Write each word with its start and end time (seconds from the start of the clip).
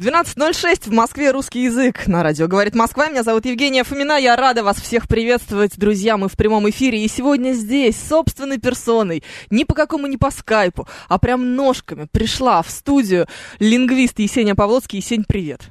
12.06 0.00 0.88
в 0.88 0.92
Москве 0.94 1.30
русский 1.30 1.64
язык. 1.64 2.06
На 2.06 2.22
радио 2.22 2.48
говорит 2.48 2.74
Москва. 2.74 3.10
Меня 3.10 3.22
зовут 3.22 3.44
Евгения 3.44 3.84
Фомина. 3.84 4.18
Я 4.18 4.34
рада 4.34 4.64
вас 4.64 4.80
всех 4.80 5.06
приветствовать, 5.06 5.76
друзья. 5.76 6.16
Мы 6.16 6.28
в 6.28 6.38
прямом 6.38 6.70
эфире. 6.70 7.04
И 7.04 7.06
сегодня 7.06 7.52
здесь, 7.52 8.00
собственной 8.00 8.56
персоной, 8.56 9.22
ни 9.50 9.64
по 9.64 9.74
какому, 9.74 10.06
ни 10.06 10.16
по 10.16 10.30
скайпу, 10.30 10.88
а 11.06 11.18
прям 11.18 11.54
ножками 11.54 12.08
пришла 12.10 12.62
в 12.62 12.70
студию 12.70 13.26
лингвист 13.58 14.18
Есения 14.20 14.54
Павловский. 14.54 15.00
Есень, 15.00 15.24
привет. 15.28 15.68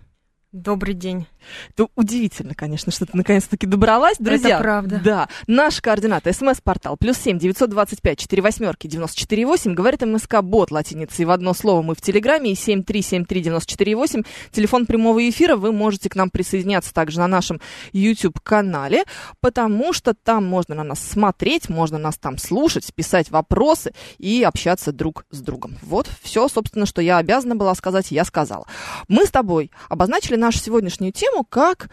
Добрый 0.52 0.94
день. 0.94 1.26
Это 1.70 1.88
удивительно, 1.96 2.54
конечно, 2.54 2.92
что 2.92 3.06
ты 3.06 3.16
наконец-таки 3.16 3.66
добралась, 3.66 4.18
друзья. 4.18 4.56
Это 4.56 4.64
правда. 4.64 5.02
Да. 5.04 5.30
Наш 5.48 5.82
координат. 5.82 6.26
СМС-портал. 6.26 6.98
Плюс 6.98 7.18
семь 7.18 7.40
девятьсот 7.40 7.70
двадцать 7.70 8.02
пять 8.02 8.20
четыре 8.20 8.42
восьмерки 8.42 8.88
девяносто 8.88 9.18
четыре 9.18 9.46
восемь. 9.46 9.74
Говорит 9.74 10.02
МСК 10.02 10.42
Бот 10.42 10.72
латиницей 10.72 11.26
в 11.26 11.32
одно 11.32 11.54
слово. 11.54 11.82
Мы 11.82 11.96
в 11.96 12.02
Телеграме. 12.02 12.52
И 12.52 12.56
семь 12.56 12.84
три 12.84 13.02
семь 13.02 13.26
три 13.26 13.42
девяносто 13.42 13.72
четыре 13.72 13.96
восемь. 13.96 14.24
Телефон 14.52 14.86
прямого 14.86 15.28
эфира. 15.30 15.56
Вы 15.56 15.72
можете 15.72 16.10
к 16.10 16.16
нам 16.16 16.30
присоединяться 16.30 16.94
также 16.94 17.20
на 17.20 17.28
нашем 17.28 17.62
YouTube-канале, 17.94 19.04
потому 19.40 19.94
что 19.94 20.14
там 20.14 20.46
можно 20.46 20.76
на 20.76 20.84
нас 20.84 21.00
смотреть, 21.00 21.70
можно 21.70 21.98
нас 21.98 22.18
там 22.18 22.38
слушать, 22.38 22.94
писать 22.94 23.30
вопросы 23.30 23.94
и 24.18 24.44
общаться 24.44 24.92
друг 24.92 25.26
с 25.30 25.40
другом. 25.40 25.78
Вот 25.82 26.10
все, 26.22 26.48
собственно, 26.48 26.86
что 26.86 27.02
я 27.02 27.18
обязана 27.18 27.56
была 27.56 27.76
сказать, 27.76 28.12
я 28.12 28.26
сказала. 28.26 28.66
Мы 29.08 29.26
с 29.26 29.32
тобой 29.32 29.72
обозначили 29.88 30.36
нашу 30.36 30.60
сегодняшнюю 30.60 31.12
тему 31.12 31.29
как 31.50 31.90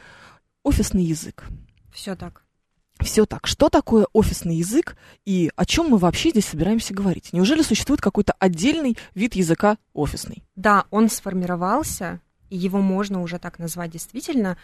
офисный 0.63 1.05
язык. 1.05 1.45
Все 1.93 2.17
так. 2.17 2.43
Все 3.01 3.27
так. 3.27 3.47
Что 3.47 3.69
такое 3.69 4.07
офисный 4.13 4.57
язык 4.57 4.97
и 5.25 5.51
о 5.55 5.67
чем 5.67 5.89
мы 5.91 5.99
вообще 5.99 6.31
здесь 6.31 6.47
собираемся 6.47 6.95
говорить? 6.95 7.33
Неужели 7.33 7.63
существует 7.63 8.01
какой-то 8.01 8.35
отдельный 8.39 8.97
вид 9.15 9.35
языка 9.35 9.79
офисный? 9.93 10.43
Да, 10.57 10.87
он 10.91 11.11
сформировался, 11.11 12.21
и 12.49 12.57
его 12.57 12.81
можно 12.81 13.23
уже 13.23 13.39
так 13.39 13.59
назвать 13.59 13.91
действительно. 13.91 14.57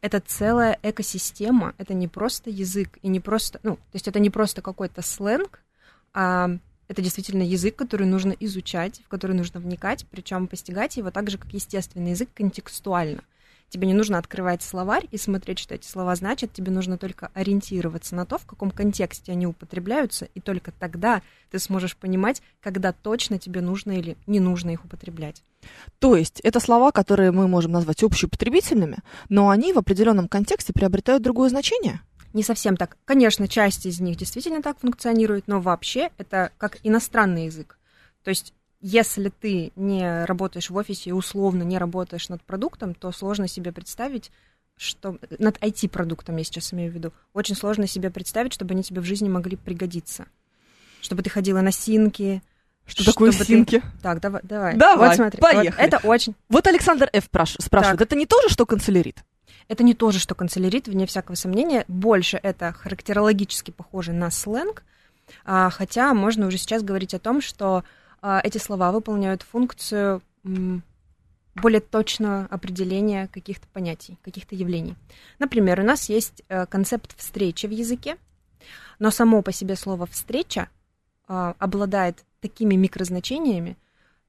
Это 0.00 0.20
целая 0.20 0.78
экосистема, 0.82 1.74
это 1.78 1.92
не 1.94 2.08
просто 2.08 2.48
язык, 2.48 2.98
и 3.02 3.08
не 3.08 3.20
просто, 3.20 3.60
ну, 3.62 3.76
то 3.76 3.94
есть 3.94 4.08
это 4.08 4.18
не 4.18 4.30
просто 4.30 4.62
какой-то 4.62 5.02
сленг, 5.02 5.62
а 6.14 6.50
это 6.88 7.02
действительно 7.02 7.42
язык, 7.42 7.76
который 7.76 8.06
нужно 8.06 8.34
изучать, 8.40 9.00
в 9.04 9.08
который 9.08 9.36
нужно 9.36 9.60
вникать, 9.60 10.06
причем 10.10 10.46
постигать 10.46 10.96
его 10.96 11.10
так 11.10 11.30
же, 11.30 11.38
как 11.38 11.52
естественный 11.52 12.10
язык, 12.10 12.30
контекстуально. 12.34 13.22
Тебе 13.70 13.86
не 13.86 13.94
нужно 13.94 14.18
открывать 14.18 14.62
словарь 14.62 15.06
и 15.12 15.16
смотреть, 15.16 15.60
что 15.60 15.76
эти 15.76 15.86
слова 15.86 16.16
значат, 16.16 16.52
тебе 16.52 16.72
нужно 16.72 16.98
только 16.98 17.30
ориентироваться 17.34 18.16
на 18.16 18.26
то, 18.26 18.36
в 18.36 18.44
каком 18.44 18.72
контексте 18.72 19.30
они 19.30 19.46
употребляются, 19.46 20.26
и 20.34 20.40
только 20.40 20.72
тогда 20.72 21.22
ты 21.52 21.60
сможешь 21.60 21.96
понимать, 21.96 22.42
когда 22.60 22.92
точно 22.92 23.38
тебе 23.38 23.60
нужно 23.60 23.92
или 23.92 24.16
не 24.26 24.40
нужно 24.40 24.70
их 24.70 24.84
употреблять. 24.84 25.44
То 26.00 26.16
есть 26.16 26.40
это 26.40 26.58
слова, 26.58 26.90
которые 26.90 27.30
мы 27.30 27.46
можем 27.46 27.70
назвать 27.70 28.02
общеупотребительными, 28.02 28.98
но 29.28 29.50
они 29.50 29.72
в 29.72 29.78
определенном 29.78 30.26
контексте 30.26 30.72
приобретают 30.72 31.22
другое 31.22 31.48
значение? 31.48 32.00
Не 32.32 32.42
совсем 32.42 32.76
так. 32.76 32.96
Конечно, 33.04 33.46
часть 33.46 33.86
из 33.86 34.00
них 34.00 34.16
действительно 34.16 34.62
так 34.62 34.80
функционирует, 34.80 35.46
но 35.46 35.60
вообще 35.60 36.10
это 36.18 36.50
как 36.58 36.78
иностранный 36.82 37.46
язык. 37.46 37.78
То 38.24 38.30
есть 38.30 38.52
если 38.80 39.28
ты 39.28 39.72
не 39.76 40.24
работаешь 40.24 40.70
в 40.70 40.76
офисе 40.76 41.10
и 41.10 41.12
условно 41.12 41.62
не 41.62 41.78
работаешь 41.78 42.28
над 42.28 42.42
продуктом, 42.42 42.94
то 42.94 43.12
сложно 43.12 43.46
себе 43.46 43.72
представить, 43.72 44.30
что 44.76 45.18
над 45.38 45.58
IT-продуктом 45.58 46.36
я 46.36 46.44
сейчас 46.44 46.72
имею 46.72 46.90
в 46.90 46.94
виду, 46.94 47.12
очень 47.34 47.54
сложно 47.54 47.86
себе 47.86 48.10
представить, 48.10 48.54
чтобы 48.54 48.72
они 48.72 48.82
тебе 48.82 49.02
в 49.02 49.04
жизни 49.04 49.28
могли 49.28 49.56
пригодиться. 49.56 50.26
Чтобы 51.02 51.22
ты 51.22 51.30
ходила 51.30 51.60
на 51.60 51.72
синки. 51.72 52.42
Что 52.86 53.04
такое 53.04 53.32
синки? 53.32 53.80
Ты... 53.80 53.86
Так, 54.02 54.20
давай, 54.20 54.40
давай. 54.42 54.76
Давай, 54.76 55.08
вот 55.08 55.16
смотри, 55.16 55.40
поехали. 55.40 55.84
Вот 55.84 55.94
это 55.94 56.06
очень... 56.06 56.34
Вот 56.48 56.66
Александр 56.66 57.10
Ф. 57.12 57.28
Праш- 57.30 57.60
спрашивает, 57.60 57.98
Так. 57.98 58.08
это 58.08 58.16
не 58.16 58.26
то 58.26 58.40
же, 58.40 58.48
что 58.48 58.64
канцелярит? 58.64 59.22
Это 59.68 59.84
не 59.84 59.94
то 59.94 60.10
же, 60.10 60.18
что 60.18 60.34
канцелярит, 60.34 60.88
вне 60.88 61.06
всякого 61.06 61.36
сомнения. 61.36 61.84
Больше 61.86 62.40
это 62.42 62.72
характерологически 62.72 63.70
похоже 63.70 64.12
на 64.12 64.30
сленг, 64.30 64.82
а, 65.44 65.70
хотя 65.70 66.12
можно 66.14 66.46
уже 66.46 66.58
сейчас 66.58 66.82
говорить 66.82 67.14
о 67.14 67.18
том, 67.18 67.40
что 67.40 67.84
эти 68.22 68.58
слова 68.58 68.92
выполняют 68.92 69.42
функцию 69.42 70.22
более 71.54 71.80
точного 71.80 72.46
определения 72.50 73.28
каких-то 73.28 73.66
понятий, 73.72 74.18
каких-то 74.22 74.54
явлений. 74.54 74.94
Например, 75.38 75.80
у 75.80 75.82
нас 75.82 76.08
есть 76.08 76.42
э, 76.48 76.66
концепт 76.66 77.14
встречи 77.16 77.66
в 77.66 77.70
языке, 77.70 78.16
но 78.98 79.10
само 79.10 79.42
по 79.42 79.52
себе 79.52 79.76
слово 79.76 80.06
встреча 80.06 80.68
а, 81.26 81.54
обладает 81.58 82.24
такими 82.40 82.74
микрозначениями, 82.74 83.76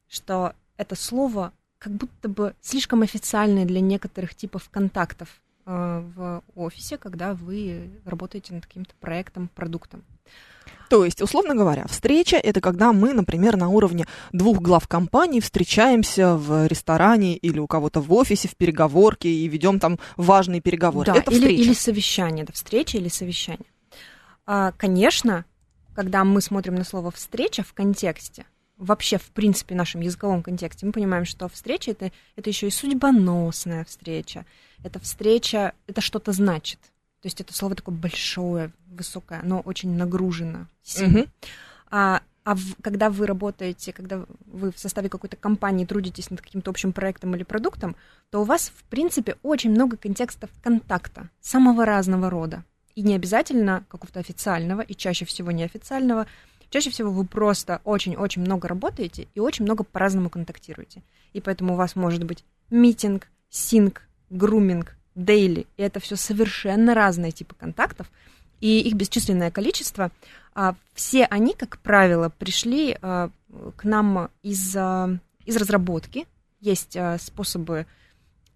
что 0.07 0.53
это 0.77 0.95
слово 0.95 1.51
как 1.77 1.93
будто 1.93 2.29
бы 2.29 2.55
слишком 2.61 3.01
официальное 3.01 3.65
для 3.65 3.81
некоторых 3.81 4.35
типов 4.35 4.69
контактов 4.69 5.41
в 5.71 6.43
офисе, 6.55 6.97
когда 6.97 7.33
вы 7.33 7.89
работаете 8.05 8.53
над 8.53 8.65
каким-то 8.65 8.93
проектом, 8.99 9.49
продуктом. 9.53 10.03
То 10.89 11.05
есть, 11.05 11.21
условно 11.21 11.55
говоря, 11.55 11.85
встреча– 11.87 12.35
это 12.43 12.59
когда 12.59 12.91
мы, 12.91 13.13
например, 13.13 13.55
на 13.55 13.69
уровне 13.69 14.05
двух 14.33 14.59
глав 14.59 14.89
компаний 14.89 15.39
встречаемся 15.39 16.35
в 16.35 16.67
ресторане 16.67 17.37
или 17.37 17.59
у 17.59 17.67
кого-то 17.67 18.01
в 18.01 18.11
офисе, 18.11 18.49
в 18.49 18.57
переговорке 18.57 19.29
и 19.29 19.47
ведем 19.47 19.79
там 19.79 19.99
важные 20.17 20.59
переговоры. 20.59 21.05
Да, 21.05 21.17
это 21.17 21.31
или, 21.31 21.39
встреча. 21.39 21.61
или 21.61 21.73
совещание, 21.73 22.43
это 22.43 22.51
встреча 22.51 22.97
или 22.97 23.07
совещание. 23.07 23.65
А, 24.45 24.73
конечно, 24.73 25.45
когда 25.95 26.25
мы 26.25 26.41
смотрим 26.41 26.75
на 26.75 26.83
слово 26.83 27.09
встреча 27.11 27.63
в 27.63 27.73
контексте, 27.73 28.45
вообще, 28.77 29.17
в 29.17 29.31
принципе, 29.31 29.75
в 29.75 29.77
нашем 29.77 30.01
языковом 30.01 30.43
контексте, 30.43 30.85
мы 30.85 30.91
понимаем, 30.91 31.23
что 31.23 31.47
встреча 31.47 31.91
это, 31.91 32.11
это 32.35 32.49
еще 32.49 32.67
и 32.67 32.71
судьбоносная 32.71 33.85
встреча. 33.85 34.45
Это 34.83 34.99
встреча, 34.99 35.73
это 35.87 36.01
что-то 36.01 36.31
значит. 36.31 36.79
То 37.21 37.27
есть 37.27 37.39
это 37.39 37.53
слово 37.53 37.75
такое 37.75 37.95
большое, 37.95 38.71
высокое, 38.87 39.41
оно 39.41 39.59
очень 39.59 39.95
нагружено. 39.95 40.67
Мгм. 40.99 41.25
А, 41.91 42.21
а 42.43 42.55
в- 42.55 42.75
когда 42.81 43.09
вы 43.09 43.27
работаете, 43.27 43.93
когда 43.93 44.25
вы 44.45 44.71
в 44.71 44.79
составе 44.79 45.09
какой-то 45.09 45.37
компании 45.37 45.85
трудитесь 45.85 46.31
над 46.31 46.41
каким-то 46.41 46.71
общим 46.71 46.93
проектом 46.93 47.35
или 47.35 47.43
продуктом, 47.43 47.95
то 48.31 48.41
у 48.41 48.43
вас, 48.43 48.71
в 48.75 48.83
принципе, 48.85 49.37
очень 49.43 49.71
много 49.71 49.97
контекстов 49.97 50.49
контакта 50.63 51.29
самого 51.41 51.85
разного 51.85 52.29
рода. 52.29 52.63
И 52.95 53.03
не 53.03 53.15
обязательно 53.15 53.85
какого-то 53.87 54.19
официального, 54.19 54.81
и 54.81 54.95
чаще 54.95 55.25
всего 55.25 55.51
неофициального. 55.51 56.25
Чаще 56.69 56.89
всего 56.89 57.11
вы 57.11 57.25
просто 57.25 57.81
очень-очень 57.83 58.41
много 58.41 58.67
работаете 58.67 59.27
и 59.35 59.39
очень 59.39 59.65
много 59.65 59.83
по-разному 59.83 60.29
контактируете. 60.29 61.03
И 61.33 61.41
поэтому 61.41 61.73
у 61.73 61.77
вас 61.77 61.95
может 61.95 62.23
быть 62.23 62.43
митинг, 62.69 63.27
синк, 63.49 64.03
груминг, 64.31 64.95
дейли. 65.13 65.67
И 65.77 65.83
это 65.83 65.99
все 65.99 66.15
совершенно 66.15 66.95
разные 66.95 67.31
типы 67.31 67.55
контактов. 67.55 68.09
И 68.59 68.79
их 68.79 68.93
бесчисленное 68.93 69.51
количество. 69.51 70.11
А, 70.53 70.75
все 70.93 71.25
они, 71.25 71.53
как 71.53 71.79
правило, 71.79 72.29
пришли 72.29 72.97
а, 73.01 73.29
к 73.75 73.83
нам 73.83 74.29
из, 74.43 74.75
а, 74.75 75.09
из 75.45 75.55
разработки. 75.57 76.27
Есть 76.59 76.95
способы, 77.19 77.87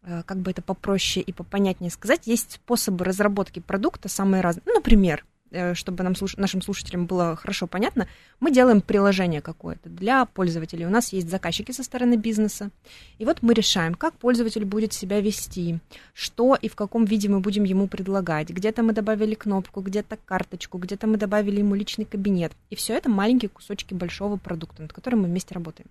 как 0.03 0.37
бы 0.37 0.51
это 0.51 0.61
попроще 0.61 1.23
и 1.25 1.33
попонятнее 1.33 1.89
сказать, 1.89 2.27
есть 2.27 2.51
способы 2.51 3.03
разработки 3.03 3.59
продукта 3.59 4.09
самые 4.09 4.41
разные. 4.41 4.61
Ну, 4.67 4.75
например, 4.75 5.25
чтобы 5.73 6.03
нам, 6.03 6.13
нашим 6.37 6.61
слушателям 6.61 7.05
было 7.05 7.35
хорошо 7.35 7.67
понятно, 7.67 8.07
мы 8.39 8.51
делаем 8.51 8.81
приложение 8.81 9.41
какое-то 9.41 9.89
для 9.89 10.25
пользователей. 10.25 10.85
У 10.85 10.89
нас 10.89 11.13
есть 11.13 11.29
заказчики 11.29 11.71
со 11.71 11.83
стороны 11.83 12.15
бизнеса. 12.15 12.69
И 13.17 13.25
вот 13.25 13.41
мы 13.41 13.53
решаем, 13.53 13.95
как 13.95 14.13
пользователь 14.13 14.65
будет 14.65 14.93
себя 14.93 15.21
вести, 15.21 15.79
что 16.13 16.55
и 16.55 16.67
в 16.67 16.75
каком 16.75 17.05
виде 17.05 17.29
мы 17.29 17.39
будем 17.39 17.63
ему 17.63 17.87
предлагать. 17.87 18.49
Где-то 18.49 18.83
мы 18.83 18.93
добавили 18.93 19.35
кнопку, 19.35 19.81
где-то 19.81 20.17
карточку, 20.25 20.77
где-то 20.77 21.07
мы 21.07 21.17
добавили 21.17 21.59
ему 21.59 21.75
личный 21.75 22.05
кабинет. 22.05 22.51
И 22.69 22.75
все 22.75 22.93
это 22.93 23.09
маленькие 23.09 23.49
кусочки 23.49 23.93
большого 23.93 24.37
продукта, 24.37 24.81
над 24.81 24.93
которым 24.93 25.21
мы 25.21 25.27
вместе 25.27 25.53
работаем. 25.53 25.89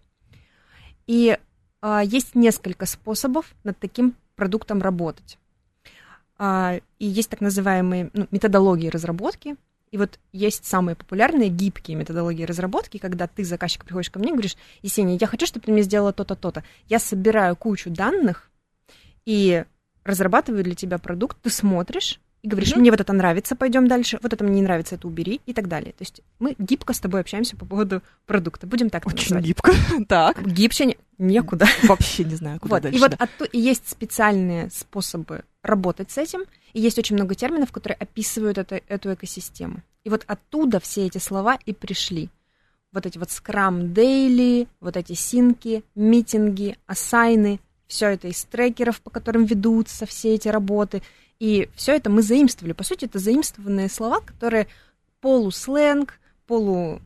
И 1.06 1.38
а, 1.80 2.02
есть 2.02 2.34
несколько 2.34 2.86
способов 2.86 3.54
над 3.62 3.78
таким 3.78 4.14
продуктом 4.36 4.80
работать. 4.80 5.38
А, 6.38 6.80
и 6.98 7.06
есть 7.06 7.30
так 7.30 7.40
называемые 7.40 8.10
ну, 8.12 8.26
методологии 8.30 8.88
разработки. 8.88 9.56
И 9.90 9.96
вот 9.96 10.18
есть 10.32 10.64
самые 10.64 10.96
популярные 10.96 11.48
гибкие 11.48 11.96
методологии 11.96 12.44
разработки, 12.44 12.98
когда 12.98 13.28
ты, 13.28 13.44
заказчик, 13.44 13.84
приходишь 13.84 14.10
ко 14.10 14.18
мне 14.18 14.30
и 14.30 14.32
говоришь, 14.32 14.56
Есения, 14.82 15.16
я 15.20 15.26
хочу, 15.28 15.46
чтобы 15.46 15.66
ты 15.66 15.72
мне 15.72 15.82
сделала 15.82 16.12
то-то, 16.12 16.34
то-то. 16.34 16.64
Я 16.88 16.98
собираю 16.98 17.54
кучу 17.54 17.90
данных, 17.90 18.50
и 19.26 19.64
разрабатывают 20.04 20.64
для 20.64 20.74
тебя 20.74 20.98
продукт, 20.98 21.38
ты 21.42 21.50
смотришь 21.50 22.20
и 22.42 22.48
говоришь, 22.48 22.76
мне 22.76 22.90
вот 22.90 23.00
это 23.00 23.12
нравится, 23.14 23.56
пойдем 23.56 23.88
дальше, 23.88 24.18
вот 24.22 24.34
это 24.34 24.44
мне 24.44 24.56
не 24.56 24.62
нравится, 24.62 24.96
это 24.96 25.08
убери 25.08 25.40
и 25.46 25.54
так 25.54 25.66
далее. 25.66 25.92
То 25.92 26.02
есть 26.02 26.20
мы 26.38 26.54
гибко 26.58 26.92
с 26.92 27.00
тобой 27.00 27.20
общаемся 27.22 27.56
по 27.56 27.64
поводу 27.64 28.02
продукта. 28.26 28.66
Будем 28.66 28.90
так 28.90 29.06
Очень 29.06 29.36
называть. 29.36 29.44
гибко. 29.46 29.72
Так. 30.08 30.46
Гибче 30.46 30.84
не- 30.86 30.98
некуда. 31.16 31.66
Вообще 31.84 32.24
не 32.24 32.34
знаю, 32.34 32.60
куда 32.60 32.74
Вот. 32.74 32.82
дальше. 32.82 32.98
И 32.98 33.00
вот 33.00 33.14
отту- 33.14 33.48
и 33.50 33.58
есть 33.58 33.88
специальные 33.88 34.68
способы 34.68 35.44
работать 35.64 36.10
с 36.10 36.18
этим, 36.18 36.42
и 36.72 36.80
есть 36.80 36.98
очень 36.98 37.16
много 37.16 37.34
терминов, 37.34 37.72
которые 37.72 37.96
описывают 37.96 38.58
это, 38.58 38.80
эту 38.86 39.12
экосистему. 39.12 39.82
И 40.04 40.10
вот 40.10 40.22
оттуда 40.26 40.78
все 40.78 41.06
эти 41.06 41.18
слова 41.18 41.58
и 41.64 41.72
пришли. 41.72 42.28
Вот 42.92 43.06
эти 43.06 43.18
вот 43.18 43.28
Scrum 43.28 43.92
Daily, 43.92 44.68
вот 44.80 44.96
эти 44.96 45.14
синки, 45.14 45.82
митинги, 45.96 46.76
ассайны, 46.86 47.58
все 47.86 48.10
это 48.10 48.28
из 48.28 48.44
трекеров, 48.44 49.00
по 49.00 49.10
которым 49.10 49.46
ведутся 49.46 50.06
все 50.06 50.34
эти 50.34 50.48
работы. 50.48 51.02
И 51.40 51.68
все 51.74 51.96
это 51.96 52.10
мы 52.10 52.22
заимствовали. 52.22 52.72
По 52.72 52.84
сути, 52.84 53.06
это 53.06 53.18
заимствованные 53.18 53.88
слова, 53.88 54.20
которые 54.20 54.68
полусленг, 55.20 56.20
полу, 56.46 57.00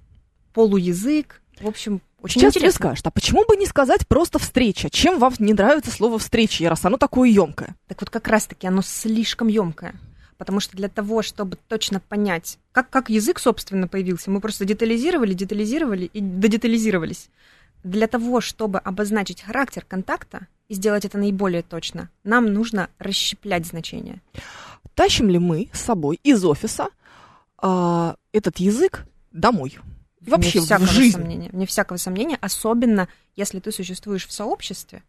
полуязык. 0.53 1.41
В 1.61 1.67
общем, 1.69 2.03
очень 2.21 2.41
Сейчас 2.41 2.55
тебе 2.55 2.73
скажут, 2.73 3.07
а 3.07 3.11
почему 3.11 3.45
бы 3.47 3.57
не 3.57 3.67
сказать 3.67 4.07
просто 4.09 4.39
встреча? 4.39 4.91
Чем 4.91 5.19
вам 5.19 5.33
не 5.39 5.53
нравится 5.53 5.91
слово 5.91 6.19
встреча, 6.19 6.69
раз 6.69 6.85
оно 6.85 6.97
такое 6.97 7.29
емкое? 7.29 7.77
Так 7.87 8.01
вот 8.01 8.11
как 8.11 8.27
раз-таки 8.27 8.67
оно 8.67 8.83
слишком 8.83 9.47
емкое. 9.47 9.95
Потому 10.37 10.61
что 10.61 10.77
для 10.77 10.89
того, 10.89 11.23
чтобы 11.23 11.59
точно 11.69 12.01
понять, 12.01 12.59
как, 12.73 12.91
как 12.91 13.11
язык, 13.11 13.39
собственно, 13.39 13.89
появился, 13.89 14.31
мы 14.31 14.41
просто 14.41 14.65
детализировали, 14.65 15.33
детализировали 15.33 16.11
и 16.13 16.21
додетализировались. 16.21 17.29
Для 17.85 18.09
того, 18.09 18.41
чтобы 18.41 18.79
обозначить 18.79 19.43
характер 19.43 19.85
контакта 19.87 20.49
и 20.69 20.75
сделать 20.75 21.05
это 21.05 21.19
наиболее 21.19 21.63
точно, 21.63 22.11
нам 22.25 22.53
нужно 22.53 22.89
расщеплять 22.99 23.67
значения. 23.67 24.21
Тащим 24.95 25.29
ли 25.29 25.39
мы 25.39 25.71
с 25.73 25.81
собой 25.81 26.19
из 26.25 26.45
офиса 26.45 26.89
а, 27.57 28.17
этот 28.33 28.59
язык 28.59 29.07
домой? 29.31 29.79
И 30.29 30.31
Вообще 30.31 30.59
вне 30.59 30.67
всякого 30.67 30.87
в 30.87 30.91
жизнь. 30.91 31.13
сомнения. 31.13 31.49
Вне 31.51 31.67
всякого 31.67 31.97
сомнения, 31.97 32.37
особенно 32.43 33.09
если 33.35 33.61
ты 33.61 33.73
существуешь 33.73 34.27
в 34.27 34.33
сообществе, 34.33 35.03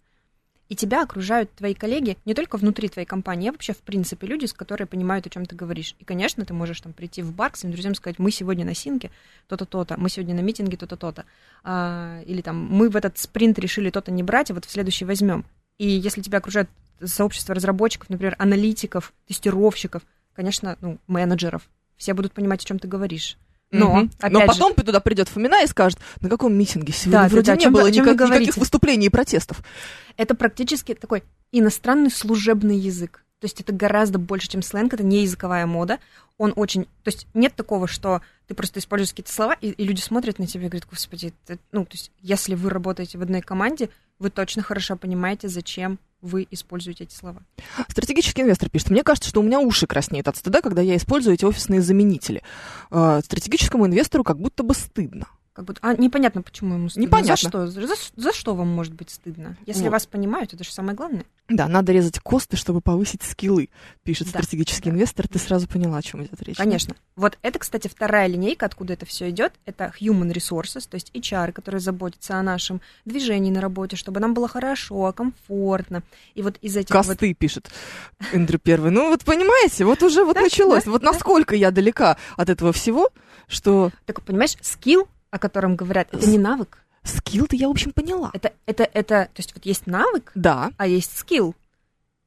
и 0.70 0.76
тебя 0.76 1.04
окружают 1.04 1.52
твои 1.56 1.74
коллеги 1.74 2.18
не 2.24 2.34
только 2.34 2.56
внутри 2.58 2.88
твоей 2.88 3.06
компании, 3.06 3.50
а 3.50 3.52
вообще, 3.52 3.74
в 3.74 3.80
принципе, 3.80 4.28
люди, 4.28 4.46
с 4.46 4.54
которые 4.54 4.88
понимают, 4.88 5.28
о 5.28 5.30
чем 5.30 5.46
ты 5.46 5.56
говоришь. 5.56 5.96
И, 6.00 6.06
конечно, 6.06 6.46
ты 6.46 6.54
можешь 6.54 6.80
там 6.80 6.94
прийти 6.94 7.22
в 7.22 7.34
бар 7.34 7.52
к 7.52 7.58
своим 7.58 7.74
друзьям 7.74 7.94
и 7.94 7.96
сказать, 7.96 8.18
мы 8.18 8.32
сегодня 8.32 8.64
на 8.64 8.74
синке 8.74 9.12
то-то, 9.48 9.66
то-то, 9.66 10.00
мы 10.00 10.10
сегодня 10.10 10.36
на 10.36 10.42
митинге 10.42 10.78
то-то, 10.78 10.96
то-то. 10.96 11.26
А, 11.64 12.22
или 12.26 12.42
там, 12.42 12.56
мы 12.56 12.90
в 12.90 12.96
этот 12.96 13.18
спринт 13.18 13.60
решили 13.60 13.90
то-то 13.90 14.12
не 14.12 14.24
брать, 14.24 14.52
а 14.52 14.54
вот 14.54 14.64
в 14.64 14.72
следующий 14.72 15.04
возьмем. 15.04 15.44
И 15.80 15.90
если 15.90 16.22
тебя 16.22 16.38
окружает 16.38 16.70
сообщество 17.04 17.56
разработчиков, 17.56 18.10
например, 18.10 18.36
аналитиков, 18.40 19.12
тестировщиков, 19.28 20.04
конечно, 20.34 20.78
ну, 20.80 20.98
менеджеров, 21.08 21.68
все 21.98 22.14
будут 22.14 22.32
понимать, 22.32 22.64
о 22.64 22.66
чем 22.66 22.80
ты 22.80 22.88
говоришь. 22.88 23.38
Но, 23.72 23.90
Мгм. 23.98 24.12
опять 24.20 24.32
Но 24.34 24.40
же, 24.42 24.48
потом 24.48 24.74
туда 24.74 25.00
придет 25.00 25.30
Фомина 25.30 25.64
и 25.64 25.68
скажет, 25.68 26.00
на 26.22 26.30
каком 26.30 26.54
митинге 26.58 26.92
сегодня 26.92 27.22
Да, 27.24 27.28
вроде 27.28 27.56
не 27.56 27.70
было 27.70 27.88
никак- 27.88 27.94
никаких 28.06 28.18
говорите?» 28.18 28.60
выступлений 28.60 29.06
и 29.08 29.10
протестов. 29.10 29.62
это 30.18 30.34
практически 30.36 30.96
такой 30.96 31.24
иностранный 31.52 32.12
служебный 32.12 32.78
язык. 32.78 33.24
То 33.40 33.46
есть 33.46 33.62
это 33.62 33.72
гораздо 33.72 34.20
больше, 34.20 34.50
чем 34.50 34.62
сленг, 34.62 34.94
это 34.94 35.04
не 35.04 35.22
языковая 35.22 35.66
мода. 35.66 36.00
Он 36.38 36.52
очень... 36.56 36.86
То 37.04 37.08
есть 37.08 37.28
нет 37.34 37.56
такого, 37.56 37.88
что 37.88 38.22
ты 38.48 38.54
просто 38.54 38.80
используешь 38.80 39.12
какие-то 39.12 39.32
слова, 39.32 39.54
и, 39.54 39.70
и 39.70 39.84
люди 39.86 40.02
смотрят 40.02 40.40
на 40.40 40.48
тебя 40.48 40.66
и 40.66 40.70
говорят, 40.70 40.88
господи, 40.90 41.34
это-» 41.48 41.60
ну, 41.72 41.86
то 41.86 41.92
есть 41.94 42.12
если 42.22 42.56
вы 42.56 42.70
работаете 42.70 43.18
в 43.18 43.22
одной 43.22 43.42
команде, 43.42 43.90
вы 44.20 44.30
точно 44.30 44.62
хорошо 44.62 44.96
понимаете, 44.96 45.48
зачем 45.48 46.00
вы 46.22 46.48
используете 46.52 47.06
эти 47.06 47.14
слова. 47.14 47.42
Стратегический 47.88 48.42
инвестор 48.42 48.70
пишет, 48.70 48.90
мне 48.90 49.04
кажется, 49.04 49.30
что 49.30 49.40
у 49.40 49.44
меня 49.44 49.60
уши 49.60 49.88
краснеют 49.88 50.28
от 50.28 50.36
стыда, 50.36 50.62
когда 50.62 50.82
я 50.82 50.98
использую 50.98 51.36
эти 51.36 51.46
офисные 51.46 51.82
заменители. 51.82 52.44
А, 52.92 53.22
Стратегическому 53.22 53.88
инвестору 53.88 54.24
как 54.24 54.38
будто 54.38 54.64
бы 54.64 54.74
стыдно. 54.74 55.28
Как 55.60 55.66
будто... 55.66 55.82
А 55.84 55.94
непонятно, 55.94 56.42
почему 56.42 56.76
ему 56.76 56.88
стыдно. 56.88 57.08
Непонятно. 57.08 57.36
За 57.36 57.50
что? 57.50 57.68
За, 57.68 57.96
за 58.16 58.32
что 58.32 58.56
вам 58.56 58.70
может 58.70 58.94
быть 58.94 59.10
стыдно? 59.10 59.58
Если 59.66 59.84
Вот. 59.84 59.92
вас 59.92 60.06
понимают, 60.06 60.54
это 60.54 60.64
же 60.64 60.72
самое 60.72 60.96
главное. 60.96 61.26
Да, 61.50 61.68
надо 61.68 61.92
резать 61.92 62.18
косты, 62.20 62.56
чтобы 62.56 62.80
повысить 62.80 63.24
скиллы, 63.24 63.68
пишет 64.04 64.28
Да, 64.32 64.40
стратегический 64.40 64.90
да. 64.90 64.96
инвестор. 64.96 65.28
Ты 65.28 65.38
сразу 65.38 65.68
поняла, 65.68 65.98
о 65.98 66.02
чем 66.02 66.24
идет 66.24 66.42
речь. 66.44 66.56
Конечно. 66.56 66.96
Вот 67.18 67.38
это, 67.42 67.60
кстати, 67.60 67.90
вторая 67.90 68.28
линейка, 68.28 68.68
откуда 68.68 68.94
это 68.94 69.06
все 69.06 69.32
идет. 69.32 69.52
Это 69.66 69.92
human 70.00 70.32
resources, 70.32 70.88
то 70.90 70.96
есть 70.96 71.12
HR, 71.14 71.52
которые 71.52 71.82
заботятся 71.82 72.36
о 72.38 72.42
нашем 72.42 72.80
движении 73.04 73.52
на 73.52 73.60
работе, 73.60 73.98
чтобы 73.98 74.22
нам 74.22 74.34
было 74.34 74.48
хорошо, 74.48 75.12
комфортно. 75.12 76.04
И 76.36 76.42
вот 76.42 76.56
из 76.62 76.78
этих 76.78 76.96
вот... 76.96 77.06
Косты, 77.06 77.34
пишет 77.34 77.70
Эндрю 78.32 78.60
Первый. 78.60 78.92
Ну 78.92 79.10
вот 79.10 79.26
понимаете, 79.26 79.84
вот 79.84 80.02
уже 80.04 80.24
вот 80.24 80.38
началось. 80.38 80.86
вот 80.86 81.04
насколько 81.04 81.54
я 81.54 81.72
далека 81.72 82.16
от 82.38 82.48
этого 82.48 82.72
всего, 82.72 83.10
что 83.50 83.92
Так, 84.06 84.22
понимаешь, 84.22 84.56
скилл, 84.62 85.10
о 85.32 85.40
котором 85.40 85.76
говорят, 85.76 86.08
это 86.12 86.28
не 86.30 86.38
навык. 86.38 86.80
скилл-то 87.04 87.56
я, 87.56 87.68
в 87.68 87.72
общем, 87.72 87.92
поняла. 87.92 88.32
Это, 88.34 88.54
это, 88.66 88.84
это, 88.84 89.30
то 89.34 89.40
есть 89.40 89.54
вот 89.54 89.66
есть 89.66 89.88
навык, 89.88 90.32
Да, 90.36 90.72
а 90.78 90.88
есть 90.88 91.18
скилл. 91.18 91.56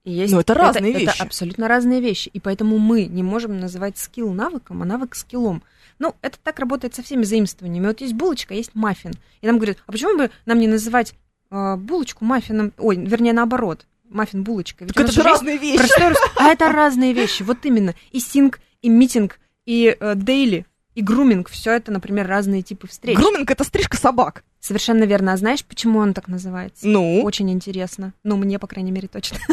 И 0.04 0.10
есть, 0.10 0.32
Но 0.32 0.40
это 0.40 0.54
разные 0.54 0.90
это, 0.90 1.00
вещи. 1.00 1.14
Это 1.14 1.22
абсолютно 1.22 1.68
разные 1.68 2.00
вещи. 2.00 2.28
И 2.32 2.40
поэтому 2.40 2.78
мы 2.78 3.04
не 3.04 3.22
можем 3.22 3.60
называть 3.60 3.98
скилл 3.98 4.32
навыком, 4.32 4.82
а 4.82 4.84
навык 4.84 5.14
скиллом. 5.14 5.62
Ну, 6.00 6.16
это 6.22 6.38
так 6.42 6.58
работает 6.58 6.94
со 6.94 7.02
всеми 7.02 7.22
заимствованиями. 7.22 7.86
Вот 7.86 8.00
есть 8.00 8.14
булочка, 8.14 8.54
есть 8.54 8.74
маффин. 8.74 9.12
И 9.40 9.46
нам 9.46 9.56
говорят, 9.56 9.78
а 9.86 9.92
почему 9.92 10.16
бы 10.16 10.30
нам 10.44 10.58
не 10.58 10.66
называть 10.66 11.14
э, 11.50 11.76
булочку 11.76 12.24
маффином, 12.24 12.72
ой, 12.78 12.96
вернее, 12.96 13.32
наоборот, 13.32 13.86
маффин 14.08 14.42
булочкой? 14.42 14.88
Ведь 14.88 14.96
так 14.96 15.04
это 15.04 15.12
же 15.12 15.22
разные 15.22 15.58
вещи. 15.58 15.78
простой 15.78 16.14
А 16.36 16.48
это 16.48 16.72
разные 16.72 17.12
вещи, 17.12 17.44
вот 17.44 17.58
именно. 17.64 17.94
И 18.10 18.18
синк, 18.18 18.58
и 18.80 18.88
митинг, 18.88 19.38
и 19.64 19.96
э, 19.98 20.14
дейли, 20.16 20.66
и 20.94 21.02
груминг, 21.02 21.48
все 21.48 21.72
это, 21.72 21.90
например, 21.90 22.26
разные 22.26 22.62
типы 22.62 22.86
встреч. 22.86 23.16
Груминг 23.16 23.50
это 23.50 23.64
стрижка 23.64 23.96
собак. 23.96 24.44
Совершенно 24.60 25.04
верно. 25.04 25.32
А 25.32 25.36
знаешь, 25.36 25.64
почему 25.64 25.98
он 25.98 26.14
так 26.14 26.28
называется? 26.28 26.86
Ну, 26.86 27.22
Очень 27.22 27.50
интересно. 27.50 28.12
Ну, 28.22 28.36
мне, 28.36 28.58
по 28.58 28.66
крайней 28.66 28.92
мере, 28.92 29.08
точно. 29.08 29.38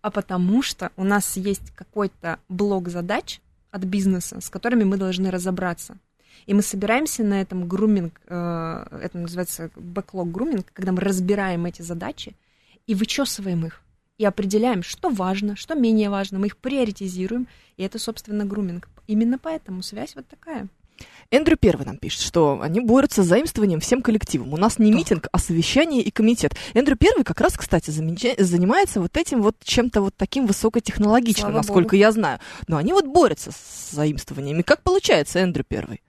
А 0.00 0.10
потому 0.10 0.62
что 0.62 0.90
у 0.96 1.04
нас 1.04 1.36
есть 1.36 1.70
какой-то 1.76 2.40
блок 2.48 2.88
задач 2.88 3.40
от 3.70 3.84
бизнеса, 3.84 4.40
с 4.40 4.50
которыми 4.50 4.82
мы 4.82 4.96
должны 4.96 5.30
разобраться. 5.30 5.96
И 6.46 6.54
мы 6.54 6.62
собираемся 6.62 7.22
на 7.22 7.40
этом 7.40 7.68
груминг, 7.68 8.20
э, 8.26 8.86
это 9.00 9.18
называется 9.18 9.70
бэклог 9.76 10.32
груминг, 10.32 10.66
когда 10.72 10.90
мы 10.90 11.00
разбираем 11.00 11.66
эти 11.66 11.82
задачи 11.82 12.34
и 12.88 12.96
вычесываем 12.96 13.64
их. 13.66 13.81
И 14.18 14.24
определяем, 14.24 14.82
что 14.82 15.08
важно, 15.08 15.56
что 15.56 15.74
менее 15.74 16.10
важно. 16.10 16.38
Мы 16.38 16.46
их 16.46 16.56
приоритизируем. 16.56 17.48
И 17.76 17.82
это, 17.82 17.98
собственно, 17.98 18.44
груминг. 18.44 18.88
Именно 19.06 19.38
поэтому 19.38 19.82
связь 19.82 20.14
вот 20.14 20.28
такая. 20.28 20.68
Эндрю 21.30 21.56
Первый 21.56 21.86
нам 21.86 21.96
пишет, 21.96 22.20
что 22.20 22.60
они 22.60 22.80
борются 22.80 23.22
с 23.22 23.26
заимствованием 23.26 23.80
всем 23.80 24.02
коллективом. 24.02 24.52
У 24.52 24.56
нас 24.56 24.78
не 24.78 24.90
Так. 24.90 24.98
митинг, 24.98 25.28
а 25.32 25.38
совещание 25.38 26.02
и 26.02 26.10
комитет. 26.10 26.54
Эндрю 26.74 26.96
Первый 26.96 27.24
как 27.24 27.40
раз, 27.40 27.56
кстати, 27.56 27.90
занимается 27.90 29.00
вот 29.00 29.16
этим 29.16 29.42
вот 29.42 29.56
чем-то 29.64 30.02
вот 30.02 30.14
таким 30.16 30.46
высокотехнологичным, 30.46 31.44
Слава 31.50 31.56
насколько 31.56 31.92
богу. 31.92 31.96
я 31.96 32.12
знаю. 32.12 32.38
Но 32.68 32.76
они 32.76 32.92
вот 32.92 33.06
борются 33.06 33.50
с 33.50 33.90
заимствованиями. 33.92 34.62
Как 34.62 34.82
получается, 34.82 35.38
Эндрю 35.40 35.64
Первый? 35.66 36.02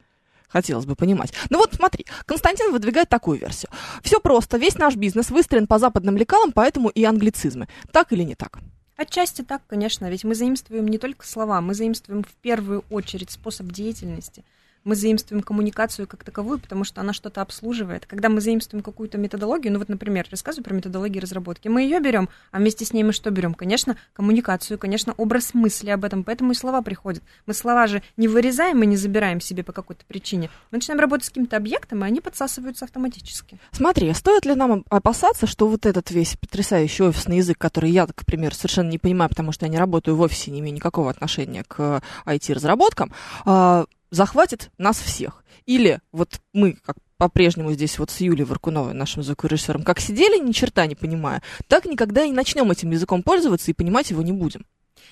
Хотелось 0.53 0.85
бы 0.85 0.95
понимать. 0.95 1.33
Ну 1.49 1.57
вот 1.57 1.73
смотри, 1.73 2.05
Константин 2.25 2.71
выдвигает 2.71 3.09
такую 3.09 3.39
версию. 3.39 3.71
Все 4.03 4.19
просто, 4.19 4.57
весь 4.57 4.77
наш 4.77 4.95
бизнес 4.95 5.31
выстроен 5.31 5.65
по 5.65 5.79
западным 5.79 6.15
лекалам, 6.15 6.51
поэтому 6.51 6.89
и 6.89 7.03
англицизмы. 7.03 7.67
Так 7.91 8.13
или 8.13 8.21
не 8.21 8.35
так? 8.35 8.59
Отчасти 8.95 9.41
так, 9.41 9.63
конечно, 9.67 10.07
ведь 10.11 10.23
мы 10.23 10.35
заимствуем 10.35 10.87
не 10.87 10.99
только 10.99 11.25
слова, 11.25 11.59
мы 11.59 11.73
заимствуем 11.73 12.23
в 12.23 12.35
первую 12.43 12.85
очередь 12.91 13.31
способ 13.31 13.71
деятельности. 13.71 14.45
Мы 14.83 14.95
заимствуем 14.95 15.41
коммуникацию 15.41 16.07
как 16.07 16.23
таковую, 16.23 16.59
потому 16.59 16.83
что 16.83 17.01
она 17.01 17.13
что-то 17.13 17.41
обслуживает. 17.41 18.05
Когда 18.05 18.29
мы 18.29 18.41
заимствуем 18.41 18.83
какую-то 18.83 19.17
методологию, 19.17 19.73
ну 19.73 19.79
вот, 19.79 19.89
например, 19.89 20.27
рассказываю 20.29 20.63
про 20.63 20.73
методологию 20.73 21.21
разработки, 21.21 21.67
мы 21.67 21.83
ее 21.83 21.99
берем, 21.99 22.29
а 22.51 22.59
вместе 22.59 22.85
с 22.85 22.93
ней 22.93 23.03
мы 23.03 23.13
что 23.13 23.31
берем? 23.31 23.53
Конечно, 23.53 23.97
коммуникацию, 24.13 24.77
конечно, 24.77 25.13
образ 25.17 25.53
мысли 25.53 25.89
об 25.89 26.03
этом, 26.03 26.23
поэтому 26.23 26.51
и 26.51 26.55
слова 26.55 26.81
приходят. 26.81 27.23
Мы 27.45 27.53
слова 27.53 27.87
же 27.87 28.03
не 28.17 28.27
вырезаем 28.27 28.83
и 28.83 28.85
не 28.85 28.97
забираем 28.97 29.39
себе 29.39 29.63
по 29.63 29.71
какой-то 29.71 30.03
причине. 30.05 30.49
Мы 30.71 30.77
начинаем 30.77 30.99
работать 30.99 31.25
с 31.25 31.29
каким-то 31.29 31.57
объектом, 31.57 32.03
и 32.03 32.07
они 32.07 32.21
подсасываются 32.21 32.85
автоматически. 32.85 33.59
Смотри, 33.71 34.13
стоит 34.13 34.45
ли 34.45 34.55
нам 34.55 34.83
опасаться, 34.89 35.47
что 35.47 35.67
вот 35.67 35.85
этот 35.85 36.11
весь 36.11 36.35
потрясающий 36.35 37.03
офисный 37.03 37.37
язык, 37.37 37.57
который 37.57 37.89
я, 37.89 38.05
к 38.05 38.25
примеру, 38.25 38.53
совершенно 38.55 38.89
не 38.89 38.97
понимаю, 38.97 39.29
потому 39.29 39.51
что 39.51 39.65
я 39.65 39.71
не 39.71 39.77
работаю 39.77 40.17
в 40.17 40.21
офисе, 40.21 40.51
не 40.51 40.59
имею 40.59 40.75
никакого 40.75 41.09
отношения 41.09 41.63
к 41.63 42.01
IT-разработкам, 42.25 43.11
а, 43.45 43.85
захватит 44.13 44.69
нас 44.77 44.99
всех? 44.99 45.43
Или 45.65 45.99
вот 46.11 46.39
мы, 46.53 46.73
как 46.83 46.97
по-прежнему 47.17 47.71
здесь 47.71 47.97
вот 47.99 48.11
с 48.11 48.19
Юлей 48.19 48.45
Варкуновой, 48.45 48.93
нашим 48.93 49.23
звукорежиссером, 49.23 49.83
как 49.83 49.99
сидели, 49.99 50.37
ни 50.37 50.51
черта 50.51 50.85
не 50.85 50.95
понимая, 50.95 51.41
так 51.67 51.85
никогда 51.85 52.23
и 52.23 52.31
начнем 52.31 52.69
этим 52.71 52.91
языком 52.91 53.23
пользоваться 53.23 53.71
и 53.71 53.73
понимать 53.73 54.09
его 54.11 54.21
не 54.21 54.31
будем. 54.31 54.65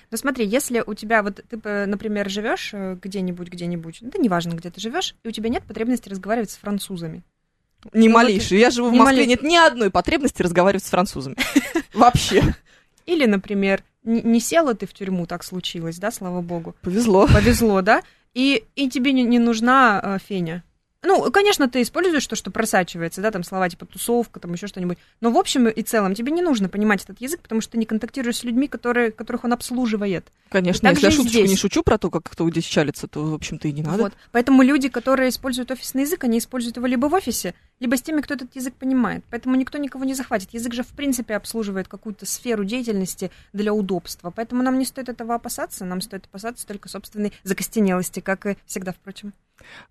Ну 0.10 0.18
смотри, 0.18 0.46
если 0.46 0.84
у 0.86 0.94
тебя 0.94 1.24
вот 1.24 1.42
ты, 1.50 1.60
э, 1.64 1.86
например, 1.86 2.30
живешь 2.30 2.72
э, 2.74 2.98
где-нибудь, 3.02 3.48
где-нибудь, 3.48 4.00
да 4.02 4.20
неважно, 4.20 4.54
где 4.54 4.70
ты 4.70 4.82
живешь, 4.82 5.16
и 5.24 5.30
у 5.30 5.32
тебя 5.32 5.50
нет 5.50 5.64
потребности 5.64 6.10
разговаривать 6.10 6.52
с 6.52 6.58
французами. 6.58 7.24
Ни 7.94 8.08
Ну 8.08 8.14
вот 8.14 8.24
малейшей. 8.24 8.60
Я 8.60 8.70
живу 8.70 8.90
в 8.90 8.94
Москве, 8.94 9.24
малей- 9.24 9.28
нет 9.28 9.42
ни 9.42 9.56
одной 9.56 9.90
потребности 9.90 10.42
разговаривать 10.42 10.84
с 10.84 10.90
французами. 10.90 11.38
Вообще. 11.94 12.56
Или, 13.06 13.26
например, 13.26 13.84
не, 14.04 14.22
не 14.22 14.40
села 14.40 14.76
ты 14.76 14.86
в 14.86 14.94
тюрьму, 14.94 15.26
так 15.26 15.44
случилось, 15.44 15.98
да, 15.98 16.12
слава 16.12 16.42
богу. 16.42 16.76
Повезло. 16.82 17.28
Повезло, 17.28 17.82
да? 17.82 18.02
И, 18.34 18.64
и 18.76 18.90
тебе 18.90 19.12
не, 19.12 19.24
не 19.24 19.40
нужна 19.40 20.00
э, 20.04 20.18
феня. 20.26 20.64
Ну, 21.04 21.32
конечно, 21.32 21.68
ты 21.68 21.82
используешь 21.82 22.28
то, 22.28 22.36
что 22.36 22.52
просачивается, 22.52 23.22
да, 23.22 23.32
там 23.32 23.44
слова 23.44 23.68
типа 23.68 23.88
тусовка, 23.88 24.40
там 24.40 24.54
еще 24.54 24.68
что-нибудь. 24.68 25.00
Но 25.20 25.32
в 25.32 25.38
общем 25.38 25.68
и 25.68 25.82
целом 25.82 26.14
тебе 26.14 26.32
не 26.32 26.44
нужно 26.44 26.70
понимать 26.70 27.04
этот 27.04 27.20
язык, 27.20 27.42
потому 27.42 27.60
что 27.60 27.72
ты 27.72 27.80
не 27.80 27.86
контактируешь 27.86 28.38
с 28.38 28.44
людьми, 28.44 28.68
которые, 28.68 29.12
которых 29.12 29.44
он 29.44 29.54
обслуживает. 29.54 30.28
Конечно, 30.50 30.88
если 30.90 31.06
я 31.06 31.12
шуточку 31.12 31.40
здесь. 31.40 31.50
не 31.50 31.56
шучу 31.56 31.82
про 31.82 31.98
то, 31.98 32.12
как 32.12 32.30
кто 32.30 32.48
здесь 32.52 32.66
чалится, 32.66 33.08
то, 33.08 33.26
в 33.26 33.34
общем-то, 33.34 33.68
и 33.68 33.72
не 33.72 33.82
надо. 33.82 34.04
Вот. 34.04 34.14
Поэтому 34.32 34.62
люди, 34.62 34.90
которые 34.90 35.30
используют 35.30 35.72
офисный 35.72 36.04
язык, 36.04 36.24
они 36.24 36.38
используют 36.38 36.78
его 36.78 36.86
либо 36.86 37.08
в 37.08 37.14
офисе, 37.16 37.56
либо 37.82 37.98
с 37.98 38.02
теми, 38.02 38.22
кто 38.22 38.36
этот 38.36 38.56
язык 38.56 38.74
понимает. 38.76 39.24
Поэтому 39.30 39.56
никто 39.58 39.78
никого 39.78 40.06
не 40.06 40.14
захватит. 40.14 40.54
Язык 40.54 40.74
же, 40.74 40.84
в 40.84 40.88
принципе, 40.94 41.36
обслуживает 41.36 41.88
какую-то 41.90 42.26
сферу 42.26 42.64
деятельности 42.64 43.32
для 43.52 43.74
удобства. 43.74 44.30
Поэтому 44.32 44.64
нам 44.64 44.80
не 44.80 44.86
стоит 44.86 45.10
этого 45.10 45.36
опасаться, 45.36 45.84
нам 45.84 46.00
стоит 46.00 46.26
опасаться 46.28 46.66
только 46.66 46.88
собственной 46.88 47.34
закостенелости, 47.44 48.20
как 48.22 48.46
и 48.46 48.58
всегда, 48.66 48.94
впрочем. 48.94 49.34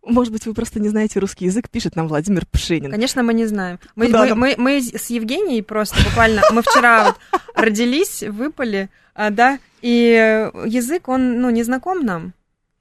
Может 0.03 0.33
быть, 0.33 0.47
вы 0.47 0.55
просто 0.55 0.81
не 0.81 0.89
знаете 0.89 1.19
русский 1.21 1.45
язык, 1.45 1.69
пишет 1.69 1.97
нам 1.97 2.09
Владимир 2.09 2.47
Пшенин. 2.47 2.91
Конечно, 2.91 3.23
мы 3.23 3.35
не 3.35 3.47
знаем. 3.47 3.79
Мы, 3.97 4.07
мы, 4.09 4.35
мы- 4.35 4.55
мы 4.57 4.81
с 4.81 5.11
Евгенией 5.11 5.63
просто 5.63 6.03
буквально, 6.05 6.43
мы 6.53 6.63
вчера 6.63 7.05
вот 7.05 7.41
родились, 7.55 8.23
выпали, 8.23 8.89
а, 9.15 9.31
да, 9.31 9.59
и 9.83 10.51
язык, 10.67 11.09
он, 11.09 11.41
ну, 11.41 11.51
не 11.51 11.63
знаком 11.63 12.05
нам. 12.05 12.35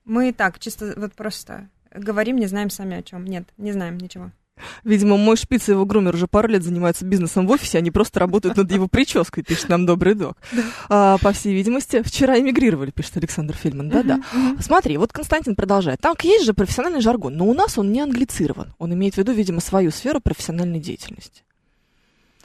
Мы 0.05 0.33
так, 0.33 0.59
чисто 0.59 0.93
вот 0.97 1.13
просто 1.13 1.67
говорим, 1.93 2.37
не 2.37 2.47
знаем 2.47 2.69
сами 2.69 2.97
о 2.97 3.03
чем. 3.03 3.25
Нет, 3.25 3.43
не 3.57 3.71
знаем 3.71 3.97
ничего. 3.97 4.31
Видимо, 4.83 5.17
мой 5.17 5.37
шпиц 5.37 5.69
и 5.69 5.71
его 5.71 5.85
грумер 5.85 6.15
уже 6.15 6.27
пару 6.27 6.47
лет 6.47 6.63
занимаются 6.63 7.05
бизнесом 7.05 7.47
в 7.47 7.51
офисе, 7.51 7.77
они 7.77 7.91
просто 7.91 8.19
работают 8.19 8.57
над 8.57 8.71
его 8.71 8.87
прической, 8.87 9.43
пишет 9.43 9.69
нам 9.69 9.85
добрый 9.85 10.15
док. 10.15 10.37
А, 10.89 11.17
по 11.19 11.31
всей 11.31 11.53
видимости, 11.53 12.01
вчера 12.03 12.39
эмигрировали, 12.39 12.91
пишет 12.91 13.17
Александр 13.17 13.55
Фильман. 13.55 13.89
Да-да. 13.89 14.21
Смотри, 14.59 14.97
вот 14.97 15.13
Константин 15.13 15.55
продолжает. 15.55 15.99
Там 16.01 16.15
есть 16.21 16.45
же 16.45 16.53
профессиональный 16.53 17.01
жаргон, 17.01 17.35
но 17.35 17.45
у 17.45 17.53
нас 17.53 17.77
он 17.77 17.91
не 17.91 18.01
англицирован. 18.01 18.73
Он 18.77 18.93
имеет 18.93 19.15
в 19.15 19.17
виду, 19.17 19.31
видимо, 19.31 19.61
свою 19.61 19.91
сферу 19.91 20.19
профессиональной 20.21 20.79
деятельности. 20.79 21.43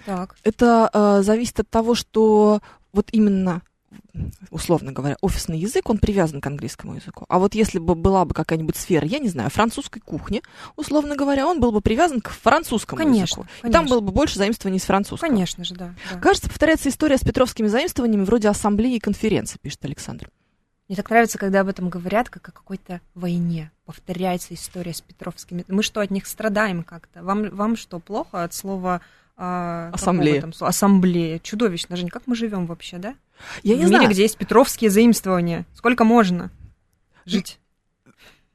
Так. 0.04 0.36
Это 0.44 0.90
э, 0.92 1.22
зависит 1.22 1.60
от 1.60 1.70
того, 1.70 1.94
что 1.94 2.60
вот 2.92 3.08
именно 3.12 3.62
условно 4.50 4.92
говоря, 4.92 5.16
офисный 5.20 5.58
язык, 5.58 5.90
он 5.90 5.98
привязан 5.98 6.40
к 6.40 6.46
английскому 6.46 6.94
языку. 6.94 7.24
А 7.28 7.38
вот 7.38 7.54
если 7.54 7.78
бы 7.78 7.94
была 7.94 8.24
бы 8.24 8.34
какая-нибудь 8.34 8.76
сфера, 8.76 9.06
я 9.06 9.18
не 9.18 9.28
знаю, 9.28 9.50
французской 9.50 10.00
кухни, 10.00 10.42
условно 10.76 11.16
говоря, 11.16 11.46
он 11.46 11.60
был 11.60 11.72
бы 11.72 11.80
привязан 11.80 12.20
к 12.20 12.30
французскому 12.30 12.98
Конечно, 12.98 13.42
языку. 13.42 13.46
И 13.60 13.62
там 13.62 13.72
конечно. 13.72 13.96
было 13.96 14.00
бы 14.00 14.12
больше 14.12 14.38
заимствований 14.38 14.78
с 14.78 14.84
французского. 14.84 15.28
Конечно 15.28 15.64
же, 15.64 15.74
да. 15.74 15.94
да. 16.12 16.20
Кажется, 16.20 16.48
повторяется 16.48 16.88
история 16.88 17.18
с 17.18 17.22
петровскими 17.22 17.66
заимствованиями 17.66 18.24
вроде 18.24 18.48
ассамблеи 18.48 18.96
и 18.96 19.00
конференции, 19.00 19.58
пишет 19.60 19.84
Александр. 19.84 20.30
Мне 20.88 20.96
так 20.96 21.08
нравится, 21.08 21.38
когда 21.38 21.60
об 21.60 21.68
этом 21.68 21.88
говорят, 21.88 22.28
как 22.28 22.48
о 22.48 22.52
какой-то 22.52 23.00
войне. 23.14 23.70
Повторяется 23.86 24.52
история 24.52 24.92
с 24.92 25.00
Петровскими. 25.00 25.64
Мы 25.66 25.82
что, 25.82 26.00
от 26.00 26.10
них 26.10 26.26
страдаем 26.26 26.82
как-то? 26.82 27.22
Вам, 27.22 27.48
вам 27.50 27.76
что, 27.76 27.98
плохо 27.98 28.44
от 28.44 28.52
слова... 28.52 29.00
а, 29.36 29.90
Ассамблея. 29.92 30.40
там? 30.40 30.52
Ассамблея. 30.60 31.38
Чудовищно, 31.40 31.96
Жень. 31.96 32.08
Как 32.08 32.22
мы 32.26 32.36
живем 32.36 32.66
вообще, 32.66 32.98
да? 32.98 33.14
Я 33.62 33.74
в 33.74 33.78
не 33.78 33.84
мире, 33.84 33.96
знаю. 33.98 34.10
где 34.10 34.22
есть 34.22 34.36
Петровские 34.36 34.90
заимствования. 34.90 35.66
Сколько 35.74 36.04
можно 36.04 36.50
жить? 37.26 37.58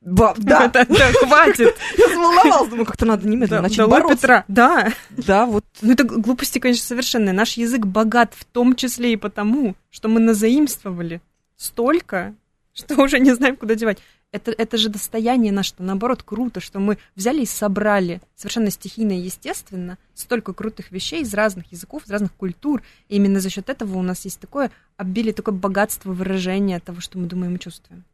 Ба- 0.02 0.34
да, 0.38 0.68
Да, 0.70 0.86
да, 0.86 1.12
хватит. 1.14 1.76
я 1.98 2.08
заволновалась, 2.08 2.70
думаю, 2.70 2.86
как-то 2.86 3.06
надо 3.06 3.28
немедленно 3.28 3.62
Да, 3.62 3.68
начать 3.68 3.88
бороться. 3.90 4.16
Петра. 4.16 4.46
Да. 4.48 4.88
Да, 5.10 5.46
вот 5.46 5.66
Ну, 5.82 5.92
это 5.92 6.06
глупости, 6.06 6.60
конечно, 6.60 6.86
совершенные. 6.86 7.34
Наш 7.34 7.54
язык 7.58 7.86
богат 7.86 8.34
в 8.34 8.46
том 8.46 8.76
числе 8.76 9.14
и 9.14 9.18
потому, 9.18 9.76
что 9.90 10.08
мы 10.08 10.22
назаимствовали 10.22 11.22
столько, 11.58 12.34
что 12.74 12.96
уже 13.04 13.20
не 13.20 13.34
знаем, 13.36 13.58
куда 13.58 13.76
девать. 13.76 13.98
Это, 14.32 14.52
это 14.52 14.78
же 14.78 14.90
достояние 14.90 15.52
наше, 15.52 15.74
наоборот, 15.80 16.22
круто, 16.22 16.60
что 16.60 16.80
мы 16.80 17.00
взяли 17.16 17.42
и 17.42 17.48
собрали 17.48 18.22
совершенно 18.36 18.70
стихийно 18.70 19.14
и 19.14 19.22
естественно 19.22 19.98
столько 20.14 20.54
крутых 20.54 20.92
вещей 20.92 21.22
из 21.22 21.34
разных 21.34 21.72
языков, 21.72 22.04
из 22.06 22.12
разных 22.12 22.34
культур. 22.34 22.84
И 23.08 23.16
именно 23.16 23.40
за 23.40 23.50
счет 23.50 23.70
этого 23.70 23.98
у 23.98 24.04
нас 24.04 24.26
есть 24.26 24.40
такое 24.40 24.70
обилие, 24.98 25.34
такое 25.34 25.56
богатство 25.56 26.14
выражения 26.14 26.80
того, 26.80 27.02
что 27.02 27.18
мы 27.18 27.26
думаем 27.26 27.56
и 27.56 27.60
чувствуем. 27.60 28.06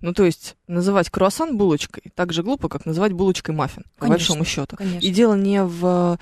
Ну, 0.00 0.14
то 0.14 0.24
есть 0.24 0.56
называть 0.66 1.10
круассан 1.10 1.56
булочкой 1.56 2.04
так 2.14 2.32
же 2.32 2.42
глупо, 2.42 2.68
как 2.68 2.86
называть 2.86 3.12
булочкой 3.12 3.54
маффин, 3.54 3.84
по 3.96 4.06
Конечно, 4.06 4.08
большому 4.08 4.44
счету. 4.44 4.76
Конечно. 4.76 5.06
И 5.06 5.10
дело 5.10 5.34
не 5.34 5.62
в 5.62 6.18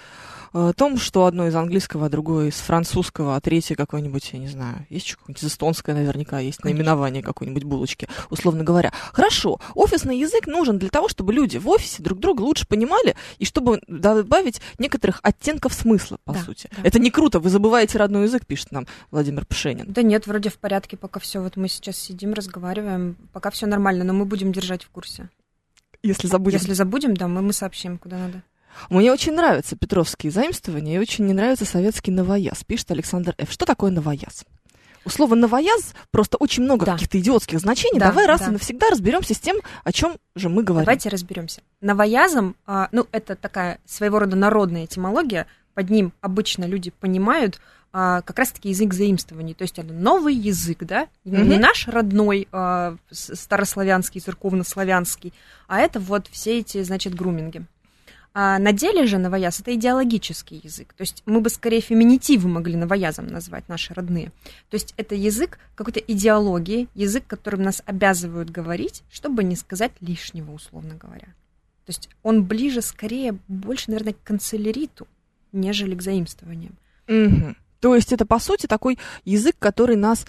том, 0.76 0.96
что 0.98 1.26
одно 1.26 1.46
из 1.46 1.54
английского, 1.54 2.06
а 2.06 2.08
другое 2.08 2.48
из 2.48 2.54
французского, 2.54 3.36
а 3.36 3.40
третье 3.40 3.75
какое-нибудь, 3.75 4.30
я 4.32 4.38
не 4.38 4.48
знаю, 4.48 4.86
есть 4.90 5.12
какое-нибудь 5.14 5.42
из 5.42 5.46
эстонское 5.48 5.94
наверняка, 5.94 6.38
есть 6.38 6.58
Конечно. 6.58 6.78
наименование 6.78 7.22
какой-нибудь 7.22 7.64
булочки, 7.64 8.08
условно 8.30 8.64
говоря. 8.64 8.92
Хорошо, 9.12 9.58
офисный 9.75 10.18
язык 10.18 10.46
нужен 10.46 10.78
для 10.78 10.88
того, 10.88 11.08
чтобы 11.08 11.32
люди 11.32 11.58
в 11.58 11.68
офисе 11.68 12.02
друг 12.02 12.18
друга 12.20 12.42
лучше 12.42 12.66
понимали, 12.66 13.16
и 13.38 13.44
чтобы 13.44 13.80
добавить 13.86 14.60
некоторых 14.78 15.20
оттенков 15.22 15.75
смысла, 15.75 16.18
по 16.25 16.32
Да, 16.32 16.40
сути. 16.42 16.68
да. 16.76 16.82
Это 16.82 16.98
не 16.98 17.10
круто, 17.10 17.38
вы 17.40 17.50
забываете 17.50 17.98
родной 17.98 18.25
язык, 18.25 18.46
пишет 18.46 18.72
нам 18.72 18.86
Владимир 19.10 19.44
Пшенин. 19.46 19.86
Да 19.92 20.02
нет, 20.02 20.26
вроде 20.26 20.50
в 20.50 20.58
порядке, 20.58 20.96
пока 20.96 21.20
все. 21.20 21.40
Вот 21.40 21.56
мы 21.56 21.68
сейчас 21.68 21.96
сидим, 21.96 22.32
разговариваем, 22.32 23.16
пока 23.32 23.50
все 23.50 23.66
нормально, 23.66 24.04
но 24.04 24.12
мы 24.12 24.25
будем 24.25 24.52
держать 24.52 24.84
в 24.84 24.90
курсе. 24.90 25.28
Если 26.02 26.26
забудем 26.28 26.58
Если 26.58 26.72
забудем, 26.72 27.16
да, 27.16 27.26
мы, 27.28 27.42
мы 27.42 27.52
сообщим, 27.52 27.98
куда 27.98 28.18
надо. 28.18 28.42
Мне 28.90 29.12
очень 29.12 29.33
нравятся 29.35 29.76
петровские 29.76 30.30
заимствования 30.33 30.97
и 30.97 30.99
очень 30.99 31.26
не 31.26 31.33
нравится 31.33 31.64
советский 31.64 32.11
новояз, 32.11 32.62
пишет 32.64 32.90
Александр 32.90 33.35
Ф. 33.38 33.50
Что 33.52 33.64
такое 33.66 33.90
новояз? 33.90 34.45
У 35.04 35.09
слова 35.09 35.37
новояз 35.37 35.95
просто 36.11 36.37
очень 36.37 36.64
много 36.64 36.85
Да. 36.85 36.95
каких-то 36.95 37.18
идиотских 37.21 37.61
значений. 37.61 38.00
Да, 38.00 38.06
Давай 38.09 38.26
раз 38.26 38.40
да. 38.40 38.47
и 38.47 38.50
навсегда 38.50 38.88
разберемся 38.90 39.35
с 39.35 39.38
тем, 39.38 39.59
о 39.85 39.92
чем 39.92 40.16
же 40.35 40.49
мы 40.49 40.64
говорим. 40.64 40.85
Давайте 40.85 41.09
разберемся. 41.11 41.62
Новоязом, 41.80 42.56
а, 42.66 42.88
ну, 42.90 43.06
это 43.12 43.37
такая 43.37 43.78
своего 43.85 44.18
рода 44.18 44.35
народная 44.35 44.85
этимология. 44.87 45.47
Под 45.75 45.90
ним 45.90 46.12
обычно 46.21 46.64
люди 46.64 46.90
понимают 46.90 47.61
а, 47.92 48.21
как 48.23 48.38
раз-таки 48.40 48.68
язык 48.71 48.92
заимствований. 48.92 49.54
То 49.54 49.62
есть 49.62 49.78
это 49.78 49.90
новый 49.92 50.35
язык, 50.35 50.78
да? 50.80 51.06
Не 51.25 51.38
Мгм. 51.54 51.61
наш 51.61 51.87
родной 51.88 52.47
а, 52.52 52.97
старославянский, 53.11 54.21
церковнославянский, 54.21 55.33
а 55.68 55.78
это 55.78 55.99
вот 56.00 56.26
все 56.30 56.59
эти, 56.59 56.83
значит, 56.83 57.14
груминги. 57.14 57.64
А 58.38 58.58
на 58.58 58.72
деле 58.72 59.06
же 59.06 59.16
новояз 59.16 59.60
это 59.60 59.74
идеологический 59.74 60.60
язык. 60.62 60.92
То 60.92 61.00
есть 61.00 61.22
мы 61.24 61.40
бы 61.40 61.48
скорее 61.48 61.80
феминитивы 61.80 62.50
могли 62.50 62.76
новоязом 62.76 63.28
назвать 63.28 63.66
наши 63.66 63.94
родные. 63.94 64.26
То 64.68 64.74
есть 64.74 64.92
это 64.98 65.14
язык 65.14 65.58
какой-то 65.74 66.00
идеологии, 66.00 66.86
язык, 66.94 67.26
которым 67.26 67.62
нас 67.62 67.82
обязывают 67.86 68.50
говорить, 68.50 69.04
чтобы 69.10 69.42
не 69.42 69.56
сказать 69.56 69.92
лишнего, 70.02 70.52
условно 70.52 70.96
говоря. 70.96 71.28
То 71.86 71.92
есть 71.92 72.10
он 72.22 72.44
ближе, 72.44 72.82
скорее, 72.82 73.38
больше, 73.48 73.90
наверное, 73.90 74.12
к 74.12 74.22
канцеляриту, 74.22 75.08
нежели 75.52 75.94
к 75.94 76.02
заимствованиям. 76.02 76.76
Мгм. 77.08 77.56
То 77.80 77.94
есть 77.94 78.12
это, 78.12 78.26
по 78.26 78.38
сути, 78.38 78.66
такой 78.66 78.98
язык, 79.24 79.56
который 79.58 79.96
нас 79.96 80.26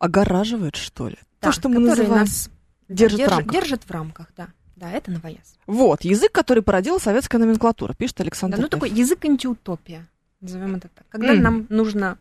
огораживает, 0.00 0.74
что 0.74 1.10
ли? 1.10 1.18
Да, 1.40 1.50
То, 1.50 1.52
что 1.52 1.68
мы 1.68 1.78
называем... 1.78 2.22
нас 2.22 2.50
держит 2.88 3.14
в 3.14 3.16
держит, 3.18 3.36
рамках. 3.36 3.52
держит 3.52 3.84
в 3.84 3.90
рамках, 3.92 4.26
да. 4.36 4.48
Да, 4.78 4.90
это 4.90 5.10
новояз. 5.10 5.56
Вот, 5.66 6.02
язык, 6.04 6.30
который 6.30 6.62
породила 6.62 6.98
советская 6.98 7.40
номенклатура, 7.40 7.94
пишет 7.94 8.18
Да, 8.18 8.22
Александр 8.22 8.58
ну 8.58 8.64
Ф. 8.64 8.70
такой 8.70 8.90
язык 8.90 9.24
антиутопия, 9.24 10.06
назовем 10.40 10.76
это 10.76 10.88
так. 10.88 11.04
Когда 11.08 11.32
Мгм. 11.32 11.42
нам 11.42 11.66
нужно 11.68 12.18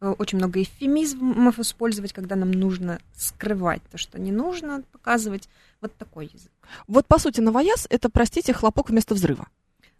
э, 0.00 0.14
очень 0.16 0.38
много 0.38 0.62
эвфемизмов 0.62 1.58
использовать, 1.58 2.12
когда 2.12 2.36
нам 2.36 2.52
нужно 2.52 3.00
скрывать 3.16 3.82
то, 3.90 3.98
что 3.98 4.18
не 4.20 4.30
нужно 4.30 4.82
показывать. 4.92 5.48
Вот 5.80 5.92
такой 5.96 6.30
язык. 6.32 6.52
Вот, 6.86 7.04
по 7.06 7.18
сути, 7.18 7.40
новояз— 7.40 7.86
это, 7.90 8.08
простите, 8.08 8.52
хлопок 8.52 8.90
вместо 8.90 9.14
взрыва. 9.14 9.48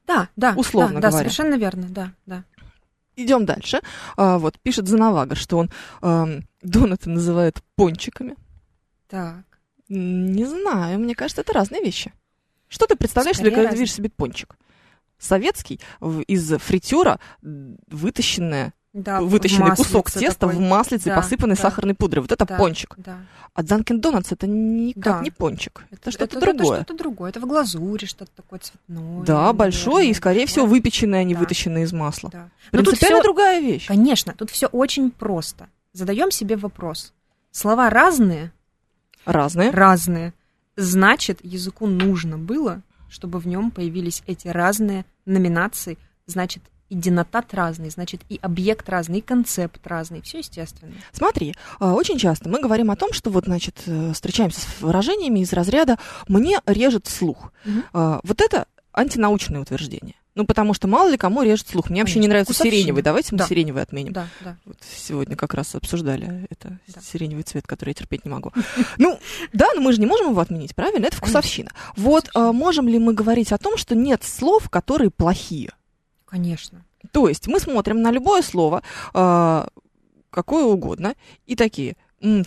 Да, 0.07 0.29
да, 0.37 0.55
Условно 0.57 1.01
да, 1.01 1.01
да, 1.01 1.09
говоря. 1.11 1.29
совершенно 1.29 1.55
верно, 1.59 1.89
да, 1.91 2.13
да. 2.27 2.45
Идем 3.17 3.45
дальше. 3.45 3.81
А, 4.17 4.39
вот, 4.39 4.59
пишет 4.61 4.87
Занавага, 4.87 5.35
что 5.35 5.59
он 5.59 5.71
эм, 6.01 6.47
донаты 6.63 7.11
называет 7.11 7.61
пончиками. 7.75 8.37
Так. 9.09 9.45
Не 9.89 10.45
знаю, 10.45 10.99
мне 10.99 11.15
кажется, 11.15 11.41
это 11.43 11.53
разные 11.53 11.83
вещи. 11.83 12.13
Что 12.69 12.87
ты 12.87 12.97
представляешь, 12.97 13.37
Скорее 13.37 13.51
когда 13.53 13.63
разные. 13.69 13.81
видишь 13.81 13.95
себе 13.95 14.11
пончик? 14.11 14.57
Советский, 15.19 15.81
из 16.29 16.53
фритюра, 16.59 17.19
вытащенная, 17.89 18.73
Да, 18.93 19.21
вытащенный 19.21 19.75
кусок 19.75 20.11
теста 20.11 20.41
такой. 20.47 20.57
в 20.57 20.61
маслице, 20.61 21.07
Да, 21.11 21.17
посыпанный 21.17 21.57
да. 21.57 21.63
сахарной 21.63 21.95
пудрой. 21.95 22.23
Вот 22.23 22.33
это 22.33 22.45
Да, 22.45 22.57
пончик. 22.57 22.95
Да. 22.99 23.19
А 23.55 23.63
Dunkin' 23.63 24.01
Donuts 24.01 24.29
это 24.31 24.47
никак 24.47 25.19
Да. 25.19 25.23
не 25.25 25.31
пончик. 25.31 25.85
Это, 25.91 26.11
что-то 26.11 26.37
это, 26.39 26.41
другое. 26.41 26.77
Это 26.79 26.85
что-то 26.85 26.99
другое. 26.99 27.31
Это 27.31 27.41
в 27.41 27.47
глазури 27.47 28.05
что-то 28.07 28.31
такое 28.37 28.61
цветное. 28.61 29.25
да, 29.25 29.53
большое 29.53 29.97
и, 29.97 29.99
наверное, 29.99 30.15
скорее 30.15 30.47
всего, 30.47 30.67
выпеченное, 30.67 31.21
а 31.21 31.25
не 31.25 31.35
Да. 31.35 31.41
вытащенное 31.41 31.83
из 31.83 31.93
масла. 31.93 32.31
Да. 32.31 32.51
Но 32.73 32.79
тут 32.79 32.89
Принципиально 32.91 33.19
всё- 33.19 33.25
другая 33.25 33.61
вещь. 33.61 33.87
Конечно, 33.87 34.35
тут 34.35 34.51
все 34.51 34.67
очень 34.69 35.11
просто. 35.11 35.69
Задаем 35.93 36.31
себе 36.31 36.57
вопрос. 36.57 37.13
Слова 37.51 37.91
разные, 37.91 38.53
Разные. 39.25 39.71
разные. 39.71 40.35
Значит, 40.77 41.41
языку 41.43 41.87
нужно 41.87 42.39
было, 42.39 42.83
чтобы 43.09 43.39
в 43.39 43.47
нем 43.47 43.71
появились 43.71 44.23
эти 44.27 44.49
разные 44.49 45.05
номинации. 45.27 45.99
Значит, 46.27 46.63
и 46.89 46.95
денотат 46.95 47.53
разный, 47.53 47.91
значит, 47.91 48.23
и 48.29 48.39
объект 48.41 48.89
разный, 48.89 49.19
и 49.19 49.23
концепт 49.23 49.87
разный, 49.87 50.23
все 50.23 50.39
естественно. 50.39 50.95
Смотри, 51.13 51.55
а, 51.79 51.95
очень 51.95 52.19
часто 52.19 52.49
мы 52.49 52.61
говорим 52.61 52.91
о 52.91 52.97
том, 52.97 53.13
что 53.13 53.31
вот, 53.31 53.45
значит, 53.45 53.83
э, 53.87 54.13
встречаемся 54.15 54.61
с 54.61 54.81
выражениями 54.81 55.41
из 55.41 55.53
разряда 55.53 55.99
«мне 56.29 56.61
режет 56.67 57.07
слух». 57.07 57.53
А, 57.93 58.21
Вот 58.23 58.41
это 58.41 58.67
антинаучное 58.93 59.61
утверждение. 59.61 60.15
Ну, 60.39 60.45
потому 60.47 60.73
что 60.73 60.87
мало 60.87 61.09
ли 61.11 61.17
кому 61.17 61.43
режет 61.43 61.67
слух. 61.67 61.91
Мне 61.91 62.01
вообще 62.01 62.21
не 62.21 62.29
Конечно. 62.29 62.29
нравится 62.31 62.53
Вкусовщина. 62.55 62.77
сиреневый. 62.81 63.03
Давайте 63.03 63.29
мы 63.33 63.39
Да. 63.39 63.47
сиреневый 63.49 63.83
отменим. 63.83 64.13
Да, 64.13 64.29
да. 64.45 64.57
Вот 64.67 64.77
сегодня 64.89 65.35
как 65.35 65.53
раз 65.53 65.75
обсуждали 65.75 66.47
это 66.49 66.79
Да. 66.87 67.01
сиреневый 67.01 67.43
цвет, 67.43 67.67
который 67.67 67.91
я 67.91 67.95
терпеть 67.95 68.25
не 68.25 68.31
могу. 68.31 68.53
Ну, 68.99 69.19
да, 69.53 69.67
но 69.75 69.81
мы 69.81 69.93
же 69.93 69.99
не 69.99 70.07
можем 70.07 70.31
его 70.31 70.41
отменить, 70.41 70.77
правильно? 70.77 71.07
Это 71.07 71.17
вкусовщина. 71.17 71.73
Вот 71.97 72.31
а, 72.37 72.53
можем 72.53 72.87
ли 72.87 73.01
мы 73.01 73.15
говорить 73.15 73.51
о 73.51 73.59
том, 73.59 73.77
что 73.77 73.97
нет 73.97 74.23
слов, 74.23 74.71
которые 74.71 75.11
плохие? 75.11 75.73
Конечно. 76.25 76.85
То 77.11 77.29
есть 77.29 77.49
мы 77.49 77.59
смотрим 77.59 78.01
на 78.01 78.13
любое 78.13 78.43
слово, 78.43 78.85
а, 79.15 79.67
какое 80.31 80.67
угодно, 80.67 81.15
и 81.47 81.57
такие, 81.57 81.97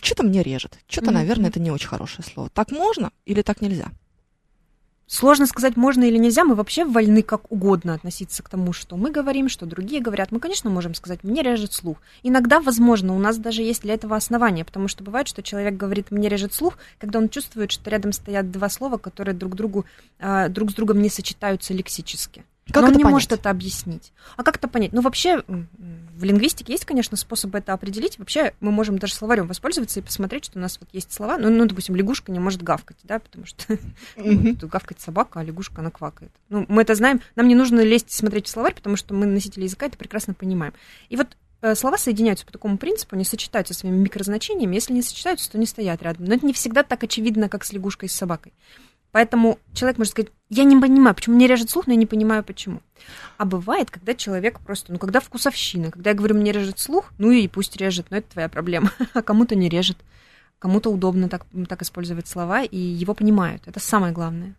что-то 0.01 0.23
мне 0.23 0.43
режет, 0.43 0.79
что-то, 0.87 1.11
наверное, 1.11 1.49
это 1.49 1.59
не 1.59 1.71
очень 1.71 1.89
хорошее 1.89 2.23
слово. 2.25 2.49
Так 2.51 2.71
можно 2.71 3.11
или 3.25 3.41
так 3.41 3.59
нельзя? 3.59 3.87
Сложно 5.11 5.45
сказать, 5.45 5.75
можно 5.75 6.05
или 6.05 6.17
нельзя. 6.17 6.45
Мы 6.45 6.55
вообще 6.55 6.85
вольны 6.85 7.21
как 7.21 7.51
угодно 7.51 7.93
относиться 7.95 8.41
к 8.41 8.47
тому, 8.47 8.71
что 8.71 8.95
мы 8.95 9.11
говорим, 9.11 9.49
что 9.49 9.65
другие 9.65 10.01
говорят. 10.01 10.31
Мы, 10.31 10.39
конечно, 10.39 10.69
можем 10.69 10.93
сказать, 10.93 11.25
мне 11.25 11.41
режет 11.41 11.73
слух. 11.73 11.97
Иногда, 12.23 12.61
возможно, 12.61 13.13
у 13.13 13.19
нас 13.19 13.37
даже 13.37 13.61
есть 13.61 13.81
для 13.81 13.95
этого 13.95 14.15
основания, 14.15 14.63
потому 14.63 14.87
что 14.87 15.03
бывает, 15.03 15.27
что 15.27 15.43
человек 15.43 15.75
говорит, 15.75 16.11
мне 16.11 16.29
режет 16.29 16.53
слух, 16.53 16.77
когда 16.97 17.19
он 17.19 17.27
чувствует, 17.27 17.73
что 17.73 17.89
рядом 17.89 18.13
стоят 18.13 18.51
два 18.51 18.69
слова, 18.69 18.97
которые 18.97 19.35
друг, 19.35 19.55
другу, 19.55 19.85
а, 20.17 20.47
друг 20.47 20.71
с 20.71 20.75
другом 20.75 21.01
не 21.01 21.09
сочетаются 21.09 21.73
лексически. 21.73 22.45
Как 22.71 22.83
Но 22.83 22.87
он 22.87 22.93
не 22.93 23.03
понять? 23.03 23.13
может 23.13 23.31
это 23.31 23.49
объяснить. 23.49 24.13
А 24.37 24.43
как 24.43 24.57
это 24.57 24.67
понять? 24.67 24.93
Ну, 24.93 25.01
вообще, 25.01 25.43
в 25.47 26.23
лингвистике 26.23 26.73
есть, 26.73 26.85
конечно, 26.85 27.17
способы 27.17 27.57
это 27.57 27.73
определить. 27.73 28.19
Вообще, 28.19 28.53
мы 28.59 28.71
можем 28.71 28.97
даже 28.97 29.13
словарем 29.13 29.47
воспользоваться 29.47 29.99
и 29.99 30.03
посмотреть, 30.03 30.45
что 30.45 30.59
у 30.59 30.61
нас 30.61 30.77
вот 30.79 30.89
есть 30.93 31.11
слова. 31.11 31.37
Ну, 31.37 31.49
ну 31.49 31.65
допустим, 31.65 31.95
лягушка 31.95 32.31
не 32.31 32.39
может 32.39 32.61
гавкать, 32.61 32.97
да, 33.03 33.19
потому 33.19 33.45
что 33.45 33.77
гавкает 34.15 35.01
собака, 35.01 35.39
а 35.39 35.43
лягушка, 35.43 35.81
она 35.81 35.91
квакает. 35.91 36.31
Ну, 36.49 36.65
мы 36.67 36.83
это 36.83 36.95
знаем. 36.95 37.21
Нам 37.35 37.47
не 37.47 37.55
нужно 37.55 37.81
лезть 37.81 38.11
и 38.11 38.15
смотреть 38.15 38.47
в 38.47 38.49
словарь, 38.49 38.75
потому 38.75 38.95
что 38.95 39.13
мы 39.13 39.25
носители 39.25 39.63
языка 39.63 39.87
это 39.87 39.97
прекрасно 39.97 40.33
понимаем. 40.33 40.73
И 41.09 41.17
вот 41.17 41.27
э, 41.61 41.75
слова 41.75 41.97
соединяются 41.97 42.45
по 42.45 42.51
такому 42.51 42.77
принципу, 42.77 43.15
они 43.15 43.25
сочетаются 43.25 43.73
своими 43.73 43.97
микрозначениями. 43.97 44.75
Если 44.75 44.93
не 44.93 45.01
сочетаются, 45.01 45.51
то 45.51 45.57
не 45.57 45.65
стоят 45.65 46.01
рядом. 46.01 46.25
Но 46.25 46.35
это 46.35 46.45
не 46.45 46.53
всегда 46.53 46.83
так 46.83 47.03
очевидно, 47.03 47.49
как 47.49 47.63
с 47.63 47.73
лягушкой 47.73 48.07
и 48.07 48.09
с 48.09 48.15
собакой. 48.15 48.53
Поэтому 49.11 49.59
человек 49.73 49.97
может 49.97 50.11
сказать, 50.11 50.31
я 50.49 50.63
не 50.63 50.79
понимаю, 50.79 51.15
почему 51.15 51.35
мне 51.35 51.47
режет 51.47 51.69
слух, 51.69 51.87
но 51.87 51.93
я 51.93 51.99
не 51.99 52.05
понимаю, 52.05 52.43
почему. 52.43 52.81
А 53.37 53.45
бывает, 53.45 53.91
когда 53.91 54.13
человек 54.13 54.59
просто, 54.59 54.91
ну, 54.93 54.99
когда 54.99 55.19
вкусовщина, 55.19 55.91
когда 55.91 56.11
я 56.11 56.15
говорю, 56.15 56.35
мне 56.35 56.51
режет 56.51 56.79
слух, 56.79 57.11
ну 57.17 57.31
и 57.31 57.47
пусть 57.47 57.75
режет, 57.75 58.07
но 58.09 58.17
это 58.17 58.31
твоя 58.31 58.49
проблема. 58.49 58.91
А 59.13 59.21
кому-то 59.21 59.55
не 59.55 59.69
режет. 59.69 59.97
Кому-то 60.59 60.91
удобно 60.91 61.27
так, 61.27 61.45
так 61.67 61.81
использовать 61.81 62.27
слова, 62.27 62.63
и 62.63 62.77
его 62.77 63.13
понимают. 63.13 63.63
Это 63.65 63.79
самое 63.79 64.13
главное. 64.13 64.55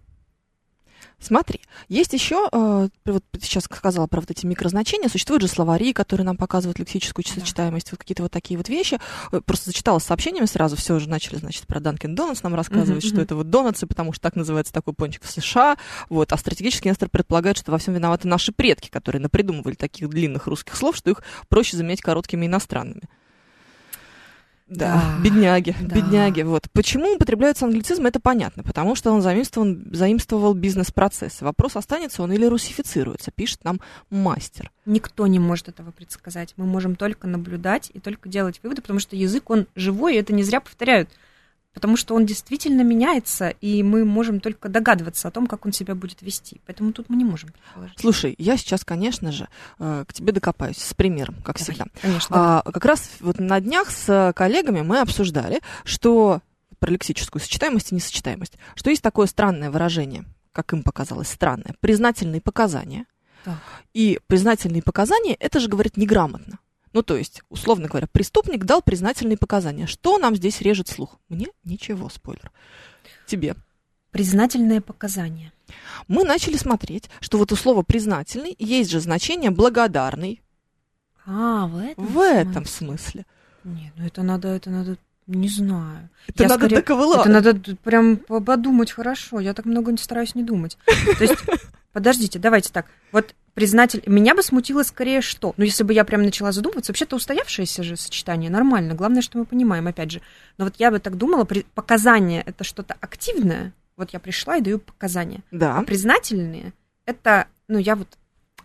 Смотри, 1.21 1.61
есть 1.89 2.13
еще, 2.13 2.49
э, 2.51 2.89
вот 3.05 3.25
сейчас 3.41 3.65
сказала 3.65 4.07
про 4.09 4.21
вот 4.21 4.31
эти 4.31 4.45
микрозначения, 4.45 5.09
существуют 5.09 5.43
же 5.43 5.49
словари, 5.49 5.93
которые 5.93 6.25
нам 6.25 6.37
показывают 6.37 6.79
лексическую 6.81 7.25
Да. 7.25 7.41
сочетаемость, 7.41 7.93
вот 7.93 8.01
какие-то 8.01 8.25
вот 8.25 8.33
такие 8.33 8.57
вот 8.59 8.69
вещи. 8.69 8.99
Э, 9.31 9.41
Просто 9.41 9.67
зачитала 9.67 9.99
с 10.01 10.05
сообщениями 10.05 10.47
сразу, 10.47 10.77
все 10.77 10.95
уже 10.95 11.09
начали, 11.09 11.37
значит, 11.37 11.67
про 11.67 11.79
Данкин 11.81 12.15
Донатс 12.15 12.43
нам 12.43 12.55
рассказывать, 12.55 13.05
Мгм, 13.05 13.13
что 13.13 13.21
это 13.21 13.37
вот 13.37 13.51
донатсы, 13.51 13.87
потому 13.87 14.13
что 14.13 14.23
так 14.23 14.35
называется 14.37 14.73
такой 14.73 14.95
пончик 14.95 15.23
в 15.23 15.31
США, 15.31 15.77
вот, 16.09 16.33
а 16.33 16.37
стратегический 16.37 16.89
инвестор 16.89 17.09
предполагает, 17.09 17.57
что 17.57 17.71
во 17.71 17.79
всем 17.79 17.95
виноваты 17.95 18.27
наши 18.27 18.51
предки, 18.53 18.89
которые 18.89 19.23
напридумывали 19.23 19.75
таких 19.75 20.09
длинных 20.09 20.47
русских 20.49 20.75
слов, 20.75 20.97
что 20.97 21.11
их 21.11 21.23
проще 21.49 21.77
заменять 21.77 22.01
короткими 22.01 22.47
иностранными. 22.47 23.03
Да, 24.77 25.17
бедняги, 25.23 25.77
да. 25.81 25.95
бедняги. 25.97 26.43
Вот. 26.43 26.69
Почему 26.73 27.15
употребляются 27.15 27.67
англицизмы, 27.67 28.09
это 28.09 28.21
понятно, 28.21 28.63
потому 28.63 28.95
что 28.95 29.11
он 29.13 29.23
заимствовал, 29.23 29.77
заимствовал 29.91 30.55
бизнес-процессы. 30.55 31.45
Вопрос, 31.45 31.77
останется 31.77 32.23
он 32.23 32.33
или 32.33 32.47
русифицируется, 32.47 33.31
пишет 33.31 33.65
нам 33.65 33.81
мастер. 34.11 34.71
Никто 34.87 35.27
не 35.27 35.39
может 35.39 35.69
этого 35.69 35.91
предсказать. 35.91 36.55
Мы 36.57 36.65
можем 36.65 36.97
только 36.97 37.27
наблюдать 37.27 37.91
и 37.93 38.01
только 38.01 38.29
делать 38.29 38.61
выводы, 38.63 38.83
потому 38.83 38.99
что 38.99 39.17
язык, 39.17 39.51
он 39.51 39.67
живой, 39.75 40.15
и 40.15 40.19
это 40.19 40.33
не 40.33 40.43
зря 40.43 40.61
повторяют. 40.61 41.11
Потому 41.73 41.97
что 41.97 42.15
он 42.15 42.27
действительно 42.27 42.83
меняется, 42.83 43.49
и 43.49 43.83
мы 43.83 44.05
можем 44.05 44.41
только 44.41 44.69
догадываться 44.69 45.29
о 45.29 45.31
том, 45.31 45.47
как 45.47 45.65
он 45.65 45.73
себя 45.73 45.95
будет 45.95 46.21
вести. 46.21 46.61
Поэтому 46.67 46.93
тут 46.93 47.09
мы 47.09 47.17
не 47.17 47.25
можем 47.25 47.51
предположить. 47.51 47.99
Слушай, 47.99 48.35
я 48.39 48.57
сейчас, 48.59 48.85
конечно 48.85 49.33
же, 49.33 49.49
э, 49.79 50.05
к 50.07 50.13
тебе 50.13 50.33
докопаюсь 50.33 50.77
с 50.77 50.93
примером, 50.93 51.37
как 51.37 51.59
Давай, 51.59 51.65
всегда. 51.65 51.87
Конечно. 52.01 52.37
А, 52.59 52.63
как 52.71 52.85
раз 52.85 53.11
вот 53.21 53.39
на 53.39 53.59
днях 53.61 53.91
с 53.91 54.33
коллегами 54.37 54.83
мы 54.83 55.01
обсуждали, 55.01 55.61
что 55.85 56.43
про 56.79 56.91
лексическую 56.91 57.41
сочетаемость 57.41 57.93
и 57.93 57.95
несочетаемость, 57.95 58.55
что 58.75 58.91
есть 58.91 59.03
такое 59.03 59.27
странное 59.27 59.71
выражение, 59.71 60.25
как 60.53 60.73
им 60.73 60.83
показалось 60.83 61.29
странное, 61.29 61.75
признательные 61.81 62.41
показания. 62.41 63.07
Так. 63.45 63.59
И 63.95 64.21
признательные 64.27 64.83
показания, 64.83 65.35
это 65.35 65.59
же, 65.59 65.69
говорит, 65.69 65.97
неграмотно. 65.97 66.59
Ну, 66.93 67.03
то 67.03 67.17
есть, 67.17 67.43
условно 67.49 67.89
говоря, 67.89 68.07
преступник 68.07 68.65
дал 68.65 68.83
признательные 68.83 69.37
показания. 69.39 69.87
Что 69.87 70.19
нам 70.19 70.37
здесь 70.37 70.61
режет 70.61 70.89
слух? 70.89 71.17
Мне 71.29 71.49
ничего, 71.65 72.09
спойлер. 72.09 72.51
Тебе. 73.27 73.55
Признательное 74.11 74.81
показание. 74.83 75.53
Мы 76.07 76.25
начали 76.25 76.57
смотреть, 76.57 77.09
что 77.21 77.39
вот 77.39 77.51
у 77.53 77.57
слова 77.57 77.83
признательный 77.83 78.55
есть 78.59 78.91
же 78.91 79.01
значение 79.01 79.51
благодарный 79.51 80.43
А, 81.25 81.67
в 81.67 81.79
этом 81.79 82.07
в 82.07 82.19
этом 82.21 82.67
смысле. 82.67 83.25
смысле. 83.25 83.27
Нет, 83.65 83.93
ну 83.97 84.05
это 84.07 84.23
надо, 84.23 84.49
это 84.49 84.69
надо, 84.71 84.97
не 85.27 85.49
знаю. 85.49 86.11
Это 86.27 86.43
Я 86.43 86.49
надо 86.51 86.67
скорее- 86.67 86.83
доковыла- 86.83 87.21
Это 87.21 87.29
надо 87.31 87.55
прям 87.77 88.17
по- 88.19 88.41
подумать 88.41 88.91
хорошо. 88.91 89.41
Я 89.41 89.55
так 89.55 89.65
много 89.65 89.93
не 89.93 89.99
стараюсь 89.99 90.35
не 90.35 90.43
думать. 90.43 90.77
То 91.17 91.25
есть, 91.25 91.37
подождите, 91.93 92.39
давайте 92.39 92.73
так. 92.73 92.87
Вот 93.13 93.35
признатель... 93.55 94.03
Меня 94.07 94.35
бы 94.35 94.43
смутило 94.43 94.83
скорее 94.83 95.21
что? 95.21 95.55
Ну, 95.57 95.65
если 95.65 95.85
бы 95.85 95.93
я 95.93 96.05
прям 96.05 96.23
начала 96.23 96.53
задумываться, 96.53 96.91
вообще-то 96.93 97.17
устоявшееся 97.17 97.83
же 97.83 97.97
сочетание, 97.97 98.51
нормально. 98.51 98.95
Главное, 98.95 99.23
что 99.23 99.39
мы 99.39 99.45
понимаем, 99.45 99.87
опять 99.87 100.11
же. 100.11 100.21
Но 100.59 100.65
вот 100.65 100.75
я 100.79 100.91
бы 100.91 100.99
так 100.99 101.17
думала, 101.17 101.45
при- 101.45 101.67
показания— 101.75 102.43
это 102.47 102.65
что-то 102.65 102.97
активное. 103.01 103.73
Вот 103.97 104.11
я 104.11 104.19
пришла 104.21 104.57
и 104.57 104.63
даю 104.63 104.79
показания. 104.79 105.43
Да. 105.51 105.77
А 105.79 105.83
признательные— 105.83 106.73
это, 107.07 107.47
ну, 107.69 107.79
я 107.79 107.95
вот 107.97 108.09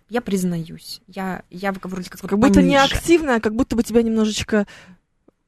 я 0.09 0.21
признаюсь. 0.21 1.01
Я, 1.07 1.43
я 1.49 1.73
вроде 1.73 2.09
как, 2.09 2.21
Как 2.21 2.39
будто 2.39 2.61
не 2.61 2.77
пониже. 2.77 2.95
активная, 2.95 3.39
как 3.41 3.53
будто 3.55 3.75
бы 3.75 3.83
тебя 3.83 4.01
немножечко... 4.01 4.65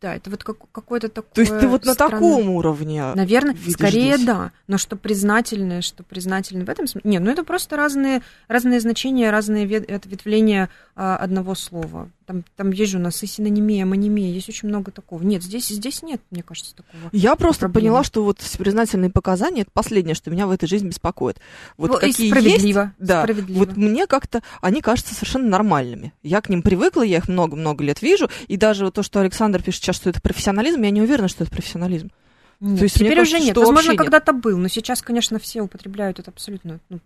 Да, 0.01 0.15
это 0.15 0.29
вот 0.29 0.45
как, 0.45 0.57
какое-то 0.71 1.09
такое... 1.09 1.31
То 1.33 1.41
есть 1.41 1.59
ты 1.59 1.67
вот 1.67 1.83
на 1.83 1.93
странное- 1.93 2.19
таком 2.19 2.49
уровне. 2.51 3.13
Наверное, 3.15 3.53
скорее 3.69 4.15
здесь? 4.15 4.25
да. 4.25 4.51
Но 4.67 4.77
что 4.77 4.95
признательное, 4.95 5.81
что 5.81 6.03
признательное 6.03 6.65
в 6.65 6.69
этом 6.69 6.87
смысле. 6.87 7.09
Не, 7.09 7.19
ну 7.19 7.29
это 7.29 7.43
просто 7.43 7.75
разные, 7.75 8.21
разные 8.47 8.79
значения, 8.79 9.29
разные 9.29 9.65
ве- 9.65 9.93
ответвления 9.93 10.69
а, 10.95 11.17
одного 11.17 11.53
слова. 11.53 12.09
Там, 12.29 12.43
там 12.55 12.69
есть 12.69 12.91
же 12.91 12.99
у 12.99 13.01
нас 13.01 13.23
и 13.23 13.25
синонимия, 13.25 13.81
амонимия, 13.81 14.31
есть 14.31 14.47
очень 14.49 14.69
много 14.69 14.91
такого. 14.91 15.23
Нет, 15.23 15.41
здесь, 15.41 15.67
здесь 15.69 16.03
нет, 16.03 16.21
мне 16.29 16.43
кажется, 16.43 16.75
такого. 16.75 17.09
Я 17.11 17.35
просто 17.35 17.61
проблема. 17.61 17.81
поняла, 17.81 18.03
что 18.03 18.23
вот 18.23 18.37
признательные 18.55 19.09
показания 19.09 19.63
это 19.63 19.71
последнее, 19.71 20.13
что 20.13 20.29
меня 20.29 20.45
в 20.45 20.51
этой 20.51 20.67
жизни 20.67 20.89
беспокоит. 20.89 21.39
Вот 21.75 21.89
Ну, 21.89 21.97
какие 21.97 22.29
справедливо. 22.29 22.81
есть, 22.81 22.93
да, 22.99 23.23
справедливо. 23.23 23.57
вот 23.57 23.77
мне 23.77 24.05
как-то 24.05 24.43
они 24.61 24.81
кажутся 24.81 25.15
совершенно 25.15 25.49
нормальными. 25.49 26.13
Я 26.21 26.41
к 26.41 26.49
ним 26.49 26.61
привыкла, 26.61 27.01
я 27.01 27.17
их 27.17 27.29
много-много 27.29 27.83
лет 27.83 28.03
вижу, 28.03 28.29
и 28.47 28.57
даже 28.57 28.85
вот 28.85 28.93
то, 28.93 29.01
что 29.01 29.21
Александр 29.21 29.63
пишет 29.63 29.81
сейчас, 29.81 29.95
что 29.95 30.11
это 30.11 30.21
профессионализм, 30.21 30.83
я 30.83 30.91
не 30.91 31.01
уверена, 31.01 31.29
что 31.29 31.45
это 31.45 31.51
профессионализм. 31.51 32.11
Нет, 32.59 32.77
то 32.77 32.83
есть 32.83 32.93
теперь 32.93 33.15
кажется, 33.15 33.37
уже 33.37 33.45
нет. 33.47 33.57
Возможно, 33.57 33.95
когда-то 33.95 34.33
был, 34.33 34.59
но 34.59 34.67
сейчас, 34.67 35.01
конечно, 35.01 35.39
все 35.39 35.63
употребляют 35.63 36.19
это 36.19 36.29
абсолютно 36.29 36.79
ну, 36.89 36.99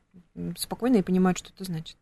спокойно 0.57 0.97
и 0.97 1.01
понимают, 1.01 1.37
что 1.37 1.51
это 1.55 1.63
значит. 1.63 1.95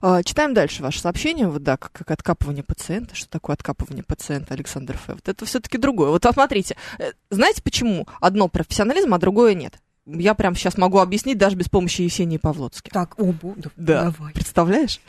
А, 0.00 0.22
читаем 0.22 0.54
дальше 0.54 0.82
ваше 0.82 1.00
сообщение. 1.00 1.48
Вот 1.48 1.62
да, 1.62 1.76
как, 1.76 1.92
как 1.92 2.10
откапывание 2.10 2.64
пациента. 2.64 3.14
Что 3.14 3.28
такое 3.28 3.54
откапывание 3.54 4.04
пациента, 4.04 4.54
Александр 4.54 4.94
Ф. 4.94 5.02
Вот 5.08 5.28
это 5.28 5.44
все-таки 5.46 5.78
другое. 5.78 6.10
Вот 6.10 6.24
смотрите, 6.32 6.76
э, 6.98 7.12
знаете 7.30 7.62
почему 7.62 8.06
одно 8.20 8.48
профессионализм, 8.48 9.14
а 9.14 9.18
другое 9.18 9.54
нет? 9.54 9.74
Я 10.06 10.34
прям 10.34 10.54
сейчас 10.54 10.76
могу 10.76 10.98
объяснить 10.98 11.38
даже 11.38 11.56
без 11.56 11.68
помощи 11.70 12.02
Есении 12.02 12.36
Павлоцки. 12.36 12.90
Так, 12.90 13.14
оба, 13.18 13.54
да, 13.56 13.70
Да. 13.76 14.02
давай. 14.10 14.34
Представляешь? 14.34 15.00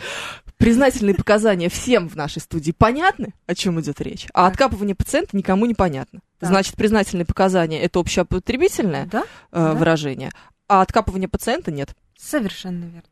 Признательные 0.57 1.15
показания 1.15 1.67
всем 1.67 2.07
в 2.07 2.15
нашей 2.15 2.41
студии 2.41 2.71
понятны, 2.71 3.33
о 3.45 3.55
чем 3.55 3.79
идет 3.81 3.99
речь, 3.99 4.27
а 4.33 4.47
откапывание 4.47 4.95
пациента 4.95 5.35
никому 5.35 5.65
не 5.65 5.73
понятно. 5.73 6.21
Значит, 6.39 6.75
признательные 6.75 7.25
показания 7.25 7.81
это 7.81 7.99
общеопотребительное 7.99 9.05
Да, 9.07 9.23
э, 9.23 9.25
да. 9.51 9.73
выражение, 9.73 10.31
а 10.69 10.81
откапывание 10.81 11.27
пациента 11.27 11.71
нет. 11.71 11.93
совершенно 12.17 12.85
верно. 12.85 13.03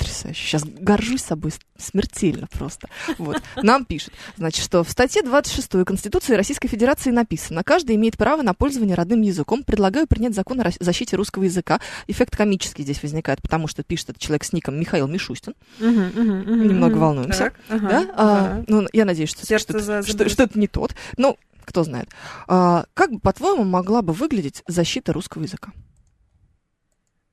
Потрясающе. 0.00 0.42
Сейчас 0.42 0.64
горжусь 0.64 1.22
собой 1.22 1.52
смертельно 1.76 2.46
просто. 2.46 2.88
Вот. 3.18 3.42
Нам 3.56 3.84
пишут, 3.84 4.14
значит, 4.38 4.64
что 4.64 4.82
в 4.82 4.90
статье 4.90 5.22
26 5.22 5.84
Конституции 5.84 6.34
Российской 6.34 6.68
Федерации 6.68 7.10
написано, 7.10 7.62
каждый 7.62 7.96
имеет 7.96 8.16
право 8.16 8.40
на 8.40 8.54
пользование 8.54 8.96
родным 8.96 9.20
языком. 9.20 9.62
Предлагаю 9.62 10.06
принять 10.06 10.34
закон 10.34 10.60
о 10.62 10.70
защите 10.80 11.16
русского 11.16 11.44
языка. 11.44 11.80
Эффект 12.06 12.34
комический 12.34 12.82
здесь 12.82 13.02
возникает, 13.02 13.42
потому 13.42 13.68
что 13.68 13.82
пишет 13.82 14.10
этот 14.10 14.22
человек 14.22 14.44
с 14.44 14.54
ником 14.54 14.80
Михаил 14.80 15.06
Мишустин. 15.06 15.54
Немного 15.78 16.96
волнуемся. 16.96 17.52
да? 17.68 18.10
А, 18.16 18.64
ну, 18.66 18.86
я 18.94 19.04
надеюсь, 19.04 19.28
что, 19.28 19.44
что, 19.44 19.78
что, 19.78 20.02
что, 20.02 20.28
что 20.30 20.42
это 20.44 20.58
не 20.58 20.66
тот. 20.66 20.94
Ну, 21.18 21.36
кто 21.66 21.84
знает. 21.84 22.08
А, 22.48 22.86
как 22.94 23.10
по-твоему, 23.20 23.64
могла 23.64 24.00
бы 24.00 24.14
выглядеть 24.14 24.62
защита 24.66 25.12
русского 25.12 25.42
языка? 25.42 25.72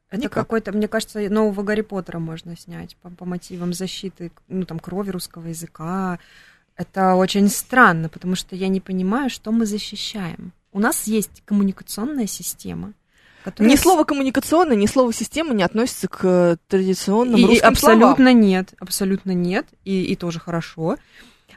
Это 0.10 0.22
Никак. 0.24 0.34
какой-то, 0.34 0.72
мне 0.72 0.88
кажется, 0.88 1.20
нового 1.30 1.64
Гарри 1.64 1.82
Поттера 1.82 2.20
можно 2.20 2.56
снять 2.56 2.96
по, 2.98 3.10
по 3.10 3.26
мотивам 3.26 3.74
защиты, 3.74 4.32
ну, 4.48 4.66
там, 4.66 4.80
крови 4.80 5.10
русского 5.10 5.48
языка. 5.48 6.20
Это 6.78 7.16
очень 7.16 7.50
странно, 7.50 8.08
потому 8.08 8.36
что 8.36 8.56
я 8.56 8.70
не 8.70 8.80
понимаю, 8.80 9.30
что 9.30 9.52
мы 9.52 9.66
защищаем. 9.66 10.54
У 10.72 10.80
нас 10.80 11.08
есть 11.08 11.42
коммуникационная 11.44 12.28
система, 12.28 12.94
которая... 13.44 13.70
Ни 13.70 13.76
слово 13.76 14.06
коммуникационная, 14.06 14.78
ни 14.78 14.86
слово 14.86 15.12
система 15.12 15.54
не 15.54 15.64
относится 15.64 16.08
к 16.08 16.58
традиционным 16.68 17.40
и, 17.40 17.46
русским 17.46 17.68
абсолютно 17.68 18.16
словам. 18.16 18.42
нет, 18.42 18.74
абсолютно 18.80 19.32
нет, 19.32 19.66
и, 19.84 20.04
и 20.04 20.16
тоже 20.16 20.40
хорошо. 20.40 20.98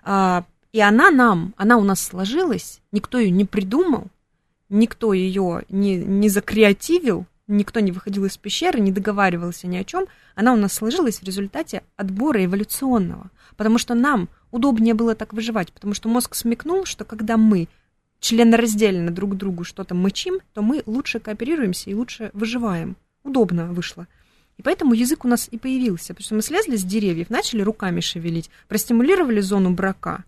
А, 0.02 0.44
и 0.72 0.80
она 0.80 1.10
нам, 1.10 1.54
она 1.56 1.76
у 1.76 1.82
нас 1.82 2.00
сложилась, 2.00 2.80
никто 2.90 3.18
ее 3.18 3.30
не 3.30 3.44
придумал, 3.44 4.06
никто 4.68 5.12
ее 5.12 5.62
не, 5.68 5.96
не 5.96 6.28
закреативил, 6.28 7.26
никто 7.50 7.80
не 7.80 7.92
выходил 7.92 8.24
из 8.24 8.36
пещеры, 8.36 8.80
не 8.80 8.92
договаривался 8.92 9.66
ни 9.66 9.76
о 9.76 9.84
чем, 9.84 10.06
она 10.34 10.52
у 10.52 10.56
нас 10.56 10.72
сложилась 10.72 11.20
в 11.20 11.24
результате 11.24 11.82
отбора 11.96 12.44
эволюционного. 12.44 13.30
Потому 13.56 13.78
что 13.78 13.94
нам 13.94 14.28
удобнее 14.50 14.94
было 14.94 15.14
так 15.14 15.32
выживать, 15.32 15.72
потому 15.72 15.94
что 15.94 16.08
мозг 16.08 16.34
смекнул, 16.34 16.84
что 16.84 17.04
когда 17.04 17.36
мы 17.36 17.68
членораздельно 18.20 19.10
друг 19.10 19.36
другу 19.36 19.64
что-то 19.64 19.94
мычим, 19.94 20.40
то 20.54 20.62
мы 20.62 20.82
лучше 20.86 21.20
кооперируемся 21.20 21.90
и 21.90 21.94
лучше 21.94 22.30
выживаем. 22.32 22.96
Удобно 23.22 23.66
вышло. 23.66 24.06
И 24.56 24.62
поэтому 24.62 24.94
язык 24.94 25.24
у 25.24 25.28
нас 25.28 25.48
и 25.50 25.58
появился, 25.58 26.14
потому 26.14 26.24
что 26.24 26.34
мы 26.34 26.42
слезли 26.42 26.76
с 26.76 26.84
деревьев, 26.84 27.30
начали 27.30 27.62
руками 27.62 28.00
шевелить, 28.00 28.50
простимулировали 28.68 29.40
зону 29.40 29.70
брака, 29.70 30.24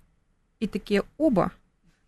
и 0.59 0.67
такие 0.67 1.03
оба 1.19 1.53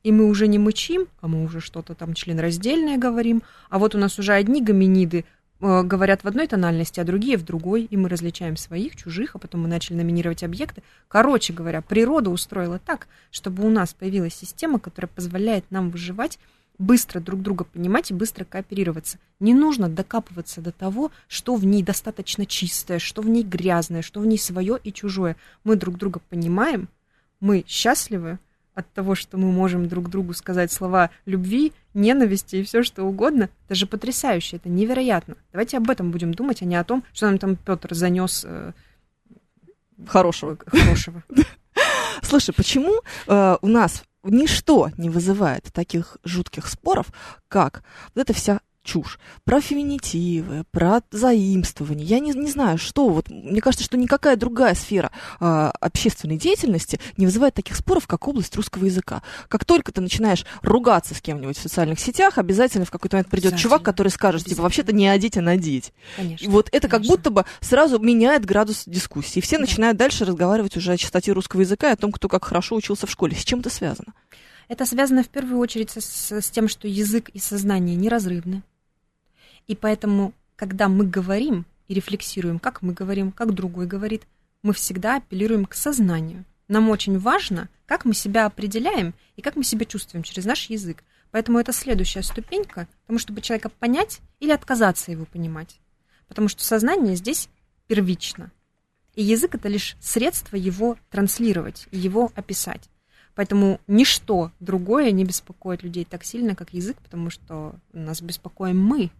и 0.05 0.13
мы 0.13 0.27
уже 0.27 0.47
не 0.47 0.59
мычим, 0.59 1.09
а 1.21 1.27
мы 1.27 1.43
уже 1.43 1.61
что-то 1.61 1.95
там 1.95 2.15
членраздельное 2.15 2.99
говорим, 2.99 3.43
а 3.71 3.79
вот 3.79 3.95
у 3.95 3.99
нас 3.99 4.19
уже 4.19 4.35
одни 4.35 4.63
гоминиды 4.63 5.25
э, 5.61 5.83
говорят 5.83 6.23
в 6.23 6.29
одной 6.29 6.47
тональности, 6.47 7.01
а 7.01 7.05
другие 7.05 7.39
в 7.39 7.45
другой, 7.45 7.85
и 7.85 7.97
мы 7.97 8.11
различаем 8.11 8.57
своих, 8.57 8.97
чужих, 8.97 9.35
а 9.35 9.39
потом 9.39 9.63
мы 9.63 9.69
начали 9.69 9.97
номинировать 9.97 10.45
объекты. 10.45 10.83
Короче 11.09 11.55
говоря, 11.55 11.81
природа 11.81 12.31
устроила 12.31 12.79
так, 12.79 13.09
чтобы 13.31 13.67
у 13.67 13.71
нас 13.71 13.95
появилась 13.95 14.35
система, 14.35 14.79
которая 14.79 15.09
позволяет 15.09 15.65
нам 15.71 15.91
выживать, 15.91 16.39
быстро 16.77 17.21
друг 17.21 17.41
друга 17.41 17.65
понимать 17.65 18.11
и 18.11 18.15
быстро 18.15 18.45
кооперироваться. 18.45 19.19
Не 19.41 19.55
нужно 19.55 19.89
докапываться 19.89 20.61
до 20.61 20.73
того, 20.73 21.13
что 21.29 21.55
в 21.55 21.65
ней 21.65 21.83
достаточно 21.83 22.45
чистое, 22.45 22.99
что 22.99 23.23
в 23.23 23.29
ней 23.29 23.43
грязное, 23.43 24.03
что 24.03 24.21
в 24.21 24.27
ней 24.27 24.39
свое 24.39 24.79
и 24.83 24.93
чужое. 24.93 25.37
Мы 25.63 25.77
друг 25.77 25.97
друга 25.97 26.21
понимаем, 26.29 26.89
мы 27.41 27.65
счастливы, 27.67 28.39
от 28.75 28.91
того, 28.93 29.15
что 29.15 29.37
мы 29.37 29.53
можем 29.53 29.89
друг 29.89 30.11
другу 30.11 30.35
сказать 30.35 30.73
слова 30.73 31.11
любви, 31.27 31.73
ненависти 31.95 32.57
и 32.57 32.65
все 32.65 32.83
что 32.83 33.05
угодно, 33.05 33.49
это 33.67 33.75
же 33.75 33.87
потрясающе, 33.87 34.57
это 34.57 34.69
невероятно. 34.69 35.37
Давайте 35.53 35.77
об 35.77 35.91
этом 35.91 36.11
будем 36.11 36.35
думать, 36.35 36.63
а 36.63 36.65
не 36.65 36.77
о 36.77 36.85
том, 36.85 37.05
что 37.13 37.27
нам 37.27 37.39
там 37.39 37.57
Петр 37.57 37.95
занес 37.95 38.45
э, 38.47 38.73
хорошего. 40.07 40.59
хорошего. 40.67 41.23
Слушай, 42.23 42.55
почему 42.55 43.01
э, 43.27 43.57
у 43.61 43.69
нас 43.69 44.03
ничто 44.25 44.91
не 44.97 45.11
вызывает 45.11 45.73
таких 45.73 46.19
жутких 46.25 46.67
споров, 46.67 47.07
как 47.49 47.83
вот 48.15 48.23
эта 48.23 48.33
вся 48.33 48.61
чушь. 48.85 49.19
Про 49.45 49.61
феминитивы, 49.61 50.65
про 50.71 51.01
заимствование. 51.11 52.07
Я 52.07 52.21
не, 52.21 52.31
не 52.33 52.51
знаю, 52.51 52.79
что. 52.79 53.09
Вот, 53.09 53.29
мне 53.31 53.61
кажется, 53.61 53.85
что 53.85 53.97
никакая 53.97 54.37
другая 54.37 54.75
сфера 54.75 55.11
э, 55.41 55.71
общественной 55.81 56.37
деятельности 56.37 57.01
не 57.17 57.27
вызывает 57.27 57.55
таких 57.55 57.77
споров, 57.77 58.07
как 58.07 58.29
область 58.29 58.55
русского 58.55 58.85
языка. 58.85 59.23
Как 59.49 59.65
только 59.65 59.91
ты 59.91 60.01
начинаешь 60.01 60.45
ругаться 60.63 61.15
с 61.15 61.21
кем-нибудь 61.21 61.59
в 61.59 61.63
социальных 61.63 61.99
сетях, 61.99 62.39
обязательно 62.39 62.85
в 62.85 62.91
какой-то 62.91 63.17
момент 63.17 63.31
придет 63.31 63.57
чувак, 63.57 63.83
который 63.83 64.09
скажет, 64.09 64.45
типа, 64.45 64.63
вообще-то 64.63 64.93
не 64.93 65.09
одеть, 65.09 65.37
а 65.37 65.41
надеть. 65.41 65.93
Конечно, 66.17 66.45
и 66.45 66.49
вот 66.49 66.69
это 66.71 66.89
конечно. 66.89 66.91
как 66.91 67.03
будто 67.07 67.31
бы 67.31 67.45
сразу 67.61 67.99
меняет 67.99 68.45
градус 68.45 68.85
дискуссии. 68.87 69.39
И 69.39 69.43
все 69.43 69.57
да. 69.57 69.63
начинают 69.63 69.97
дальше 69.97 70.25
разговаривать 70.25 70.77
уже 70.77 70.93
о 70.93 70.97
чистоте 70.97 71.33
русского 71.33 71.63
языка 71.63 71.91
и 71.91 71.93
о 71.93 71.97
том, 71.97 72.13
кто 72.13 72.29
как 72.29 72.45
хорошо 72.45 72.77
учился 72.77 73.07
в 73.07 73.11
школе. 73.11 73.35
С 73.35 73.45
чем 73.45 73.61
это 73.61 73.71
связано? 73.71 74.13
Это 74.69 74.87
связано 74.87 75.23
в 75.23 75.29
первую 75.29 75.59
очередь 75.59 75.91
с, 75.91 76.33
с 76.33 76.51
тем, 76.51 76.69
что 76.69 76.89
язык 76.89 77.29
и 77.31 77.39
сознание 77.39 77.97
неразрывны. 77.97 78.63
И 79.67 79.75
поэтому, 79.75 80.33
когда 80.57 80.89
мы 80.89 81.07
говорим 81.07 81.65
и 81.89 81.95
рефлексируем, 81.95 82.59
как 82.59 82.83
мы 82.83 82.93
говорим, 82.93 83.33
как 83.33 83.53
другой 83.53 83.87
говорит, 83.87 84.23
мы 84.63 84.73
всегда 84.73 85.17
апеллируем 85.17 85.67
к 85.67 85.75
сознанию. 85.75 86.45
Нам 86.69 86.89
очень 86.89 87.19
важно, 87.19 87.69
как 87.87 88.05
мы 88.05 88.15
себя 88.15 88.47
определяем 88.47 89.15
и 89.37 89.43
как 89.43 89.57
мы 89.57 89.65
себя 89.65 89.85
чувствуем 89.85 90.23
через 90.23 90.45
наш 90.47 90.71
язык. 90.71 91.05
Поэтому 91.31 91.59
это 91.59 91.73
следующая 91.73 92.23
ступенька, 92.23 92.89
потому 93.03 93.19
чтобы 93.19 93.41
человека 93.41 93.69
понять 93.69 94.21
или 94.41 94.53
отказаться 94.53 95.11
его 95.11 95.25
понимать. 95.27 95.81
Потому 96.29 96.49
что 96.49 96.65
сознание 96.65 97.17
здесь 97.17 97.49
первично. 97.87 98.51
И 99.15 99.23
язык 99.23 99.55
это 99.55 99.69
лишь 99.69 99.97
средство 100.01 100.57
его 100.57 100.97
транслировать 101.11 101.87
его 101.91 102.33
описать. 102.35 102.89
Поэтому 103.35 103.81
ничто 103.87 104.53
другое 104.61 105.11
не 105.11 105.25
беспокоит 105.25 105.83
людей 105.83 106.05
так 106.05 106.25
сильно, 106.25 106.55
как 106.55 106.73
язык, 106.73 106.97
потому 107.03 107.31
что 107.31 107.75
нас 107.93 108.23
беспокоим 108.23 108.83
мы, 108.83 109.11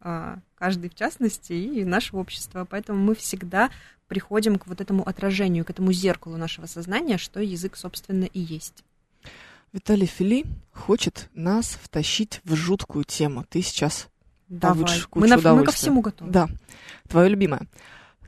каждый 0.00 0.90
в 0.90 0.94
частности, 0.94 1.52
и 1.52 1.84
наше 1.84 2.16
общество. 2.16 2.66
Поэтому 2.68 2.98
мы 2.98 3.14
всегда 3.14 3.70
приходим 4.08 4.58
к 4.58 4.66
вот 4.66 4.80
этому 4.80 5.06
отражению, 5.06 5.64
к 5.64 5.70
этому 5.70 5.92
зеркалу 5.92 6.36
нашего 6.36 6.66
сознания, 6.66 7.18
что 7.18 7.40
язык, 7.40 7.76
собственно, 7.76 8.24
и 8.24 8.40
есть. 8.40 8.84
Виталий 9.72 10.06
Фили 10.06 10.46
хочет 10.72 11.28
нас 11.34 11.78
втащить 11.80 12.40
в 12.44 12.56
жуткую 12.56 13.04
тему. 13.04 13.44
Ты 13.48 13.62
сейчас 13.62 14.08
Давай. 14.48 15.00
Мы, 15.14 15.28
на, 15.28 15.36
мы 15.36 15.64
ко 15.64 15.70
всему 15.70 16.00
готовы. 16.00 16.32
Да. 16.32 16.48
Твое 17.08 17.28
любимое. 17.28 17.62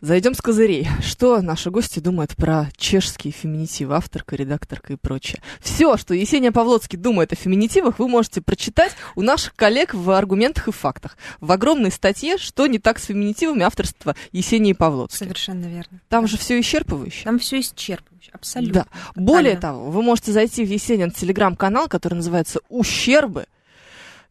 Зайдем 0.02 0.34
с 0.34 0.40
козырей. 0.40 0.88
Что 1.00 1.40
наши 1.42 1.70
гости 1.70 2.00
думают 2.00 2.34
про 2.34 2.68
чешские 2.76 3.32
феминитивы, 3.32 3.94
авторка, 3.94 4.34
редакторка 4.34 4.94
и 4.94 4.96
прочее. 4.96 5.40
Все, 5.60 5.96
что 5.96 6.12
Есения 6.12 6.50
Павлоцкий 6.50 6.98
думает 6.98 7.32
о 7.32 7.36
феминитивах, 7.36 8.00
вы 8.00 8.08
можете 8.08 8.40
прочитать 8.40 8.96
у 9.14 9.22
наших 9.22 9.54
коллег 9.54 9.94
в 9.94 10.10
аргументах 10.10 10.66
и 10.66 10.72
фактах. 10.72 11.16
В 11.40 11.52
огромной 11.52 11.92
статье 11.92 12.36
«Что 12.36 12.66
не 12.66 12.80
так 12.80 12.98
с 12.98 13.04
феминитивами» 13.04 13.62
авторства 13.62 14.16
Есении 14.32 14.72
Павлоцкой. 14.72 15.18
Совершенно 15.18 15.66
верно. 15.66 16.00
Там 16.08 16.22
да. 16.22 16.26
же 16.26 16.36
все 16.36 16.58
исчерпывающе. 16.58 17.22
Там 17.22 17.38
все 17.38 17.60
исчерпывающе, 17.60 18.30
абсолютно. 18.32 18.86
Да. 19.14 19.22
Более 19.22 19.56
того, 19.56 19.88
вы 19.88 20.02
можете 20.02 20.32
зайти 20.32 20.64
в 20.64 20.68
Есенин 20.68 21.12
телеграм-канал, 21.12 21.86
который 21.86 22.14
называется 22.14 22.58
«Ущербы». 22.68 23.46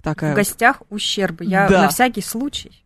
Такая... 0.04 0.34
В 0.34 0.36
гостях 0.36 0.82
ущербы. 0.90 1.46
Я 1.46 1.70
да. 1.70 1.84
на 1.84 1.88
всякий 1.88 2.22
случай. 2.22 2.84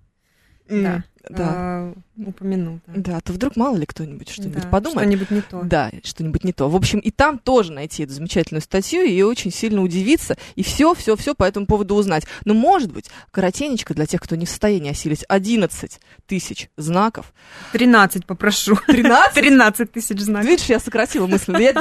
Mm. 0.67 0.83
Да 0.83 1.03
да. 1.29 1.51
А, 1.53 1.93
упомянул. 2.17 2.79
Да. 2.87 3.13
да, 3.13 3.19
то 3.21 3.33
вдруг 3.33 3.55
мало 3.55 3.75
ли 3.75 3.85
кто-нибудь 3.85 4.29
что-нибудь 4.29 4.63
да, 4.63 4.69
подумает. 4.69 5.07
Что-нибудь 5.07 5.31
не 5.31 5.41
то. 5.41 5.61
Да, 5.63 5.91
что-нибудь 6.03 6.43
не 6.43 6.53
то. 6.53 6.69
В 6.69 6.75
общем, 6.75 6.99
и 6.99 7.11
там 7.11 7.39
тоже 7.39 7.71
найти 7.71 8.03
эту 8.03 8.13
замечательную 8.13 8.61
статью 8.61 9.03
и 9.03 9.21
очень 9.21 9.51
сильно 9.51 9.81
удивиться, 9.81 10.37
и 10.55 10.63
все, 10.63 10.93
все, 10.93 11.15
все 11.15 11.35
по 11.35 11.43
этому 11.43 11.65
поводу 11.65 11.95
узнать. 11.95 12.25
Но, 12.45 12.53
может 12.53 12.91
быть, 12.91 13.09
коротенечко 13.31 13.93
для 13.93 14.05
тех, 14.05 14.21
кто 14.21 14.35
не 14.35 14.45
в 14.45 14.49
состоянии 14.49 14.91
осилить 14.91 15.25
11 15.27 15.99
тысяч 16.27 16.69
знаков. 16.77 17.33
13 17.73 18.25
попрошу. 18.25 18.77
13? 18.87 19.33
13 19.33 19.91
тысяч 19.91 20.19
знаков. 20.19 20.49
Видишь, 20.49 20.65
я 20.65 20.79
сократила 20.79 21.27
мысль. 21.27 21.55
Я, 21.61 21.73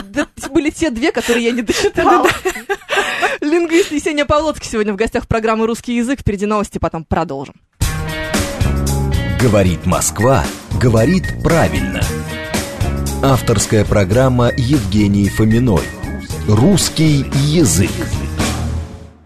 были 0.51 0.71
те 0.71 0.91
две, 0.91 1.13
которые 1.13 1.45
я 1.45 1.51
не 1.53 1.63
дочитала. 1.63 2.29
Лингвист 3.41 3.91
Есения 3.93 4.25
Павлоцкий 4.25 4.71
сегодня 4.71 4.93
в 4.93 4.97
гостях 4.97 5.27
программы 5.27 5.67
«Русский 5.67 5.97
язык». 5.97 6.21
Впереди 6.21 6.47
новости, 6.47 6.79
потом 6.79 7.05
продолжим. 7.05 7.55
Говорит 9.45 9.85
Москва, 9.85 10.43
говорит 10.81 11.43
правильно. 11.43 12.01
Авторская 13.23 13.85
программа 13.85 14.51
Евгении 14.57 15.29
Фоминой. 15.29 15.83
Русский 16.49 17.27
язык. 17.45 17.91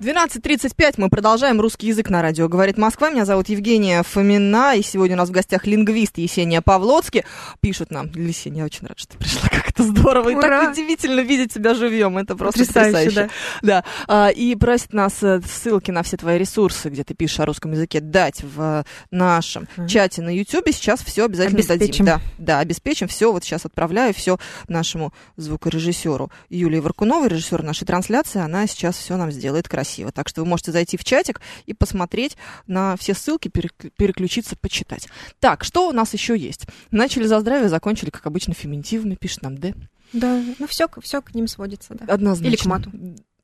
12.35 0.09 0.95
мы 0.97 1.11
продолжаем 1.11 1.61
русский 1.61 1.89
язык 1.89 2.09
на 2.09 2.23
радио. 2.23 2.49
Говорит 2.49 2.79
Москва. 2.79 3.11
Меня 3.11 3.27
зовут 3.27 3.51
Евгения 3.51 4.03
Фомина. 4.03 4.75
И 4.75 4.81
сегодня 4.81 5.17
у 5.17 5.19
нас 5.19 5.29
в 5.29 5.33
гостях 5.33 5.67
лингвист 5.67 6.17
Есения 6.17 6.63
Павлоцкий. 6.63 7.25
Пишут 7.61 7.91
нам. 7.91 8.07
Есения, 8.15 8.61
я 8.61 8.65
очень 8.65 8.87
рада, 8.87 8.99
что 8.99 9.09
ты 9.09 9.19
пришла. 9.19 9.43
Как 9.51 9.69
это 9.69 9.83
здорово. 9.83 10.31
Ура! 10.31 10.39
И 10.39 10.41
так 10.41 10.73
удивительно 10.73 11.21
видеть 11.21 11.53
тебя 11.53 11.75
живьем. 11.75 12.17
Это 12.17 12.37
просто 12.37 12.61
Потрясающе, 12.61 13.05
потрясающе. 13.05 13.31
Да. 13.61 13.85
А, 14.07 14.29
и 14.31 14.55
просит 14.55 14.95
нас 14.95 15.23
э, 15.23 15.43
ссылки 15.47 15.91
на 15.91 16.03
все 16.03 16.17
твои 16.17 16.39
ресурсы, 16.39 16.89
где 16.89 17.05
ты 17.05 17.13
пишешь 17.13 17.41
о 17.41 17.45
русском 17.45 17.73
языке, 17.73 18.01
дать 18.01 18.43
в 18.43 18.87
нашем 19.11 19.69
Мгм. 19.77 19.89
чате 19.89 20.23
на 20.23 20.35
YouTube. 20.35 20.71
Сейчас 20.73 21.01
все 21.05 21.27
обязательно 21.27 21.59
Обеспечим. 21.59 22.07
дадим. 22.07 22.07
Да, 22.07 22.21
да, 22.39 22.59
обеспечим. 22.61 23.09
Все 23.09 23.31
вот 23.31 23.45
сейчас 23.45 23.67
отправляю 23.67 24.15
все 24.15 24.39
нашему 24.69 25.13
звукорежиссеру 25.37 26.31
Юлии 26.49 26.79
Варкуновой, 26.79 27.29
режиссер 27.29 27.63
нашей 27.63 27.85
трансляции. 27.85 28.41
Она 28.41 28.67
сейчас 28.67 28.97
все 28.97 29.19
нам 29.19 29.31
сделает 29.31 29.69
красиво. 29.69 29.98
Так 30.13 30.29
что 30.29 30.43
вы 30.43 30.49
можете 30.49 30.73
зайти 30.73 30.97
в 30.97 31.05
чатик 31.05 31.41
и 31.67 31.75
посмотреть 31.75 32.37
на 32.67 32.97
все 32.97 33.15
ссылки, 33.15 33.49
перек- 33.49 33.91
переключиться, 33.97 34.57
почитать. 34.57 35.09
Так, 35.41 35.65
что 35.65 35.89
у 35.89 35.93
нас 35.93 36.13
еще 36.13 36.37
есть? 36.37 36.67
Начали 36.91 37.27
за 37.27 37.41
здравие, 37.41 37.69
закончили, 37.69 38.11
как 38.11 38.27
обычно, 38.27 38.55
феминитивами, 38.55 39.15
пишет 39.15 39.43
нам 39.43 39.57
Д. 39.59 39.75
Да, 40.13 40.43
ну 40.59 40.67
все, 40.67 40.89
все 41.03 41.21
к 41.21 41.35
ним 41.35 41.47
сводится, 41.49 41.95
да. 41.95 42.13
Однозначно. 42.13 42.49
Или 42.49 42.57
к 42.57 42.65
мату. 42.67 42.91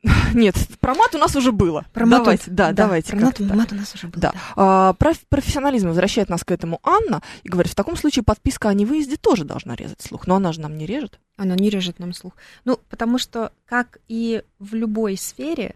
Нет, 0.34 0.54
про 0.80 0.94
мат 0.94 1.14
у 1.14 1.18
нас 1.18 1.34
уже 1.34 1.50
было. 1.50 1.86
Про 1.94 2.04
мат 2.04 2.20
давайте, 2.24 2.50
он- 2.50 2.56
да, 2.56 2.72
давайте. 2.72 3.10
Про 3.12 3.20
мат, 3.20 3.40
мат 3.40 3.72
у 3.72 3.74
нас 3.74 3.94
уже 3.94 4.06
был. 4.08 4.20
Да. 4.20 4.34
А, 4.54 4.92
проф- 4.98 5.24
профессионализм 5.30 5.88
возвращает 5.88 6.28
нас 6.28 6.44
к 6.44 6.50
этому 6.50 6.78
Анна 6.82 7.22
и 7.42 7.48
говорит, 7.48 7.72
в 7.72 7.74
таком 7.74 7.96
случае 7.96 8.22
подписка 8.22 8.68
о 8.68 8.74
невыезде 8.74 9.16
тоже 9.16 9.44
должна 9.44 9.74
резать 9.74 10.02
слух. 10.02 10.26
Но 10.26 10.36
она 10.36 10.52
же 10.52 10.60
нам 10.60 10.76
не 10.76 10.84
режет. 10.84 11.18
Оно 11.38 11.54
не 11.54 11.70
режет 11.70 11.98
нам 12.00 12.12
слух. 12.12 12.34
Ну, 12.66 12.78
потому 12.90 13.16
что, 13.18 13.52
как 13.66 13.98
и 14.08 14.42
в 14.58 14.74
любой 14.74 15.16
сфере 15.16 15.74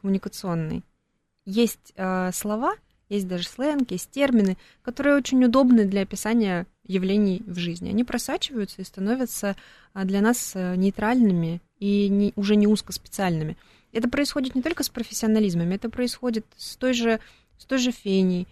коммуникационной, 0.00 0.84
есть 1.44 1.92
э, 1.96 2.30
слова, 2.32 2.74
есть 3.08 3.26
даже 3.26 3.46
сленг, 3.46 3.90
есть 3.90 4.10
термины, 4.10 4.56
которые 4.82 5.16
очень 5.16 5.42
удобны 5.44 5.86
для 5.86 6.02
описания 6.02 6.66
явлений 6.84 7.42
в 7.46 7.58
жизни. 7.58 7.90
Они 7.90 8.04
просачиваются 8.04 8.82
и 8.82 8.84
становятся 8.84 9.56
а, 9.94 10.04
для 10.04 10.20
нас 10.20 10.52
э, 10.54 10.76
нейтральными 10.76 11.60
и 11.78 12.08
не, 12.08 12.32
уже 12.36 12.56
не 12.56 12.66
узкоспециальными. 12.66 13.56
Это 13.92 14.08
происходит 14.08 14.54
не 14.54 14.62
только 14.62 14.82
с 14.82 14.88
профессионализмом, 14.88 15.70
это 15.70 15.88
происходит 15.88 16.44
с 16.56 16.76
той 16.76 16.92
же, 16.92 17.20
с 17.56 17.64
той 17.64 17.78
же 17.78 17.92
феней. 17.92 18.46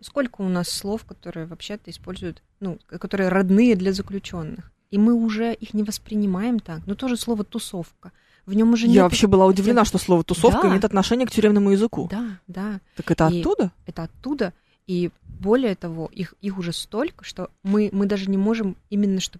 Сколько 0.00 0.42
у 0.42 0.48
нас 0.48 0.70
слов, 0.70 1.04
которые 1.04 1.46
вообще-то 1.46 1.90
используют, 1.90 2.42
ну, 2.60 2.78
которые 2.86 3.28
родные 3.28 3.74
для 3.74 3.92
заключенных. 3.92 4.72
И 4.90 4.96
мы 4.96 5.12
уже 5.12 5.52
их 5.52 5.74
не 5.74 5.82
воспринимаем 5.82 6.60
так. 6.60 6.80
Ну, 6.86 6.94
тоже 6.94 7.16
слово 7.16 7.44
тусовка. 7.44 8.12
В 8.48 8.54
нем 8.54 8.72
уже 8.72 8.86
Я 8.86 8.92
нет 8.92 9.02
вообще 9.02 9.26
была 9.26 9.44
удивлена, 9.44 9.84
что 9.84 9.98
слово 9.98 10.24
тусовка 10.24 10.62
Да. 10.62 10.68
имеет 10.68 10.84
отношение 10.86 11.26
к 11.26 11.30
тюремному 11.30 11.70
языку. 11.70 12.08
Да, 12.10 12.38
да. 12.46 12.80
Так 12.96 13.10
это 13.10 13.28
И- 13.28 13.40
оттуда? 13.40 13.72
это 13.84 14.04
оттуда. 14.04 14.54
И 14.86 15.10
более 15.38 15.74
того, 15.74 16.08
их, 16.10 16.32
их 16.40 16.56
уже 16.56 16.72
столько, 16.72 17.26
что 17.26 17.50
мы, 17.62 17.90
мы 17.92 18.06
даже 18.06 18.30
не 18.30 18.38
можем 18.38 18.76
именно 18.88 19.20
что 19.20 19.38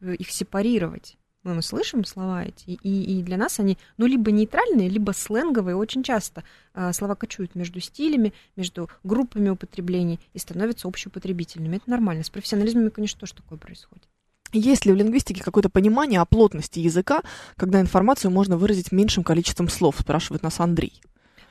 их 0.00 0.30
сепарировать. 0.30 1.18
Мы, 1.42 1.54
мы 1.54 1.60
слышим 1.60 2.06
слова 2.06 2.44
эти, 2.44 2.70
и, 2.70 3.18
и 3.18 3.22
для 3.22 3.36
нас 3.36 3.60
они, 3.60 3.76
ну, 3.98 4.06
либо 4.06 4.30
нейтральные, 4.32 4.88
либо 4.88 5.12
сленговые. 5.12 5.76
Очень 5.76 6.02
часто 6.02 6.42
а, 6.72 6.94
слова 6.94 7.14
кочуют 7.14 7.54
между 7.56 7.78
стилями, 7.80 8.32
между 8.56 8.88
группами 9.04 9.50
употреблений 9.50 10.18
и 10.32 10.38
становятся 10.38 10.88
общеупотребительными. 10.88 11.76
Это 11.76 11.90
нормально. 11.90 12.24
С 12.24 12.30
профессионализмом, 12.30 12.90
конечно, 12.90 13.20
тоже 13.20 13.34
такое 13.34 13.58
происходит. 13.58 14.08
Есть 14.52 14.86
ли 14.86 14.92
в 14.92 14.96
лингвистике 14.96 15.42
какое-то 15.42 15.68
понимание 15.68 16.20
о 16.20 16.24
плотности 16.24 16.78
языка, 16.78 17.22
когда 17.56 17.80
информацию 17.80 18.30
можно 18.30 18.56
выразить 18.56 18.92
меньшим 18.92 19.24
количеством 19.24 19.68
слов, 19.68 19.96
спрашивает 19.98 20.42
нас 20.42 20.60
Андрей. 20.60 21.00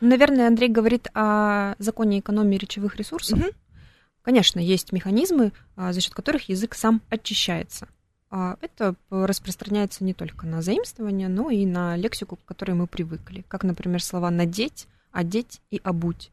Наверное, 0.01 0.47
Андрей 0.47 0.69
говорит 0.69 1.07
о 1.13 1.75
законе 1.79 2.19
экономии 2.19 2.57
речевых 2.57 2.95
ресурсов. 2.95 3.39
Мгм. 3.39 3.49
Конечно, 4.21 4.59
есть 4.59 4.91
механизмы, 4.91 5.51
а, 5.75 5.93
за 5.93 6.01
счет 6.01 6.13
которых 6.13 6.49
язык 6.49 6.73
сам 6.73 7.01
очищается. 7.09 7.87
А, 8.31 8.57
Это 8.59 8.95
распространяется 9.09 10.03
не 10.03 10.13
только 10.13 10.47
на 10.47 10.61
заимствование, 10.61 11.27
но 11.27 11.49
и 11.51 11.65
на 11.65 11.95
лексику, 11.95 12.35
к 12.37 12.45
которой 12.45 12.71
мы 12.71 12.87
привыкли. 12.87 13.45
Как, 13.47 13.63
например, 13.63 14.03
слова 14.03 14.31
«надеть», 14.31 14.87
«одеть» 15.11 15.61
и 15.69 15.79
«обуть». 15.83 16.31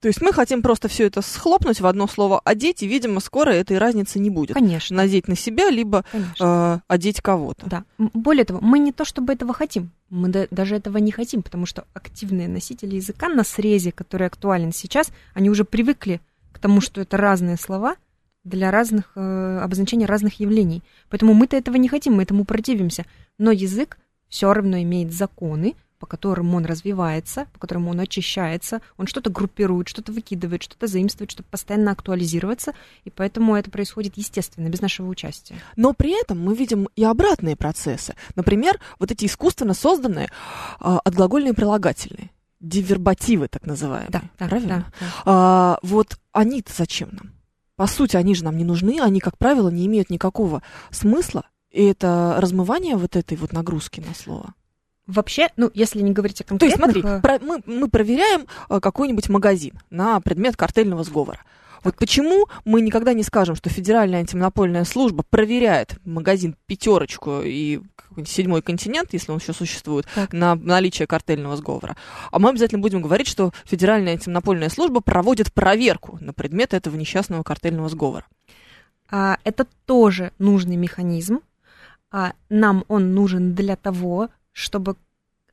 То 0.00 0.06
есть 0.06 0.20
мы 0.22 0.32
хотим 0.32 0.62
просто 0.62 0.86
все 0.86 1.06
это 1.06 1.22
схлопнуть 1.22 1.80
в 1.80 1.86
одно 1.86 2.06
слово 2.06 2.40
«одеть», 2.44 2.82
и, 2.84 2.86
видимо, 2.86 3.18
скоро 3.18 3.50
этой 3.50 3.78
разницы 3.78 4.20
не 4.20 4.30
будет. 4.30 4.54
Конечно, 4.54 4.96
Надеть 4.96 5.26
на 5.26 5.34
себя, 5.36 5.70
либо 5.70 6.04
конечно. 6.12 6.80
э, 6.86 6.92
одеть 6.92 7.20
кого-то. 7.20 7.66
Да. 7.66 7.84
Более 7.98 8.44
того, 8.44 8.60
мы 8.62 8.78
не 8.78 8.92
то 8.92 9.04
чтобы 9.04 9.32
этого 9.32 9.52
хотим, 9.52 9.90
мы 10.08 10.28
да- 10.28 10.46
даже 10.52 10.76
этого 10.76 10.98
не 10.98 11.10
хотим, 11.10 11.42
потому 11.42 11.66
что 11.66 11.84
активные 11.94 12.46
носители 12.46 12.94
языка 12.94 13.28
на 13.28 13.42
срезе, 13.42 13.90
который 13.90 14.28
актуален 14.28 14.72
сейчас, 14.72 15.10
они 15.34 15.50
уже 15.50 15.64
привыкли 15.64 16.20
к 16.52 16.60
тому, 16.60 16.80
что 16.80 17.00
это 17.00 17.16
разные 17.16 17.56
слова 17.56 17.96
для 18.44 18.70
разных 18.70 19.10
э, 19.16 19.58
обозначений 19.62 20.06
разных 20.06 20.38
явлений. 20.38 20.82
Поэтому 21.10 21.34
мы-то 21.34 21.56
этого 21.56 21.74
не 21.74 21.88
хотим, 21.88 22.14
мы 22.14 22.22
этому 22.22 22.44
противимся. 22.44 23.04
Но 23.36 23.50
язык 23.50 23.98
все 24.28 24.52
равно 24.52 24.80
имеет 24.82 25.12
законы, 25.12 25.74
по 25.98 26.06
которым 26.06 26.54
он 26.54 26.64
развивается, 26.64 27.46
по 27.52 27.58
которым 27.58 27.88
он 27.88 28.00
очищается, 28.00 28.80
он 28.96 29.06
что-то 29.06 29.30
группирует, 29.30 29.88
что-то 29.88 30.12
выкидывает, 30.12 30.62
что-то 30.62 30.86
заимствует, 30.86 31.30
чтобы 31.30 31.48
постоянно 31.50 31.92
актуализироваться, 31.92 32.72
и 33.04 33.10
поэтому 33.10 33.56
это 33.56 33.70
происходит 33.70 34.16
естественно, 34.16 34.68
без 34.68 34.80
нашего 34.80 35.08
участия. 35.08 35.56
Но 35.76 35.92
при 35.92 36.20
этом 36.20 36.40
мы 36.40 36.54
видим 36.54 36.88
и 36.96 37.04
обратные 37.04 37.56
процессы. 37.56 38.14
Например, 38.36 38.80
вот 38.98 39.10
эти 39.10 39.26
искусственно 39.26 39.74
созданные 39.74 40.30
а, 40.80 40.98
отглагольные 41.00 41.54
прилагательные. 41.54 42.30
Дивербативы, 42.60 43.48
так 43.48 43.66
называемые. 43.66 44.10
Да, 44.10 44.22
да, 44.38 44.48
Правильно? 44.48 44.68
да, 44.68 44.84
да. 45.00 45.06
А, 45.24 45.78
вот 45.82 46.18
они-то 46.32 46.72
зачем 46.76 47.10
нам? 47.12 47.32
По 47.76 47.86
сути, 47.86 48.16
они 48.16 48.34
же 48.34 48.42
нам 48.42 48.56
не 48.56 48.64
нужны, 48.64 49.00
они, 49.00 49.20
как 49.20 49.38
правило, 49.38 49.68
не 49.68 49.86
имеют 49.86 50.10
никакого 50.10 50.62
смысла. 50.90 51.44
И 51.70 51.84
это 51.84 52.34
размывание 52.38 52.96
вот 52.96 53.14
этой 53.14 53.36
вот 53.36 53.52
нагрузки 53.52 54.00
на 54.00 54.14
слово. 54.14 54.54
Вообще, 55.08 55.48
ну, 55.56 55.70
если 55.74 56.00
не 56.02 56.12
говорить 56.12 56.42
о 56.42 56.44
То 56.44 56.64
есть, 56.66 56.76
конкретных... 56.76 57.02
смотри, 57.02 57.18
э, 57.18 57.20
про- 57.20 57.44
мы, 57.44 57.60
мы 57.66 57.88
проверяем 57.88 58.46
э, 58.68 58.78
какой-нибудь 58.78 59.28
магазин 59.28 59.72
на 59.90 60.20
предмет 60.20 60.56
картельного 60.56 61.02
сговора. 61.02 61.40
Вот 61.82 61.96
почему 61.96 62.46
мы 62.64 62.80
никогда 62.80 63.12
не 63.14 63.22
скажем, 63.22 63.54
что 63.56 63.70
Федеральная 63.70 64.20
антимонопольная 64.20 64.84
служба 64.84 65.24
проверяет 65.30 65.98
магазин 66.04 66.56
пятерочку 66.66 67.40
и 67.42 67.80
седьмой 68.26 68.62
континент, 68.62 69.12
если 69.12 69.30
он 69.32 69.38
еще 69.38 69.52
существует, 69.52 70.06
Так. 70.14 70.32
на 70.32 70.56
наличие 70.56 71.06
картельного 71.06 71.56
сговора. 71.56 71.96
А 72.32 72.38
мы 72.40 72.50
обязательно 72.50 72.80
будем 72.82 73.00
говорить, 73.00 73.28
что 73.28 73.52
Федеральная 73.64 74.12
антимонопольная 74.14 74.68
служба 74.70 75.00
проводит 75.00 75.52
проверку 75.52 76.18
на 76.20 76.32
предмет 76.32 76.74
этого 76.74 76.96
несчастного 76.96 77.42
картельного 77.44 77.88
сговора. 77.88 78.24
а, 79.10 79.38
это 79.44 79.66
тоже 79.86 80.32
нужный 80.38 80.76
механизм. 80.76 81.40
А, 82.10 82.32
нам 82.50 82.84
он 82.88 83.14
нужен 83.14 83.54
для 83.54 83.76
того, 83.76 84.28
чтобы 84.52 84.96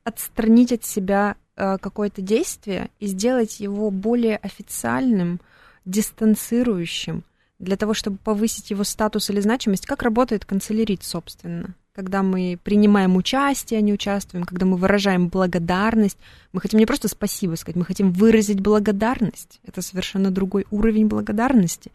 отстранить 0.04 0.72
от 0.72 0.84
себя 0.84 1.36
а, 1.56 1.78
какое-то 1.78 2.22
действие 2.22 2.90
и 3.00 3.06
сделать 3.06 3.60
его 3.60 3.90
более 3.90 4.36
официальным, 4.36 5.40
дистанцирующим, 5.84 7.24
для 7.58 7.76
того, 7.76 7.94
чтобы 7.94 8.18
повысить 8.18 8.70
его 8.70 8.84
статус 8.84 9.30
или 9.30 9.40
значимость. 9.40 9.86
Как 9.86 10.02
работает 10.02 10.44
канцелярит, 10.44 11.02
собственно? 11.02 11.74
Когда 11.96 12.22
мы 12.22 12.58
принимаем 12.62 13.16
участие, 13.16 13.78
а 13.78 13.80
не 13.80 13.94
участвуем, 13.94 14.44
когда 14.44 14.66
мы 14.66 14.76
выражаем 14.76 15.28
благодарность, 15.28 16.18
мы 16.52 16.60
хотим 16.60 16.78
не 16.78 16.84
просто 16.84 17.08
спасибо 17.08 17.54
сказать, 17.54 17.74
мы 17.74 17.86
хотим 17.86 18.12
выразить 18.12 18.60
благодарность. 18.60 19.60
Это 19.64 19.80
совершенно 19.80 20.30
другой 20.30 20.66
уровень 20.70 21.06
благодарности. 21.06 21.92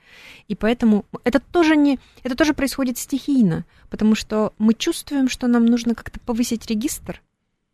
И 0.47 0.55
поэтому 0.55 1.05
это 1.23 1.39
тоже, 1.39 1.75
не, 1.75 1.99
это 2.23 2.35
тоже 2.35 2.55
происходит 2.55 2.97
стихийно, 2.97 3.63
потому 3.91 4.15
что 4.15 4.53
мы 4.57 4.73
чувствуем, 4.73 5.29
что 5.29 5.45
нам 5.45 5.67
нужно 5.67 5.93
как-то 5.93 6.19
повысить 6.19 6.65
регистр, 6.65 7.21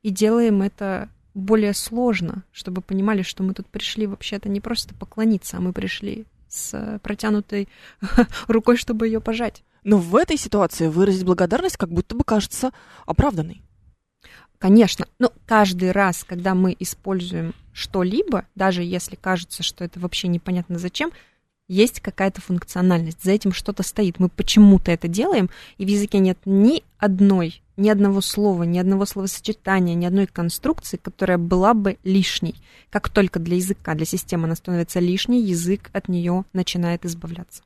и 0.04 0.10
делаем 0.10 0.62
это 0.62 1.08
более 1.34 1.74
сложно, 1.74 2.44
чтобы 2.52 2.82
понимали, 2.82 3.22
что 3.22 3.42
мы 3.42 3.54
тут 3.54 3.68
пришли 3.68 4.06
вообще-то 4.06 4.50
не 4.50 4.60
просто 4.60 4.94
поклониться, 4.96 5.56
а 5.56 5.62
мы 5.62 5.72
пришли 5.72 6.26
с 6.50 7.00
протянутой 7.02 7.70
рукой, 8.50 8.76
чтобы 8.76 9.08
ее 9.08 9.22
пожать. 9.22 9.64
Но 9.88 10.00
в 10.00 10.18
этой 10.18 10.36
ситуации 10.36 10.88
выразить 10.88 11.24
благодарность 11.24 11.78
как 11.78 11.88
будто 11.90 12.14
бы 12.14 12.26
кажется 12.26 12.72
оправданной. 13.06 13.62
Конечно, 14.60 15.08
но 15.18 15.32
каждый 15.46 15.94
раз, 15.94 16.26
когда 16.26 16.56
мы 16.56 16.76
используем 16.78 17.56
что-либо, 17.72 18.46
даже 18.54 18.84
если 18.84 19.16
кажется, 19.16 19.64
что 19.64 19.86
это 19.86 20.02
вообще 20.02 20.28
непонятно 20.28 20.78
зачем, 20.78 21.12
есть 21.70 22.02
какая-то 22.02 22.42
функциональность, 22.42 23.24
за 23.24 23.32
этим 23.32 23.54
что-то 23.54 23.82
стоит. 23.82 24.20
Мы 24.20 24.28
почему-то 24.28 24.92
это 24.92 25.08
делаем, 25.08 25.50
и 25.78 25.86
в 25.86 25.88
языке 25.88 26.20
нет 26.20 26.38
ни 26.44 26.84
одной, 26.98 27.62
ни 27.78 27.88
одного 27.88 28.20
слова, 28.20 28.64
ни 28.64 28.80
одного 28.80 29.06
словосочетания, 29.06 29.96
ни 29.96 30.06
одной 30.06 30.28
конструкции, 30.28 30.98
которая 30.98 31.38
была 31.38 31.74
бы 31.74 31.98
лишней. 32.04 32.62
Как 32.90 33.08
только 33.08 33.40
для 33.40 33.56
языка, 33.56 33.96
для 33.96 34.06
системы 34.06 34.48
она 34.48 34.56
становится 34.56 35.00
лишней, 35.00 35.42
язык 35.42 35.92
от 35.94 36.10
нее 36.10 36.44
начинает 36.52 37.06
избавляться. 37.06 37.64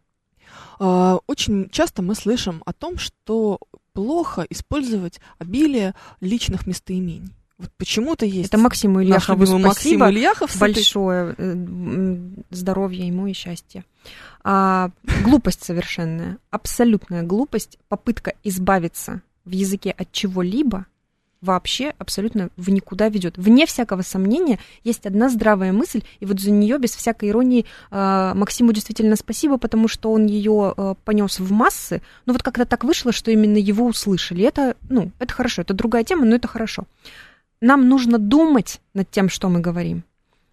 А, 0.79 1.19
Очень 1.27 1.69
часто 1.69 2.01
мы 2.01 2.15
слышим 2.15 2.61
о 2.65 2.73
том, 2.73 2.97
что 2.97 3.59
плохо 3.93 4.45
использовать 4.49 5.19
обилие 5.39 5.93
личных 6.21 6.65
местоимений. 6.67 7.29
Вот 7.57 7.69
почему-то 7.77 8.25
есть. 8.25 8.49
Это 8.49 8.57
Максиму 8.57 9.03
Ильяхову 9.03 9.45
спасибо 9.45 9.67
Максим 9.67 10.03
Ильяхов 10.09 10.57
большое. 10.57 11.35
э, 11.37 11.51
м, 11.51 12.35
Здоровья 12.49 13.05
ему 13.05 13.27
и 13.27 13.33
счастья. 13.33 13.85
А, 14.43 14.89
глупость 15.23 15.63
совершенная, 15.63 16.37
абсолютная 16.49 17.21
глупость, 17.21 17.77
попытка 17.87 18.33
избавиться 18.43 19.21
в 19.45 19.51
языке 19.51 19.91
от 19.95 20.11
чего-либо 20.11 20.87
вообще 21.41 21.93
абсолютно 21.97 22.49
в 22.55 22.69
никуда 22.69 23.09
ведет. 23.09 23.37
Вне 23.37 23.65
всякого 23.65 24.03
сомнения 24.03 24.59
есть 24.83 25.05
одна 25.05 25.29
здравая 25.29 25.73
мысль, 25.73 26.03
и 26.19 26.25
вот 26.25 26.39
за 26.39 26.51
нее 26.51 26.77
без 26.77 26.95
всякой 26.95 27.29
иронии 27.29 27.65
э, 27.89 28.33
Максиму 28.35 28.73
действительно 28.73 29.15
спасибо, 29.15 29.57
потому 29.57 29.87
что 29.87 30.11
он 30.11 30.27
ее 30.27 30.73
э, 30.77 30.95
понес 31.03 31.39
в 31.39 31.51
массы. 31.51 32.01
Но 32.25 32.33
вот 32.33 32.43
как-то 32.43 32.65
так 32.65 32.83
вышло, 32.83 33.11
что 33.11 33.31
именно 33.31 33.57
его 33.57 33.87
услышали. 33.87 34.43
Это, 34.43 34.75
ну, 34.89 35.11
это 35.19 35.33
хорошо, 35.33 35.63
это 35.63 35.73
другая 35.73 36.03
тема, 36.03 36.25
но 36.25 36.35
это 36.35 36.47
хорошо. 36.47 36.83
Нам 37.59 37.89
нужно 37.89 38.17
думать 38.17 38.79
над 38.93 39.09
тем, 39.09 39.29
что 39.29 39.49
мы 39.49 39.59
говорим. 39.59 40.03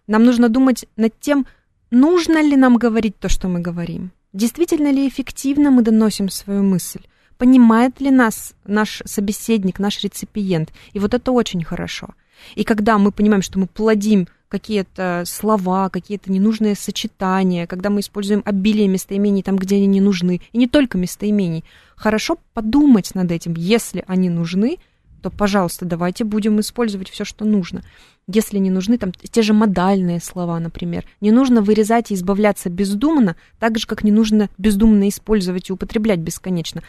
Нам 0.07 0.23
нужно 0.25 0.49
думать 0.49 0.85
над 0.95 1.19
тем, 1.19 1.45
нужно 1.91 2.41
ли 2.41 2.55
нам 2.55 2.77
говорить 2.77 3.17
то, 3.19 3.29
что 3.29 3.47
мы 3.47 3.59
говорим. 3.59 4.11
Действительно 4.33 4.91
ли 4.91 5.07
эффективно 5.07 5.71
мы 5.71 5.81
доносим 5.81 6.29
свою 6.29 6.63
мысль? 6.63 7.01
Понимает 7.39 8.01
ли 8.01 8.11
нас 8.11 8.53
наш 8.65 9.01
собеседник, 9.05 9.79
наш 9.79 10.03
реципиент? 10.03 10.73
И 10.91 10.99
вот 10.99 11.13
это 11.13 11.31
очень 11.31 11.63
хорошо. 11.63 12.09
И 12.55 12.65
когда 12.65 12.97
мы 12.97 13.13
понимаем, 13.13 13.41
что 13.41 13.57
мы 13.59 13.65
плодим 13.65 14.27
какие-то 14.49 15.23
слова, 15.25 15.89
какие-то 15.89 16.33
ненужные 16.33 16.75
сочетания, 16.75 17.65
когда 17.65 17.89
мы 17.89 18.01
используем 18.01 18.41
обилие 18.43 18.89
местоимений 18.89 19.41
там, 19.41 19.55
где 19.55 19.77
они 19.77 19.87
не 19.87 20.01
нужны, 20.01 20.41
и 20.51 20.57
не 20.57 20.67
только 20.67 20.97
местоимений, 20.97 21.63
хорошо 21.95 22.37
подумать 22.53 23.15
над 23.15 23.31
этим. 23.31 23.53
Если 23.55 24.03
они 24.05 24.29
нужны, 24.29 24.77
то, 25.21 25.29
пожалуйста, 25.29 25.85
давайте 25.85 26.25
будем 26.25 26.59
использовать 26.59 27.09
все, 27.09 27.23
что 27.23 27.45
нужно. 27.45 27.83
Если 28.27 28.57
не 28.57 28.69
нужны 28.69 28.97
там 28.97 29.13
те 29.13 29.41
же 29.41 29.53
модальные 29.53 30.19
слова, 30.19 30.59
например, 30.59 31.05
не 31.21 31.31
нужно 31.31 31.61
вырезать 31.61 32.11
и 32.11 32.15
избавляться 32.15 32.69
бездумно, 32.69 33.37
так 33.59 33.77
же, 33.77 33.87
как 33.87 34.03
не 34.03 34.11
нужно 34.11 34.49
бездумно 34.57 35.07
использовать 35.07 35.69
и 35.69 35.73
употреблять 35.73 36.19
бесконечно. 36.19 36.83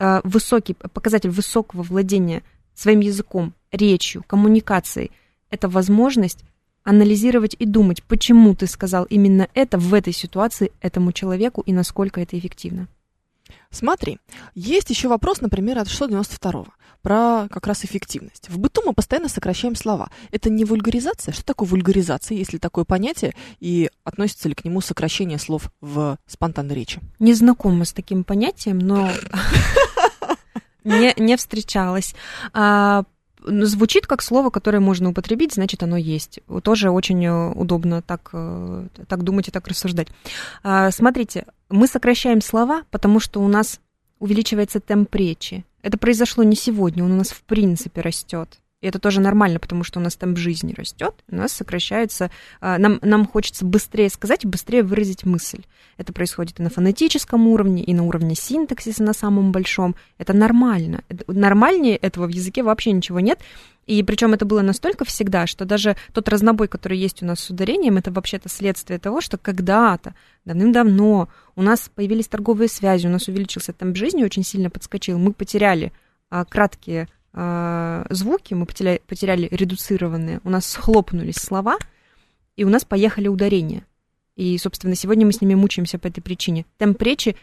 Э, 0.00 0.22
Высокий 0.24 0.72
показатель 0.74 1.30
высокого 1.30 1.82
владения 1.82 2.42
своим 2.74 3.00
языком, 3.00 3.52
речью, 3.70 4.24
коммуникацией– 4.26 5.12
это 5.50 5.68
возможность 5.68 6.42
анализировать 6.84 7.54
и 7.58 7.66
думать, 7.66 8.02
почему 8.04 8.54
ты 8.54 8.66
сказал 8.66 9.04
именно 9.04 9.48
это 9.52 9.76
в 9.76 9.92
этой 9.92 10.14
ситуации 10.14 10.72
этому 10.80 11.12
человеку 11.12 11.60
и 11.60 11.74
насколько 11.74 12.20
это 12.20 12.38
эффективно. 12.38 12.88
Смотри, 13.70 14.18
есть 14.54 14.90
еще 14.90 15.08
вопрос, 15.08 15.40
например, 15.40 15.78
от 15.78 15.88
692 15.88 16.66
про 17.02 17.48
как 17.50 17.66
раз 17.66 17.84
эффективность. 17.84 18.48
В 18.48 18.58
быту 18.58 18.82
мы 18.84 18.92
постоянно 18.92 19.28
сокращаем 19.28 19.74
слова. 19.74 20.10
Это 20.30 20.50
не 20.50 20.64
вульгаризация? 20.64 21.32
Что 21.32 21.44
такое 21.44 21.68
вульгаризация, 21.68 22.36
если 22.36 22.58
такое 22.58 22.84
понятие, 22.84 23.34
и 23.58 23.90
относится 24.04 24.48
ли 24.48 24.54
к 24.54 24.64
нему 24.64 24.80
сокращение 24.80 25.38
слов 25.38 25.70
в 25.80 26.18
спонтанной 26.26 26.74
речи? 26.74 27.00
Не 27.18 27.34
знакома 27.34 27.84
с 27.84 27.92
таким 27.92 28.24
понятием, 28.24 28.78
но 28.78 29.10
не, 30.84 31.36
встречалась. 31.36 32.14
Ну, 33.42 33.64
звучит 33.66 34.06
как 34.06 34.22
слово, 34.22 34.50
которое 34.50 34.80
можно 34.80 35.10
употребить, 35.10 35.54
значит, 35.54 35.82
оно 35.82 35.96
есть. 35.96 36.40
Тоже 36.62 36.90
очень 36.90 37.24
э, 37.24 37.52
удобно 37.52 38.02
так, 38.02 38.30
э, 38.32 38.86
так 39.08 39.22
думать 39.22 39.48
и 39.48 39.50
так 39.50 39.66
рассуждать. 39.68 40.08
А, 40.62 40.90
смотрите, 40.90 41.46
мы 41.68 41.86
сокращаем 41.86 42.40
слова, 42.40 42.82
потому 42.90 43.20
что 43.20 43.40
у 43.40 43.48
нас 43.48 43.80
увеличивается 44.18 44.80
темп 44.80 45.14
речи. 45.14 45.64
Это 45.82 45.96
произошло 45.98 46.44
не 46.44 46.56
сегодня, 46.56 47.04
он 47.04 47.12
у 47.12 47.16
нас 47.16 47.30
в 47.30 47.42
принципе 47.42 48.00
растет. 48.00 48.58
И 48.80 48.86
это 48.86 48.98
тоже 48.98 49.20
нормально, 49.20 49.58
потому 49.58 49.84
что 49.84 50.00
у 50.00 50.02
нас 50.02 50.16
темп 50.16 50.38
жизни 50.38 50.72
растет, 50.72 51.14
у 51.30 51.36
нас 51.36 51.52
сокращается, 51.52 52.30
а, 52.60 52.78
нам, 52.78 52.98
нам 53.02 53.26
хочется 53.26 53.64
быстрее 53.66 54.08
сказать 54.08 54.46
быстрее 54.46 54.82
выразить 54.82 55.24
мысль. 55.24 55.62
Это 55.98 56.14
происходит 56.14 56.60
и 56.60 56.62
на 56.62 56.70
фонетическом 56.70 57.46
уровне, 57.48 57.84
и 57.84 57.92
на 57.92 58.04
уровне 58.04 58.34
синтаксиса 58.34 59.02
на 59.02 59.12
самом 59.12 59.52
большом. 59.52 59.96
Это 60.16 60.32
нормально. 60.32 61.04
Нормальнее 61.26 61.96
этого 61.96 62.26
в 62.26 62.30
языке 62.30 62.62
вообще 62.62 62.92
ничего 62.92 63.20
нет. 63.20 63.38
И 63.86 64.02
причем 64.02 64.32
это 64.32 64.46
было 64.46 64.62
настолько 64.62 65.04
всегда, 65.04 65.46
что 65.46 65.66
даже 65.66 65.96
тот 66.14 66.28
разнобой, 66.30 66.68
который 66.68 66.96
есть 66.96 67.22
у 67.22 67.26
нас 67.26 67.40
с 67.40 67.50
ударением, 67.50 67.98
это 67.98 68.10
вообще-то 68.10 68.48
следствие 68.48 68.98
того, 68.98 69.20
что 69.20 69.36
когда-то, 69.36 70.14
давным-давно, 70.46 71.28
у 71.54 71.62
нас 71.62 71.90
появились 71.94 72.28
торговые 72.28 72.68
связи, 72.68 73.06
у 73.06 73.10
нас 73.10 73.28
увеличился 73.28 73.74
темп 73.74 73.96
жизни, 73.96 74.24
очень 74.24 74.44
сильно 74.44 74.70
подскочил, 74.70 75.18
мы 75.18 75.34
потеряли 75.34 75.92
а, 76.30 76.44
краткие 76.44 77.08
а, 77.32 78.06
звуки, 78.10 78.54
мы 78.54 78.66
потеряли, 78.66 79.00
потеряли 79.06 79.48
редуцированные, 79.50 80.40
у 80.44 80.50
нас 80.50 80.66
схлопнулись 80.66 81.36
слова, 81.36 81.78
и 82.56 82.64
у 82.64 82.68
нас 82.68 82.84
поехали 82.84 83.28
ударения. 83.28 83.84
И, 84.36 84.56
собственно, 84.58 84.94
сегодня 84.94 85.26
мы 85.26 85.32
с 85.32 85.40
ними 85.40 85.54
мучаемся 85.54 85.98
по 85.98 86.08
этой 86.08 86.20
причине. 86.20 86.66
Темп 86.78 87.02
речи 87.02 87.36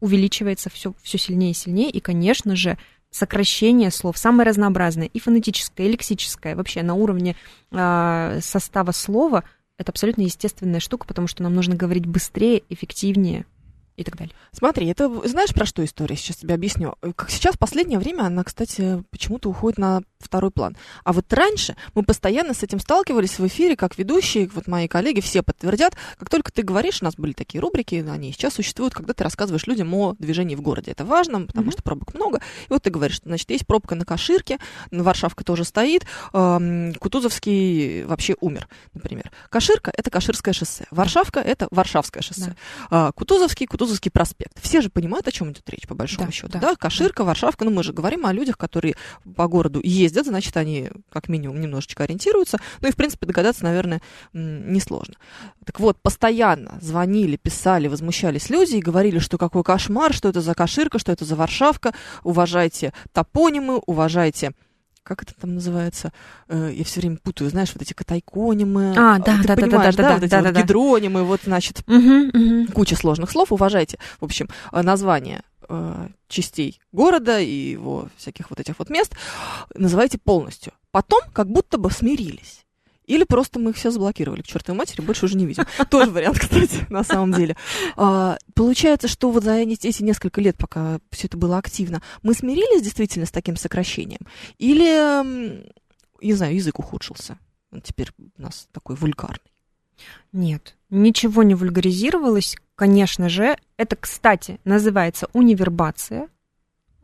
увеличивается 0.00 0.70
все, 0.70 0.94
все 1.02 1.18
сильнее 1.18 1.52
и 1.52 1.54
сильнее, 1.54 1.90
и, 1.90 2.00
конечно 2.00 2.54
же, 2.54 2.78
сокращение 3.10 3.90
слов 3.90 4.18
самое 4.18 4.48
разнообразное, 4.48 5.06
и 5.06 5.18
фонетическое, 5.18 5.86
и 5.86 5.92
лексическое, 5.92 6.56
вообще 6.56 6.82
на 6.82 6.94
уровне 6.94 7.36
а, 7.70 8.38
состава 8.40 8.92
слова, 8.92 9.44
это 9.78 9.90
абсолютно 9.90 10.22
естественная 10.22 10.80
штука, 10.80 11.06
потому 11.06 11.26
что 11.26 11.42
нам 11.42 11.54
нужно 11.54 11.74
говорить 11.76 12.06
быстрее, 12.06 12.62
эффективнее 12.68 13.46
и 13.96 14.04
так 14.04 14.16
далее. 14.16 14.34
Смотри, 14.52 14.86
это 14.88 15.08
знаешь, 15.28 15.54
про 15.54 15.66
что 15.66 15.84
история? 15.84 16.16
Сейчас 16.16 16.36
тебе 16.36 16.54
объясню. 16.54 16.94
Как 17.16 17.30
сейчас, 17.30 17.54
в 17.54 17.58
последнее 17.58 17.98
время, 17.98 18.22
она, 18.24 18.42
кстати, 18.44 19.02
почему-то 19.10 19.48
уходит 19.48 19.78
на 19.78 20.02
второй 20.18 20.50
план. 20.50 20.76
А 21.04 21.12
вот 21.12 21.30
раньше 21.32 21.76
мы 21.94 22.02
постоянно 22.02 22.54
с 22.54 22.62
этим 22.62 22.80
сталкивались 22.80 23.38
в 23.38 23.46
эфире, 23.46 23.76
как 23.76 23.96
ведущие, 23.98 24.48
вот 24.54 24.66
мои 24.66 24.88
коллеги, 24.88 25.20
все 25.20 25.42
подтвердят, 25.42 25.94
как 26.18 26.30
только 26.30 26.50
ты 26.50 26.62
говоришь, 26.62 27.02
у 27.02 27.04
нас 27.04 27.14
были 27.16 27.32
такие 27.32 27.60
рубрики, 27.60 28.04
они 28.08 28.32
сейчас 28.32 28.54
существуют, 28.54 28.94
когда 28.94 29.12
ты 29.12 29.22
рассказываешь 29.22 29.66
людям 29.66 29.92
о 29.94 30.14
движении 30.18 30.54
в 30.56 30.60
городе. 30.62 30.90
Это 30.90 31.04
важно, 31.04 31.42
потому 31.46 31.66
Мгм. 31.66 31.72
что 31.72 31.82
пробок 31.82 32.14
много. 32.14 32.38
И 32.68 32.72
вот 32.72 32.82
ты 32.82 32.90
говоришь, 32.90 33.20
значит, 33.24 33.50
есть 33.50 33.66
пробка 33.66 33.94
на 33.94 34.04
Каширке, 34.04 34.58
Варшавка 34.90 35.44
тоже 35.44 35.64
стоит, 35.64 36.06
эм, 36.32 36.94
Кутузовский 36.94 38.04
вообще 38.04 38.34
умер, 38.40 38.68
например. 38.92 39.30
Каширка— 39.50 39.92
это 39.96 40.10
Каширское 40.10 40.54
шоссе, 40.54 40.86
Варшавка— 40.90 41.40
это 41.40 41.68
Варшавское 41.70 42.22
шоссе. 42.22 42.56
А, 42.90 43.12
Кутузовский, 43.12 43.66
Кутузовский 43.66 43.83
проспект. 44.10 44.60
Все 44.60 44.80
же 44.80 44.90
понимают, 44.90 45.28
о 45.28 45.32
чем 45.32 45.50
идет 45.52 45.68
речь, 45.70 45.86
по 45.86 45.94
большому 45.94 46.26
Да, 46.26 46.32
счету. 46.32 46.48
да, 46.52 46.60
Да, 46.60 46.76
Каширка, 46.76 47.24
Варшавка. 47.24 47.64
Ну, 47.64 47.70
мы 47.70 47.82
же 47.82 47.92
говорим 47.92 48.26
о 48.26 48.32
людях, 48.32 48.56
которые 48.58 48.94
по 49.36 49.46
городу 49.48 49.80
ездят, 49.82 50.26
значит, 50.26 50.56
они 50.56 50.90
как 51.10 51.28
минимум 51.28 51.60
немножечко 51.60 52.04
ориентируются. 52.04 52.58
Ну 52.80 52.88
и, 52.88 52.92
в 52.92 52.96
принципе, 52.96 53.26
догадаться, 53.26 53.64
наверное, 53.64 54.00
несложно. 54.32 55.14
Так 55.64 55.80
вот, 55.80 56.00
постоянно 56.02 56.78
звонили, 56.80 57.36
писали, 57.36 57.88
возмущались 57.88 58.50
люди 58.50 58.76
и 58.76 58.80
говорили, 58.80 59.18
что 59.18 59.38
какой 59.38 59.62
кошмар, 59.62 60.12
что 60.12 60.28
это 60.28 60.40
за 60.40 60.54
Каширка, 60.54 60.98
что 60.98 61.12
это 61.12 61.24
за 61.24 61.36
Варшавка. 61.36 61.94
Уважайте 62.22 62.92
топонимы, 63.12 63.78
уважайте 63.86 64.52
как 65.04 65.22
это 65.22 65.34
там 65.34 65.54
называется? 65.54 66.12
Э, 66.48 66.72
Я 66.74 66.82
все 66.84 67.00
время 67.00 67.18
путаю, 67.22 67.50
знаешь, 67.50 67.70
вот 67.74 67.82
эти 67.82 67.92
катайконимы. 67.92 68.94
А, 68.96 69.18
да, 69.18 69.38
ты 69.42 69.48
да, 69.48 69.54
да, 69.54 69.62
понимаешь, 69.62 69.94
да, 69.94 70.02
да, 70.02 70.14
вот 70.14 70.22
эти 70.24 70.30
да, 70.30 70.36
вот 70.38 70.44
да, 70.44 70.52
да. 70.52 70.62
гидронимы, 70.62 71.22
вот, 71.24 71.42
значит, 71.44 71.82
Мгм, 71.86 72.30
мгм. 72.32 72.66
куча 72.68 72.96
сложных 72.96 73.30
слов, 73.30 73.52
уважайте, 73.52 73.98
в 74.20 74.24
общем, 74.24 74.48
э, 74.72 74.82
название 74.82 75.42
э, 75.68 76.08
частей 76.28 76.80
города 76.92 77.38
и 77.38 77.70
его 77.72 78.08
всяких 78.16 78.50
вот 78.50 78.60
этих 78.60 78.78
вот 78.78 78.90
мест, 78.90 79.14
называйте 79.74 80.18
полностью. 80.18 80.72
Потом 80.90 81.20
как 81.32 81.48
будто 81.48 81.78
бы 81.78 81.90
смирились. 81.90 82.63
Или 83.06 83.24
просто 83.24 83.58
мы 83.58 83.70
их 83.70 83.76
все 83.76 83.90
заблокировали 83.90 84.40
к 84.42 84.46
чертовой 84.46 84.78
матери, 84.78 85.02
больше 85.02 85.26
уже 85.26 85.36
не 85.36 85.44
видим. 85.46 85.64
Тоже 85.90 86.10
вариант, 86.10 86.38
кстати, 86.38 86.86
на 86.88 87.04
самом 87.04 87.32
деле. 87.32 87.56
А, 87.96 88.38
Получается, 88.54 89.08
что 89.08 89.30
вот 89.30 89.44
за 89.44 89.54
эти 89.56 90.02
несколько 90.02 90.40
лет, 90.40 90.56
пока 90.56 91.00
все 91.10 91.26
это 91.26 91.36
было 91.36 91.58
активно, 91.58 92.00
мы 92.22 92.32
смирились 92.34 92.82
действительно 92.82 93.26
с 93.26 93.30
таким 93.30 93.56
сокращением? 93.56 94.20
Или, 94.58 95.72
не 96.22 96.32
знаю, 96.32 96.54
язык 96.54 96.78
ухудшился? 96.78 97.38
Он 97.72 97.80
теперь 97.80 98.10
у 98.38 98.42
нас 98.42 98.68
такой 98.72 98.96
вульгарный. 98.96 99.38
Нет, 100.32 100.74
ничего 100.90 101.42
не 101.42 101.54
вульгаризировалось, 101.54 102.56
конечно 102.74 103.28
же. 103.28 103.56
Это, 103.76 103.96
кстати, 103.96 104.60
называется 104.64 105.28
универбация. 105.32 106.28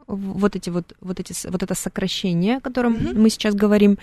Вот 0.07 0.57
эти 0.57 0.71
вот, 0.71 0.95
вот 1.01 1.21
эти, 1.21 1.35
вот 1.49 1.63
это 1.63 1.75
сокращение, 1.75 2.57
о 2.57 2.61
котором 2.61 2.95
Мгм. 2.95 3.23
мы 3.23 3.31
сейчас 3.31 3.55
говорим, 3.55 3.99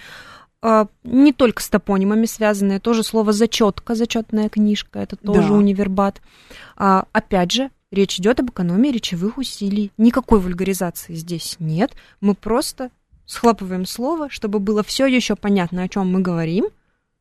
не 1.04 1.34
только 1.34 1.62
с 1.62 1.70
топонимами 1.70 2.26
связанные, 2.26 2.80
тоже 2.80 3.04
слово 3.04 3.32
зачетка, 3.32 3.96
зачетная 3.96 4.50
книжка, 4.50 5.00
это 5.00 5.15
тоже 5.15 5.50
Да. 5.50 5.54
универбат. 5.54 6.22
А, 6.76 7.06
опять 7.12 7.52
же, 7.52 7.70
речь 7.91 8.20
идет 8.20 8.39
об 8.39 8.50
экономии 8.50 8.89
речевых 8.89 9.38
усилий. 9.38 9.91
Никакой 9.98 10.39
вульгаризации 10.39 11.13
здесь 11.13 11.58
нет. 11.60 11.93
Мы 12.22 12.34
просто 12.34 12.89
схлопываем 13.26 13.86
слово, 13.86 14.30
чтобы 14.30 14.60
было 14.60 14.84
все 14.84 15.06
еще 15.06 15.36
понятно, 15.36 15.84
о 15.84 15.89
чем 15.89 16.12
мы 16.12 16.22
говорим, 16.22 16.67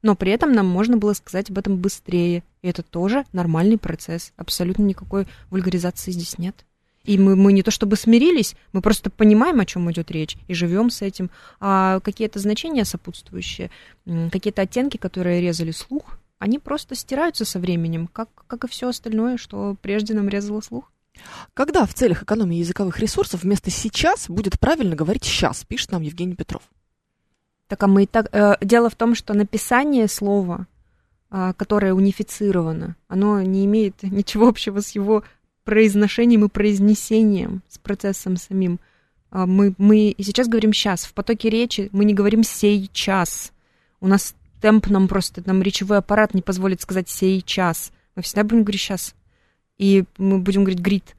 но 0.03 0.14
при 0.14 0.33
этом 0.33 0.53
нам 0.53 0.66
можно 0.66 0.96
было 0.96 1.12
сказать 1.12 1.51
об 1.51 1.59
этом 1.59 1.77
быстрее. 1.77 2.42
И 2.62 2.68
это 2.68 2.83
тоже 2.83 3.25
нормальный 3.33 3.77
процесс. 3.79 4.33
Абсолютно 4.37 4.83
никакой 4.83 5.27
вульгаризации 5.51 6.11
здесь 6.12 6.38
нет. 6.38 6.65
И 7.07 7.19
мы, 7.19 7.37
мы 7.37 7.52
не 7.52 7.63
то 7.63 7.71
чтобы 7.71 7.96
смирились, 7.96 8.54
мы 8.73 8.83
просто 8.83 9.11
понимаем, 9.11 9.61
о 9.61 9.67
чем 9.67 9.90
идет 9.90 10.11
речь, 10.11 10.37
и 10.48 10.54
живем 10.54 10.90
с 10.90 11.02
этим. 11.02 11.31
А 11.61 12.00
какие-то 12.00 12.38
значения 12.38 12.85
сопутствующие, 12.85 13.71
какие-то 14.04 14.63
оттенки, 14.63 14.96
которые 14.96 15.40
резали 15.40 15.71
слух, 15.71 16.19
они 16.38 16.59
просто 16.59 16.94
стираются 16.94 17.44
со 17.44 17.59
временем, 17.59 18.09
как, 18.09 18.29
как 18.46 18.65
и 18.65 18.69
все 18.69 18.88
остальное, 18.88 19.38
что 19.38 19.77
прежде 19.81 20.15
нам 20.15 20.29
резало 20.29 20.61
слух. 20.61 20.92
Когда 21.54 21.87
в 21.87 21.94
целях 21.94 22.23
экономии 22.23 22.59
языковых 22.59 22.98
ресурсов 22.98 23.42
вместо 23.42 23.71
сейчас 23.71 24.29
будет 24.29 24.61
правильно 24.61 24.94
говорить 24.94 25.25
сейчас, 25.25 25.65
пишет 25.65 25.92
нам 25.92 26.02
Евгений 26.02 26.35
Петров. 26.35 26.63
Так, 27.69 27.83
а 27.83 27.87
мы 27.87 28.04
и 28.04 28.07
так... 28.07 28.29
Э, 28.33 28.57
дело 28.61 28.90
в 28.90 28.94
том, 28.94 29.15
что 29.15 29.35
написание 29.35 30.09
слова, 30.09 30.67
э, 31.31 31.52
которое 31.57 31.94
унифицировано, 31.94 32.96
оно 33.09 33.40
не 33.42 33.65
имеет 33.65 34.02
ничего 34.02 34.48
общего 34.48 34.81
с 34.81 34.90
его 34.90 35.25
произношением 35.67 36.44
и 36.44 36.48
произнесением, 36.48 37.62
с 37.69 37.77
процессом 37.77 38.37
самим. 38.37 38.79
Э, 39.33 39.44
мы, 39.46 39.75
мы 39.77 40.10
и 40.10 40.23
сейчас 40.23 40.48
говорим 40.48 40.73
«сейчас». 40.73 41.04
В 41.04 41.12
потоке 41.12 41.50
речи 41.50 41.90
мы 41.92 42.04
не 42.06 42.14
говорим 42.14 42.44
«сейчас». 42.44 43.52
У 44.00 44.06
нас 44.06 44.35
темп 44.62 44.87
нам 44.88 45.08
просто, 45.08 45.42
нам 45.44 45.60
речевой 45.62 45.98
аппарат 45.98 46.33
не 46.35 46.40
позволит 46.40 46.81
сказать 46.81 47.08
«сейчас». 47.08 47.92
Мы 48.14 48.23
всегда 48.23 48.44
будем 48.44 48.62
говорить 48.62 48.81
«сейчас». 48.81 49.14
И 49.77 50.04
мы 50.17 50.38
будем 50.38 50.62
говорить 50.62 50.81
«грит», 50.81 51.17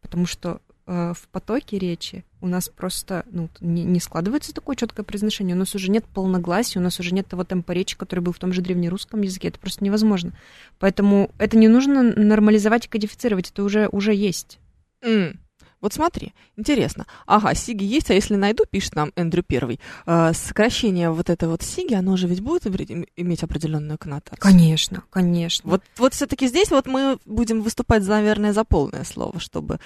потому 0.00 0.26
что 0.26 0.60
э, 0.88 1.12
в 1.14 1.28
потоке 1.28 1.78
речи 1.78 2.24
у 2.40 2.48
нас 2.48 2.68
просто 2.68 3.24
ну, 3.30 3.48
не, 3.60 3.84
не 3.84 4.00
складывается 4.00 4.52
такое 4.52 4.74
четкое 4.74 5.04
произношение, 5.04 5.54
у 5.54 5.58
нас 5.58 5.74
уже 5.74 5.90
нет 5.90 6.04
полногласия, 6.06 6.78
у 6.78 6.82
нас 6.82 6.98
уже 6.98 7.14
нет 7.14 7.26
того 7.26 7.44
темпа 7.44 7.72
речи, 7.72 7.96
который 7.96 8.20
был 8.20 8.32
в 8.32 8.38
том 8.38 8.52
же 8.52 8.62
древнерусском 8.62 9.22
языке, 9.22 9.48
это 9.48 9.58
просто 9.58 9.84
невозможно. 9.84 10.32
Поэтому 10.78 11.30
это 11.38 11.56
не 11.56 11.68
нужно 11.68 12.02
нормализовать 12.02 12.86
и 12.86 12.88
кодифицировать, 12.88 13.50
это 13.50 13.62
уже, 13.62 13.88
уже 13.92 14.14
есть. 14.14 14.58
Mm. 15.04 15.36
Вот 15.80 15.92
смотри, 15.92 16.32
интересно. 16.56 17.06
Ага, 17.26 17.54
сиги 17.54 17.84
есть, 17.84 18.10
а 18.10 18.14
если 18.14 18.34
найду, 18.34 18.64
пишет 18.68 18.96
нам 18.96 19.12
Эндрю 19.14 19.44
Первый, 19.44 19.78
э, 20.06 20.32
сокращение 20.34 21.10
вот 21.10 21.30
этой 21.30 21.48
вот 21.48 21.62
сиги, 21.62 21.94
оно 21.94 22.16
же 22.16 22.26
ведь 22.26 22.40
будет 22.40 22.66
иметь 22.66 23.42
определенную 23.42 23.96
коннотацию? 23.98 24.40
Конечно, 24.40 25.04
конечно. 25.10 25.70
Вот, 25.70 25.82
вот 25.96 26.14
все-таки 26.14 26.48
здесь 26.48 26.70
вот 26.70 26.86
мы 26.86 27.18
будем 27.24 27.62
выступать, 27.62 28.06
наверное, 28.06 28.52
за 28.52 28.64
полное 28.64 29.04
слово, 29.04 29.38
чтобы 29.38 29.78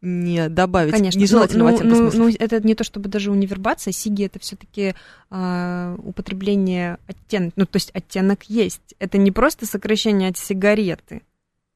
не 0.00 0.48
добавить 0.48 0.92
Конечно. 0.92 1.18
нежелательного 1.18 1.70
ну, 1.70 1.74
оттенка 1.74 2.16
ну, 2.16 2.24
ну, 2.24 2.34
это 2.38 2.66
не 2.66 2.74
то 2.74 2.84
чтобы 2.84 3.08
даже 3.08 3.30
универбация, 3.30 3.92
сиги 3.92 4.24
это 4.24 4.38
все-таки 4.38 4.94
э, 5.30 5.96
употребление 6.02 6.98
оттенок, 7.06 7.52
ну 7.56 7.66
то 7.66 7.76
есть 7.76 7.90
оттенок 7.94 8.44
есть. 8.44 8.94
Это 8.98 9.18
не 9.18 9.30
просто 9.30 9.66
сокращение 9.66 10.30
от 10.30 10.38
сигареты, 10.38 11.22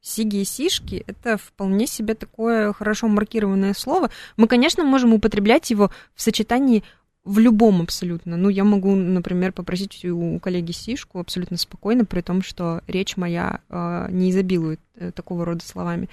Сиги 0.03 0.39
и 0.39 0.45
сишки— 0.45 1.05
это 1.07 1.37
вполне 1.37 1.87
себе 1.87 2.15
такое 2.15 2.73
хорошо 2.73 3.07
маркированное 3.09 3.75
слово. 3.75 4.11
Мы, 4.37 4.49
конечно, 4.49 4.83
можем 4.83 5.13
употреблять 5.13 5.71
его 5.71 5.91
в 6.15 6.23
сочетании 6.23 6.83
в 7.25 7.39
любом 7.39 7.83
абсолютно. 7.83 8.39
Ну, 8.39 8.49
я 8.49 8.65
могу, 8.65 8.95
например, 8.95 9.53
попросить 9.53 10.05
у 10.07 10.39
коллеги 10.41 10.73
сишку 10.73 11.21
абсолютно 11.21 11.59
спокойно, 11.59 12.07
при 12.07 12.23
том, 12.23 12.41
что 12.43 12.83
речь 12.87 13.19
моя 13.19 13.61
э, 13.69 14.07
не 14.11 14.31
изобилует 14.31 14.81
э, 14.95 15.13
такого 15.13 15.45
рода 15.45 15.63
словами. 15.63 16.09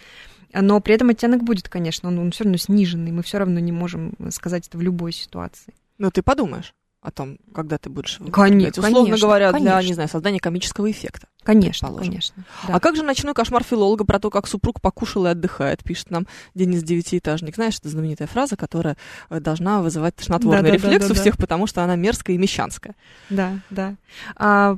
Но 0.53 0.81
при 0.81 0.95
этом 0.95 1.09
оттенок 1.09 1.43
будет, 1.43 1.69
конечно, 1.69 2.09
он, 2.09 2.19
он 2.19 2.31
все 2.31 2.43
равно 2.43 2.57
сниженный. 2.57 3.11
Мы 3.11 3.23
все 3.23 3.37
равно 3.37 3.59
не 3.59 3.71
можем 3.71 4.13
сказать 4.31 4.67
это 4.67 4.77
в 4.77 4.81
любой 4.81 5.13
ситуации. 5.13 5.73
Ну, 5.97 6.11
ты 6.11 6.21
подумаешь 6.21 6.73
о 7.01 7.11
том, 7.11 7.37
когда 7.53 7.77
ты 7.77 7.89
будешь 7.89 8.19
конечно, 8.31 8.81
условно 8.81 9.05
конечно, 9.05 9.27
говоря, 9.27 9.51
конечно. 9.51 9.79
для, 9.79 9.87
не 9.87 9.93
знаю, 9.93 10.09
создания 10.09 10.39
комического 10.39 10.89
эффекта. 10.89 11.27
Конечно, 11.43 11.93
конечно. 11.93 12.43
Да. 12.67 12.75
А 12.75 12.79
как 12.79 12.97
же 12.97 13.03
ночной 13.03 13.33
кошмар 13.33 13.63
филолога 13.63 14.03
про 14.03 14.19
то, 14.19 14.29
как 14.29 14.47
супруг 14.47 14.81
покушал 14.81 15.27
и 15.27 15.29
отдыхает, 15.29 15.83
пишет 15.83 16.11
нам 16.11 16.27
Денис 16.55 16.83
Девятиэтажник. 16.83 17.55
Знаешь, 17.55 17.77
это 17.79 17.87
знаменитая 17.87 18.27
фраза, 18.27 18.57
которая 18.57 18.97
э, 19.29 19.39
должна 19.39 19.81
вызывать 19.81 20.15
тошнотворный 20.15 20.63
да, 20.63 20.67
да, 20.67 20.73
рефлекс 20.73 21.07
да, 21.07 21.13
да, 21.13 21.19
у 21.19 21.21
всех, 21.21 21.37
да. 21.37 21.41
потому 21.41 21.67
что 21.67 21.83
она 21.83 21.95
мерзкая 21.95 22.35
и 22.35 22.39
мещанская. 22.39 22.95
Да, 23.29 23.59
да. 23.69 23.95
А, 24.35 24.77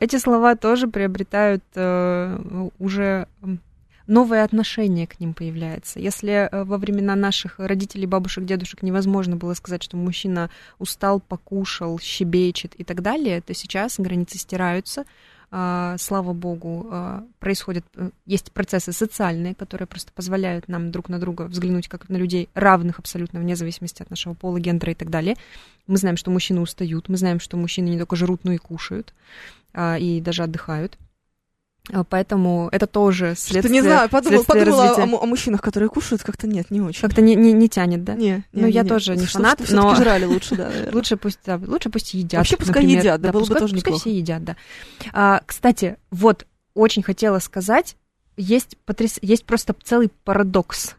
эти 0.00 0.16
слова 0.18 0.56
тоже 0.56 0.88
приобретают 0.88 1.64
э, 1.74 2.68
уже 2.78 3.26
новое 4.10 4.44
отношение 4.44 5.06
к 5.06 5.20
ним 5.20 5.34
появляется. 5.34 6.00
Если 6.00 6.32
э, 6.32 6.64
во 6.64 6.76
времена 6.78 7.14
наших 7.14 7.58
родителей, 7.58 8.06
бабушек, 8.06 8.44
дедушек 8.44 8.82
невозможно 8.82 9.36
было 9.36 9.54
сказать, 9.54 9.82
что 9.82 9.96
мужчина 9.96 10.50
устал, 10.78 11.20
покушал, 11.20 11.98
щебечет 12.00 12.74
и 12.74 12.84
так 12.84 13.02
далее, 13.02 13.40
то 13.40 13.54
сейчас 13.54 13.98
границы 13.98 14.36
стираются. 14.36 15.04
А, 15.52 15.96
слава 15.98 16.32
богу, 16.32 16.86
а, 16.90 17.24
происходят, 17.40 17.84
э, 17.96 18.10
есть 18.24 18.52
процессы 18.52 18.92
социальные, 18.92 19.56
которые 19.56 19.86
просто 19.88 20.12
позволяют 20.12 20.68
нам 20.68 20.92
друг 20.92 21.08
на 21.08 21.18
друга 21.18 21.42
взглянуть 21.42 21.88
как 21.88 22.08
на 22.08 22.16
людей 22.16 22.48
равных 22.54 23.00
абсолютно, 23.00 23.40
вне 23.40 23.56
зависимости 23.56 24.02
от 24.02 24.10
нашего 24.10 24.34
пола, 24.34 24.60
гендера 24.60 24.92
и 24.92 24.94
так 24.94 25.10
далее. 25.10 25.36
Мы 25.88 25.96
знаем, 25.96 26.16
что 26.16 26.30
мужчины 26.30 26.60
устают, 26.60 27.08
мы 27.08 27.16
знаем, 27.16 27.40
что 27.40 27.56
мужчины 27.56 27.88
не 27.88 27.98
только 27.98 28.14
жрут, 28.14 28.44
но 28.44 28.52
и 28.52 28.58
кушают, 28.58 29.12
а, 29.72 29.98
и 29.98 30.20
даже 30.20 30.44
отдыхают. 30.44 30.98
А, 31.92 32.04
поэтому 32.04 32.68
это 32.72 32.86
тоже 32.86 33.34
следствие 33.36 33.62
Что 33.62 33.68
не 33.72 33.80
знаю, 33.80 34.08
подумала, 34.08 34.42
подумала 34.44 34.94
о, 34.94 35.02
о, 35.02 35.22
о 35.22 35.26
мужчинах, 35.26 35.60
которые 35.62 35.88
кушают, 35.88 36.22
как-то 36.22 36.46
нет, 36.46 36.70
не 36.70 36.80
очень. 36.80 37.00
Как-то 37.00 37.22
не, 37.22 37.34
не, 37.34 37.52
не 37.52 37.68
тянет, 37.68 38.04
да? 38.04 38.14
Не, 38.14 38.44
ну, 38.52 38.66
я 38.66 38.82
не. 38.82 38.88
тоже 38.88 39.16
не 39.16 39.26
фанат, 39.26 39.64
что, 39.64 39.76
но... 39.76 39.94
жрали 39.96 40.24
лучше, 40.24 40.56
да, 40.56 40.70
лучше 40.92 41.16
пусть, 41.16 41.40
да, 41.44 41.60
лучше 41.66 41.90
пусть 41.90 42.14
едят. 42.14 42.38
Вообще 42.38 42.56
пускай 42.56 42.82
например. 42.82 43.00
едят, 43.00 43.20
да, 43.20 43.28
да 43.28 43.32
было 43.32 43.40
пускай, 43.40 43.54
бы 43.54 43.60
тоже 43.60 43.74
пускай 43.74 43.90
неплохо. 43.92 44.02
все 44.02 44.16
едят, 44.16 44.44
да. 44.44 44.56
А, 45.12 45.42
кстати, 45.46 45.96
вот, 46.10 46.46
очень 46.74 47.02
хотела 47.02 47.38
сказать, 47.38 47.96
есть, 48.36 48.76
потряс... 48.84 49.18
есть 49.22 49.44
просто 49.44 49.74
целый 49.82 50.10
парадокс. 50.24 50.96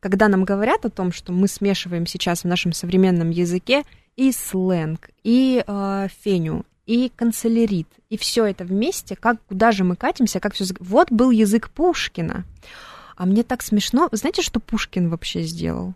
Когда 0.00 0.28
нам 0.28 0.44
говорят 0.44 0.84
о 0.84 0.90
том, 0.90 1.12
что 1.12 1.32
мы 1.32 1.46
смешиваем 1.46 2.06
сейчас 2.06 2.42
в 2.42 2.46
нашем 2.46 2.72
современном 2.72 3.30
языке 3.30 3.84
и 4.16 4.32
сленг, 4.32 5.10
и 5.22 5.62
э, 5.64 6.08
феню, 6.22 6.64
и 6.86 7.10
канцелярит, 7.14 7.88
и 8.08 8.16
все 8.16 8.44
это 8.44 8.64
вместе, 8.64 9.16
как 9.16 9.42
куда 9.46 9.72
же 9.72 9.84
мы 9.84 9.96
катимся, 9.96 10.40
как 10.40 10.54
все. 10.54 10.64
Вот 10.80 11.10
был 11.10 11.30
язык 11.30 11.70
Пушкина. 11.70 12.44
А 13.16 13.26
мне 13.26 13.42
так 13.42 13.62
смешно. 13.62 14.08
Знаете, 14.12 14.42
что 14.42 14.58
Пушкин 14.58 15.08
вообще 15.08 15.42
сделал? 15.42 15.94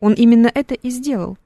Он 0.00 0.12
именно 0.12 0.50
это 0.52 0.74
и 0.74 0.90
сделал. 0.90 1.36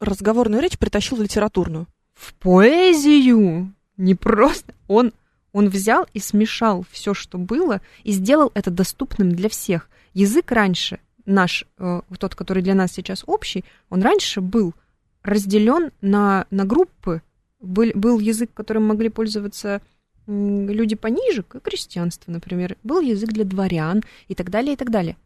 Разговорную 0.00 0.62
речь 0.62 0.78
притащил 0.78 1.16
в 1.16 1.22
литературную. 1.22 1.86
В 2.14 2.34
поэзию. 2.34 3.72
Не 3.96 4.14
просто. 4.14 4.74
Он, 4.88 5.12
он 5.52 5.68
взял 5.68 6.06
и 6.12 6.18
смешал 6.18 6.84
все, 6.90 7.14
что 7.14 7.38
было, 7.38 7.80
и 8.04 8.12
сделал 8.12 8.50
это 8.54 8.70
доступным 8.70 9.32
для 9.32 9.48
всех. 9.48 9.88
Язык 10.12 10.50
раньше, 10.52 10.98
наш, 11.24 11.64
э, 11.78 12.02
тот, 12.18 12.34
который 12.34 12.62
для 12.62 12.74
нас 12.74 12.92
сейчас 12.92 13.22
общий, 13.26 13.64
он 13.88 14.02
раньше 14.02 14.40
был 14.40 14.74
разделен 15.22 15.90
на, 16.00 16.46
на 16.50 16.64
группы, 16.64 17.22
был, 17.62 17.90
был 17.94 18.18
язык, 18.18 18.50
которым 18.52 18.84
могли 18.84 19.08
пользоваться 19.08 19.80
люди 20.26 20.94
пониже, 20.94 21.42
как 21.42 21.62
крестьянство, 21.62 22.30
например. 22.30 22.76
Был 22.82 23.00
язык 23.00 23.30
для 23.30 23.44
дворян 23.44 24.02
и 24.28 24.34
так 24.34 24.50
далее, 24.50 24.74
и 24.74 24.76
так 24.76 24.90
далее. 24.90 25.16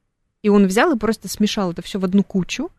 И 0.43 0.49
он 0.49 0.67
взял 0.67 0.93
и 0.95 0.99
просто 0.99 1.29
смешал 1.29 1.73
это 1.73 1.83
все 1.83 1.99
в 1.99 2.05
одну 2.05 2.23
кучу. 2.23 2.71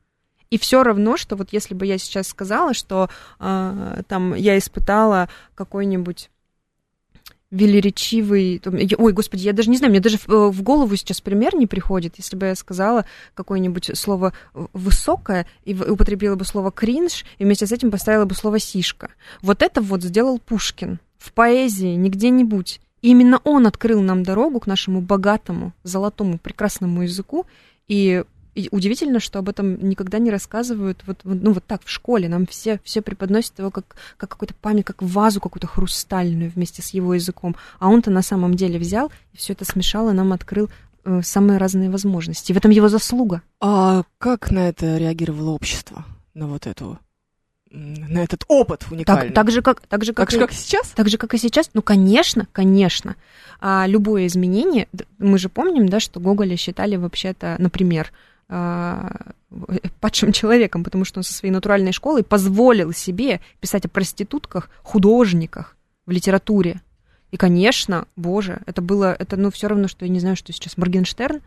И 0.49 0.57
все 0.57 0.83
равно, 0.83 1.17
что 1.17 1.35
вот 1.35 1.49
если 1.51 1.73
бы 1.73 1.85
я 1.85 1.97
сейчас 1.97 2.29
сказала, 2.29 2.73
что 2.73 3.09
э, 3.39 4.01
там 4.07 4.33
я 4.33 4.57
испытала 4.57 5.27
какой-нибудь 5.55 6.29
велеречивый... 7.51 8.61
Ой, 8.97 9.13
господи, 9.13 9.43
я 9.43 9.53
даже 9.53 9.69
не 9.69 9.77
знаю, 9.77 9.91
мне 9.91 9.99
даже 9.99 10.17
в, 10.25 10.61
голову 10.61 10.95
сейчас 10.95 11.21
пример 11.21 11.55
не 11.55 11.67
приходит. 11.67 12.15
Если 12.17 12.35
бы 12.35 12.47
я 12.47 12.55
сказала 12.55 13.05
какое-нибудь 13.33 13.91
слово 13.97 14.33
«высокое» 14.53 15.47
и 15.63 15.73
употребила 15.73 16.35
бы 16.35 16.45
слово 16.45 16.71
«кринж», 16.71 17.25
и 17.37 17.45
вместе 17.45 17.65
с 17.65 17.71
этим 17.71 17.91
поставила 17.91 18.25
бы 18.25 18.35
слово 18.35 18.59
«сишка». 18.59 19.11
Вот 19.41 19.61
это 19.61 19.81
вот 19.81 20.03
сделал 20.03 20.39
Пушкин 20.39 20.99
в 21.17 21.31
поэзии, 21.31 21.95
не 21.95 22.09
где-нибудь. 22.09 22.81
И 23.01 23.09
именно 23.09 23.39
он 23.43 23.67
открыл 23.67 24.01
нам 24.01 24.23
дорогу 24.23 24.59
к 24.59 24.67
нашему 24.67 25.01
богатому, 25.01 25.73
золотому, 25.83 26.39
прекрасному 26.39 27.03
языку, 27.03 27.45
и 27.87 28.23
и 28.57 28.69
удивительно, 28.71 29.19
что 29.19 29.37
об 29.37 29.49
этом 29.49 29.87
никогда 29.87 30.17
не 30.17 30.31
рассказывают 30.31 31.03
вот, 31.05 31.19
ну, 31.23 31.53
вот 31.53 31.63
так 31.65 31.83
в 31.83 31.89
школе. 31.91 32.27
Нам 32.27 32.47
все, 32.47 32.81
все 32.83 33.03
преподносят 33.03 33.59
его 33.59 33.69
как, 33.69 33.95
как 34.17 34.31
какой-то 34.31 34.55
память, 34.55 34.85
как 34.85 35.03
вазу 35.03 35.39
какую-то 35.39 35.67
хрустальную 35.67 36.49
вместе 36.49 36.81
с 36.81 36.89
его 36.89 37.13
языком. 37.13 37.55
А 37.77 37.87
он-то 37.87 38.09
на 38.09 38.23
самом 38.23 38.55
деле 38.55 38.79
взял 38.79 39.11
и 39.33 39.37
все 39.37 39.53
это 39.53 39.63
смешал 39.63 40.09
и 40.09 40.13
нам 40.13 40.33
открыл 40.33 40.71
э, 41.05 41.21
самые 41.23 41.59
разные 41.59 41.91
возможности. 41.91 42.51
В 42.51 42.57
этом 42.57 42.71
его 42.71 42.89
заслуга. 42.89 43.43
А 43.61 44.01
как 44.17 44.49
на 44.49 44.69
это 44.69 44.97
реагировало 44.97 45.51
общество? 45.51 46.03
На 46.33 46.47
вот 46.47 46.65
эту 46.65 46.97
на 47.69 48.23
этот 48.23 48.43
опыт 48.47 48.85
уникальный. 48.89 49.27
Так, 49.27 49.35
так 49.35 49.51
же, 49.51 49.61
как, 49.61 49.81
так 49.81 50.03
же, 50.03 50.13
как, 50.13 50.25
так 50.25 50.31
же, 50.31 50.39
как 50.39 50.51
и 50.51 50.55
сейчас? 50.55 50.87
Так 50.95 51.09
же, 51.09 51.17
как 51.19 51.35
и 51.35 51.37
сейчас. 51.37 51.69
Ну, 51.75 51.83
конечно, 51.83 52.47
конечно. 52.53 53.17
А 53.59 53.85
любое 53.87 54.25
изменение, 54.25 54.87
мы 55.19 55.37
же 55.37 55.49
помним, 55.49 55.89
да, 55.89 55.99
что 55.99 56.19
Гоголя 56.19 56.57
считали 56.57 56.95
вообще-то, 56.95 57.55
например, 57.59 58.11
падшим 58.47 60.31
человеком, 60.31 60.83
потому 60.83 61.05
что 61.05 61.19
он 61.19 61.23
со 61.23 61.33
своей 61.33 61.53
натуральной 61.53 61.91
школой 61.91 62.23
позволил 62.23 62.93
себе 62.93 63.41
писать 63.59 63.85
о 63.85 63.89
проститутках, 63.89 64.69
художниках 64.83 65.75
в 66.05 66.11
литературе. 66.11 66.81
И, 67.31 67.37
конечно, 67.37 68.07
боже, 68.15 68.61
это 68.65 68.81
было, 68.81 69.15
это, 69.17 69.35
ну, 69.35 69.51
все 69.51 69.67
равно, 69.67 69.87
что 69.87 70.05
я 70.05 70.11
не 70.11 70.19
знаю, 70.19 70.37
что 70.37 70.53
сейчас 70.53 70.77
Моргенштерн 70.77 71.41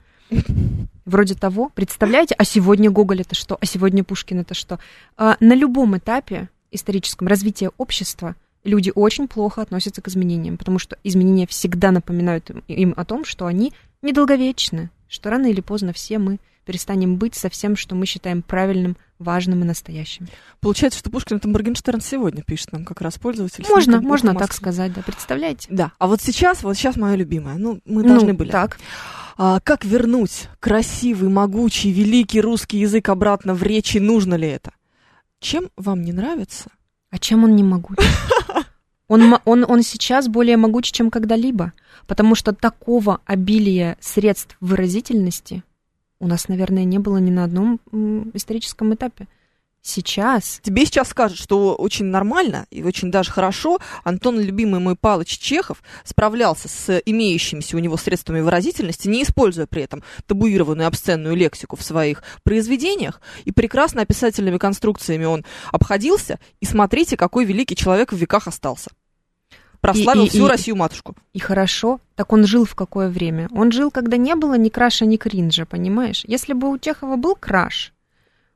вроде 1.04 1.34
того. 1.34 1.70
Представляете, 1.74 2.34
а 2.36 2.44
сегодня 2.44 2.90
Гоголь 2.90 3.22
это 3.22 3.34
что, 3.34 3.56
а 3.60 3.66
сегодня 3.66 4.04
Пушкин 4.04 4.40
это 4.40 4.54
что? 4.54 4.78
А, 5.16 5.36
на 5.40 5.54
любом 5.54 5.96
этапе 5.96 6.48
историческом 6.70 7.28
развития 7.28 7.70
общества 7.78 8.36
люди 8.62 8.92
очень 8.94 9.26
плохо 9.26 9.62
относятся 9.62 10.02
к 10.02 10.08
изменениям, 10.08 10.58
потому 10.58 10.78
что 10.78 10.98
изменения 11.02 11.46
всегда 11.46 11.90
напоминают 11.90 12.50
им 12.68 12.94
о 12.96 13.04
том, 13.04 13.24
что 13.24 13.46
они 13.46 13.72
недолговечны, 14.02 14.90
что 15.08 15.30
рано 15.30 15.46
или 15.46 15.60
поздно 15.60 15.92
все 15.92 16.18
мы 16.18 16.38
перестанем 16.64 17.16
быть 17.16 17.34
со 17.34 17.48
всем, 17.48 17.76
что 17.76 17.94
мы 17.94 18.06
считаем 18.06 18.42
правильным, 18.42 18.96
важным 19.18 19.62
и 19.62 19.64
настоящим. 19.64 20.28
Получается, 20.60 20.98
что 20.98 21.10
Пушкин 21.10 21.36
это 21.36 21.48
Моргенштерн 21.48 22.00
сегодня 22.00 22.42
пишет 22.42 22.72
нам 22.72 22.84
как 22.84 23.00
раз 23.00 23.18
пользователь. 23.18 23.64
Можно, 23.68 24.00
можно 24.00 24.34
так 24.34 24.52
сказать, 24.52 24.92
да, 24.92 25.02
представляете? 25.02 25.68
Да, 25.70 25.92
а 25.98 26.06
вот 26.06 26.20
сейчас, 26.20 26.62
вот 26.62 26.76
сейчас 26.76 26.96
мое 26.96 27.16
любимое, 27.16 27.56
ну, 27.56 27.80
мы 27.84 28.02
должны 28.02 28.32
ну, 28.32 28.38
были. 28.38 28.50
Так. 28.50 28.78
А, 29.36 29.60
как 29.60 29.84
вернуть 29.84 30.48
красивый, 30.58 31.28
могучий, 31.28 31.92
великий 31.92 32.40
русский 32.40 32.78
язык 32.78 33.08
обратно 33.08 33.54
в 33.54 33.62
речи, 33.62 33.98
нужно 33.98 34.34
ли 34.34 34.48
это? 34.48 34.72
Чем 35.38 35.70
вам 35.76 36.02
не 36.02 36.12
нравится? 36.12 36.70
А 37.10 37.18
чем 37.18 37.44
он 37.44 37.56
не 37.56 37.62
могучий? 37.62 38.02
Он, 39.08 39.38
он, 39.44 39.64
он 39.68 39.82
сейчас 39.82 40.28
более 40.28 40.56
могуч, 40.56 40.92
чем 40.92 41.10
когда-либо, 41.10 41.72
потому 42.06 42.36
что 42.36 42.52
такого 42.52 43.18
обилия 43.26 43.96
средств 43.98 44.56
выразительности 44.60 45.64
у 46.20 46.26
нас, 46.26 46.48
наверное, 46.48 46.84
не 46.84 46.98
было 46.98 47.16
ни 47.16 47.30
на 47.30 47.44
одном 47.44 47.80
историческом 48.34 48.94
этапе. 48.94 49.26
Сейчас. 49.82 50.60
Тебе 50.62 50.84
сейчас 50.84 51.08
скажут, 51.08 51.38
что 51.38 51.74
очень 51.74 52.04
нормально 52.04 52.66
и 52.70 52.82
очень 52.82 53.10
даже 53.10 53.30
хорошо 53.30 53.78
Антон, 54.04 54.38
любимый 54.38 54.78
мой 54.78 54.94
Палыч 54.94 55.38
Чехов, 55.38 55.82
справлялся 56.04 56.68
с 56.68 57.00
имеющимися 57.06 57.78
у 57.78 57.80
него 57.80 57.96
средствами 57.96 58.40
выразительности, 58.40 59.08
не 59.08 59.22
используя 59.22 59.66
при 59.66 59.82
этом 59.82 60.02
табуированную 60.26 60.86
обсценную 60.86 61.34
лексику 61.34 61.76
в 61.76 61.82
своих 61.82 62.22
произведениях, 62.42 63.22
и 63.46 63.52
прекрасно 63.52 64.02
описательными 64.02 64.58
конструкциями 64.58 65.24
он 65.24 65.46
обходился, 65.72 66.38
и 66.60 66.66
смотрите, 66.66 67.16
какой 67.16 67.46
великий 67.46 67.74
человек 67.74 68.12
в 68.12 68.16
веках 68.16 68.48
остался 68.48 68.90
прославил 69.80 70.24
и, 70.24 70.26
и, 70.26 70.28
всю 70.28 70.46
и, 70.46 70.48
Россию-матушку. 70.48 71.14
И 71.32 71.38
хорошо. 71.38 72.00
Так 72.14 72.32
он 72.32 72.46
жил 72.46 72.64
в 72.64 72.74
какое 72.74 73.08
время? 73.08 73.48
Он 73.52 73.72
жил, 73.72 73.90
когда 73.90 74.16
не 74.16 74.34
было 74.34 74.54
ни 74.54 74.68
краша, 74.68 75.06
ни 75.06 75.16
кринжа, 75.16 75.64
понимаешь? 75.66 76.22
Если 76.26 76.52
бы 76.52 76.70
у 76.70 76.78
Чехова 76.78 77.16
был 77.16 77.34
краш, 77.34 77.92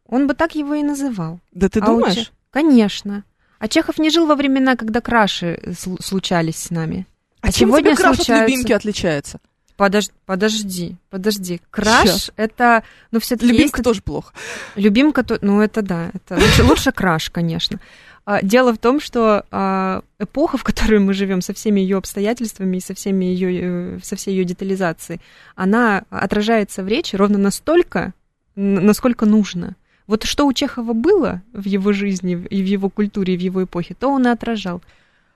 он 0.06 0.26
бы 0.26 0.34
так 0.34 0.54
его 0.54 0.74
и 0.74 0.82
называл. 0.82 1.40
Да 1.52 1.68
ты 1.68 1.80
а 1.80 1.86
думаешь? 1.86 2.14
Чех... 2.14 2.32
Конечно. 2.50 3.24
А 3.58 3.68
Чехов 3.68 3.98
не 3.98 4.10
жил 4.10 4.26
во 4.26 4.34
времена, 4.34 4.76
когда 4.76 5.00
краши 5.00 5.60
случались 6.00 6.56
с 6.56 6.70
нами. 6.70 7.06
А, 7.40 7.48
а 7.48 7.52
чем 7.52 7.68
сегодня 7.68 7.96
краш 7.96 8.16
случаются... 8.16 8.44
от 8.44 8.50
любимки 8.50 8.72
отличается? 8.72 9.40
Подожди, 9.76 10.12
подожди, 10.24 10.96
подожди. 11.10 11.60
Краш 11.70 12.08
Сейчас. 12.08 12.30
это, 12.36 12.84
ну 13.10 13.18
все-таки 13.18 13.50
любимка 13.50 13.78
есть... 13.78 13.84
тоже 13.84 14.02
плохо. 14.02 14.32
Любимка, 14.76 15.24
то, 15.24 15.38
ну 15.40 15.60
это 15.60 15.82
да, 15.82 16.10
это 16.14 16.36
лучше, 16.36 16.62
лучше 16.62 16.92
краш, 16.92 17.30
конечно. 17.30 17.80
А, 18.26 18.42
дело 18.42 18.72
в 18.72 18.78
том, 18.78 19.00
что 19.00 19.44
а, 19.50 20.02
эпоха, 20.18 20.56
в 20.56 20.64
которой 20.64 20.98
мы 20.98 21.12
живем, 21.12 21.42
со 21.42 21.52
всеми 21.52 21.80
ее 21.80 21.98
обстоятельствами 21.98 22.78
и 22.78 22.80
со, 22.80 22.94
всеми 22.94 23.26
ее, 23.26 23.96
э, 23.96 23.98
со 24.02 24.16
всей 24.16 24.34
ее 24.34 24.44
детализацией, 24.44 25.20
она 25.56 26.04
отражается 26.08 26.82
в 26.82 26.88
речи 26.88 27.16
ровно 27.16 27.36
настолько, 27.36 28.14
насколько 28.54 29.26
нужно. 29.26 29.76
Вот 30.06 30.24
что 30.24 30.46
у 30.46 30.52
Чехова 30.52 30.92
было 30.94 31.42
в 31.52 31.66
его 31.66 31.92
жизни 31.92 32.32
и 32.48 32.62
в 32.62 32.66
его 32.66 32.88
культуре, 32.90 33.34
и 33.34 33.36
в 33.36 33.40
его 33.40 33.64
эпохе, 33.64 33.94
то 33.94 34.08
он 34.10 34.26
и 34.26 34.30
отражал. 34.30 34.82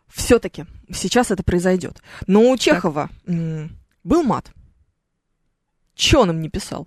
Все-таки 0.08 0.64
сейчас 0.90 1.30
это 1.30 1.42
произойдет. 1.42 2.02
Но 2.26 2.50
у 2.50 2.56
Чехова 2.56 3.10
м- 3.26 3.76
был 4.04 4.22
мат. 4.22 4.50
Че 5.94 6.20
он 6.20 6.30
им 6.30 6.40
не 6.40 6.48
писал? 6.48 6.86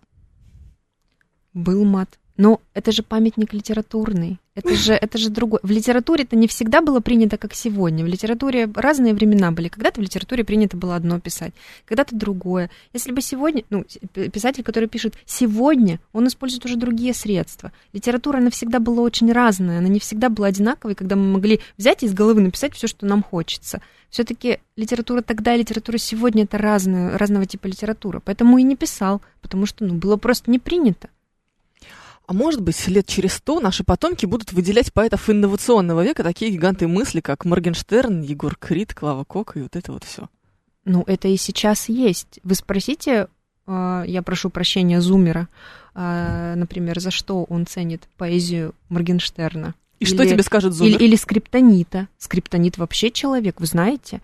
Был 1.54 1.86
мат. 1.86 2.18
Но 2.38 2.62
это 2.74 2.92
же 2.92 3.04
памятник 3.04 3.54
литературный. 3.54 4.40
Это 4.54 4.76
же, 4.76 4.94
это 4.94 5.18
же 5.18 5.30
другое. 5.30 5.62
В 5.64 5.72
литературе 5.72 6.24
это 6.24 6.36
не 6.36 6.48
всегда 6.48 6.82
было 6.82 7.00
принято, 7.00 7.38
как 7.38 7.54
сегодня. 7.54 8.04
В 8.04 8.08
литературе 8.08 8.70
разные 8.76 9.14
времена 9.14 9.52
были. 9.52 9.70
Когда-то 9.70 10.02
в 10.02 10.04
литературе 10.04 10.44
принято 10.44 10.76
было 10.76 10.96
одно 10.96 11.20
писать, 11.20 11.54
когда-то 11.86 12.16
другое. 12.16 12.70
Если 12.94 13.12
бы 13.14 13.22
сегодня, 13.22 13.64
ну, 13.70 13.86
писатель, 14.14 14.64
который 14.64 14.90
пишет 14.90 15.16
сегодня, 15.26 16.00
он 16.12 16.28
использует 16.28 16.66
уже 16.66 16.76
другие 16.76 17.14
средства. 17.14 17.72
Литература, 17.94 18.40
она 18.40 18.50
всегда 18.50 18.80
была 18.80 19.04
очень 19.04 19.32
разная, 19.32 19.80
она 19.80 19.88
не 19.88 20.00
всегда 20.00 20.30
была 20.30 20.48
одинаковой, 20.48 20.96
когда 20.96 21.16
мы 21.16 21.32
могли 21.32 21.62
взять 21.78 22.04
из 22.04 22.14
головы 22.14 22.42
написать 22.42 22.76
все, 22.76 22.88
что 22.88 23.06
нам 23.06 23.24
хочется. 23.24 23.82
Все-таки 24.10 24.60
литература 24.76 25.22
тогда 25.22 25.56
и 25.56 25.60
литература 25.60 25.98
сегодня 25.98 26.44
это 26.44 26.58
разная, 26.58 27.18
разного 27.18 27.46
типа 27.46 27.68
литература. 27.68 28.20
Поэтому 28.20 28.58
и 28.58 28.64
не 28.64 28.76
писал, 28.76 29.22
потому 29.42 29.66
что 29.66 29.86
ну, 29.86 29.94
было 29.94 30.18
просто 30.18 30.52
не 30.52 30.60
принято. 30.60 31.10
А 32.32 32.34
может 32.34 32.62
быть, 32.62 32.88
лет 32.88 33.08
через 33.08 33.34
сто 33.34 33.60
наши 33.60 33.84
потомки 33.84 34.26
будут 34.26 34.54
выделять 34.54 34.94
поэтов 34.94 35.30
инновационного 35.30 36.02
века 36.02 36.24
такие 36.24 36.50
гиганты 36.50 36.88
мысли, 36.88 37.20
как 37.20 37.44
Моргенштерн, 37.44 38.22
Егор 38.22 38.56
Крид, 38.56 38.94
Клава 38.94 39.26
Кока 39.26 39.60
и 39.60 39.64
вот 39.64 39.76
это 39.76 39.92
вот 39.92 40.06
все. 40.06 40.30
Ну, 40.86 41.04
это 41.08 41.28
и 41.28 41.36
сейчас 41.36 41.90
есть. 41.90 42.40
Вы 42.44 42.56
спросите, 42.56 43.28
э, 43.68 44.04
я 44.08 44.22
прошу 44.22 44.50
прощения, 44.50 45.02
Зумера, 45.02 45.50
э, 45.94 46.54
например, 46.56 47.02
за 47.02 47.12
что 47.12 47.44
он 47.44 47.66
ценит 47.66 48.04
поэзию 48.16 48.76
Моргенштерна. 48.88 49.76
И 50.00 50.06
или, 50.06 50.14
что 50.14 50.26
тебе 50.26 50.42
скажет 50.44 50.72
Зумер? 50.72 51.00
Или, 51.00 51.08
или 51.08 51.16
Скриптонита. 51.18 52.08
Скриптонит 52.18 52.78
вообще 52.78 53.12
человек, 53.12 53.60
вы 53.60 53.66
знаете? 53.66 54.22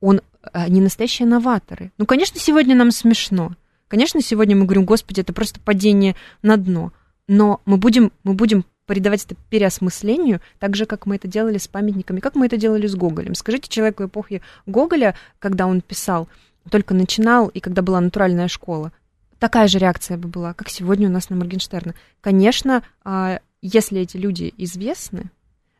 Он, 0.00 0.20
они 0.52 0.80
настоящие 0.80 1.28
новаторы. 1.28 1.92
Ну, 1.96 2.06
конечно, 2.06 2.40
сегодня 2.40 2.74
нам 2.74 2.90
смешно. 2.90 3.52
Конечно, 3.86 4.20
сегодня 4.20 4.56
мы 4.56 4.64
говорим, 4.64 4.84
господи, 4.84 5.20
это 5.20 5.32
просто 5.32 5.60
падение 5.60 6.16
на 6.42 6.56
дно 6.56 6.90
но 7.28 7.60
мы 7.64 7.76
будем, 7.76 8.12
мы 8.24 8.34
будем 8.34 8.64
придавать 8.86 9.24
это 9.24 9.34
переосмыслению, 9.50 10.40
так 10.58 10.76
же, 10.76 10.86
как 10.86 11.06
мы 11.06 11.16
это 11.16 11.26
делали 11.28 11.58
с 11.58 11.68
памятниками, 11.68 12.20
как 12.20 12.34
мы 12.36 12.46
это 12.46 12.56
делали 12.56 12.86
с 12.86 12.94
Гоголем. 12.94 13.34
Скажите 13.34 13.68
человеку 13.68 14.04
эпохи 14.04 14.42
Гоголя, 14.64 15.16
когда 15.38 15.66
он 15.66 15.80
писал, 15.80 16.28
только 16.70 16.94
начинал, 16.94 17.48
и 17.48 17.60
когда 17.60 17.82
была 17.82 18.00
натуральная 18.00 18.48
школа, 18.48 18.92
такая 19.38 19.68
же 19.68 19.78
реакция 19.78 20.16
бы 20.16 20.28
была, 20.28 20.54
как 20.54 20.68
сегодня 20.68 21.08
у 21.08 21.12
нас 21.12 21.30
на 21.30 21.36
Моргенштерна. 21.36 21.94
Конечно, 22.20 22.82
а, 23.04 23.40
если 23.60 24.00
эти 24.00 24.16
люди 24.16 24.54
известны, 24.56 25.30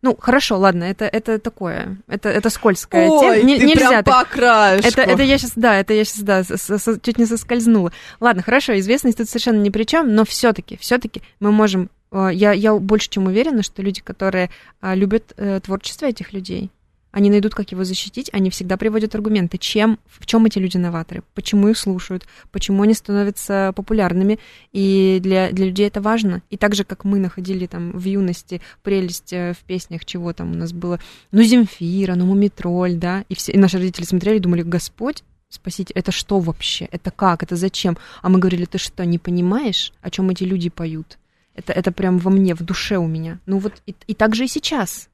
ну, 0.06 0.16
хорошо, 0.16 0.56
ладно, 0.56 0.84
это, 0.84 1.04
это 1.04 1.40
такое, 1.40 1.96
это, 2.06 2.28
это 2.28 2.48
скользкая 2.48 3.08
Ой, 3.08 3.38
тема. 3.38 3.46
Не, 3.46 3.58
ты 3.58 3.66
нельзя 3.66 3.88
прям 3.88 4.04
так. 4.04 4.28
по 4.28 4.34
краешку. 4.34 4.88
Это, 4.88 5.02
это 5.02 5.22
я 5.24 5.36
сейчас, 5.36 5.52
да, 5.56 5.74
это 5.74 5.94
я 5.94 6.04
сейчас, 6.04 6.20
да, 6.20 6.44
с, 6.44 6.68
с, 6.68 7.00
чуть 7.00 7.18
не 7.18 7.26
соскользнула. 7.26 7.90
Ладно, 8.20 8.42
хорошо, 8.44 8.78
известность 8.78 9.18
тут 9.18 9.28
совершенно 9.28 9.60
ни 9.60 9.70
при 9.70 9.82
чем, 9.82 10.14
но 10.14 10.24
все-таки, 10.24 10.76
все-таки 10.80 11.22
мы 11.40 11.50
можем 11.50 11.90
э, 12.12 12.28
я, 12.32 12.52
я 12.52 12.74
больше 12.74 13.10
чем 13.10 13.26
уверена, 13.26 13.64
что 13.64 13.82
люди, 13.82 14.00
которые 14.00 14.50
а, 14.80 14.94
любят 14.94 15.34
э, 15.36 15.58
творчество 15.60 16.06
этих 16.06 16.32
людей, 16.32 16.70
они 17.16 17.30
найдут, 17.30 17.54
как 17.54 17.72
его 17.72 17.82
защитить, 17.82 18.28
они 18.34 18.50
всегда 18.50 18.76
приводят 18.76 19.14
аргументы, 19.14 19.56
чем, 19.56 19.98
в 20.04 20.26
чем 20.26 20.44
эти 20.44 20.58
люди 20.58 20.76
новаторы, 20.76 21.22
почему 21.32 21.68
их 21.68 21.78
слушают, 21.78 22.26
почему 22.52 22.82
они 22.82 22.92
становятся 22.92 23.72
популярными, 23.74 24.38
и 24.74 25.18
для, 25.22 25.50
для 25.50 25.64
людей 25.64 25.86
это 25.86 26.02
важно. 26.02 26.42
И 26.50 26.58
так 26.58 26.74
же, 26.74 26.84
как 26.84 27.04
мы 27.04 27.18
находили 27.18 27.64
там 27.64 27.92
в 27.92 28.04
юности 28.04 28.60
прелесть 28.82 29.32
э, 29.32 29.54
в 29.54 29.64
песнях, 29.64 30.04
чего 30.04 30.34
там 30.34 30.52
у 30.52 30.54
нас 30.56 30.74
было, 30.74 31.00
ну, 31.32 31.42
Земфира, 31.42 32.16
ну, 32.16 32.26
Мумитроль, 32.26 32.96
да, 32.96 33.24
и, 33.30 33.34
все, 33.34 33.52
и 33.52 33.56
наши 33.56 33.78
родители 33.78 34.04
смотрели 34.04 34.36
и 34.36 34.40
думали, 34.40 34.60
Господь, 34.60 35.24
спасите, 35.48 35.94
это 35.94 36.12
что 36.12 36.38
вообще, 36.38 36.86
это 36.90 37.10
как, 37.10 37.42
это 37.42 37.56
зачем? 37.56 37.96
А 38.20 38.28
мы 38.28 38.38
говорили, 38.38 38.66
ты 38.66 38.76
что, 38.76 39.06
не 39.06 39.18
понимаешь, 39.18 39.94
о 40.02 40.10
чем 40.10 40.28
эти 40.28 40.44
люди 40.44 40.68
поют? 40.68 41.16
Это, 41.54 41.72
это 41.72 41.92
прям 41.92 42.18
во 42.18 42.30
мне, 42.30 42.54
в 42.54 42.62
душе 42.62 42.98
у 42.98 43.06
меня. 43.06 43.38
Ну 43.46 43.58
вот 43.58 43.72
и, 43.86 43.94
и 44.06 44.12
так 44.12 44.34
же 44.34 44.44
и 44.44 44.48
сейчас. 44.48 45.08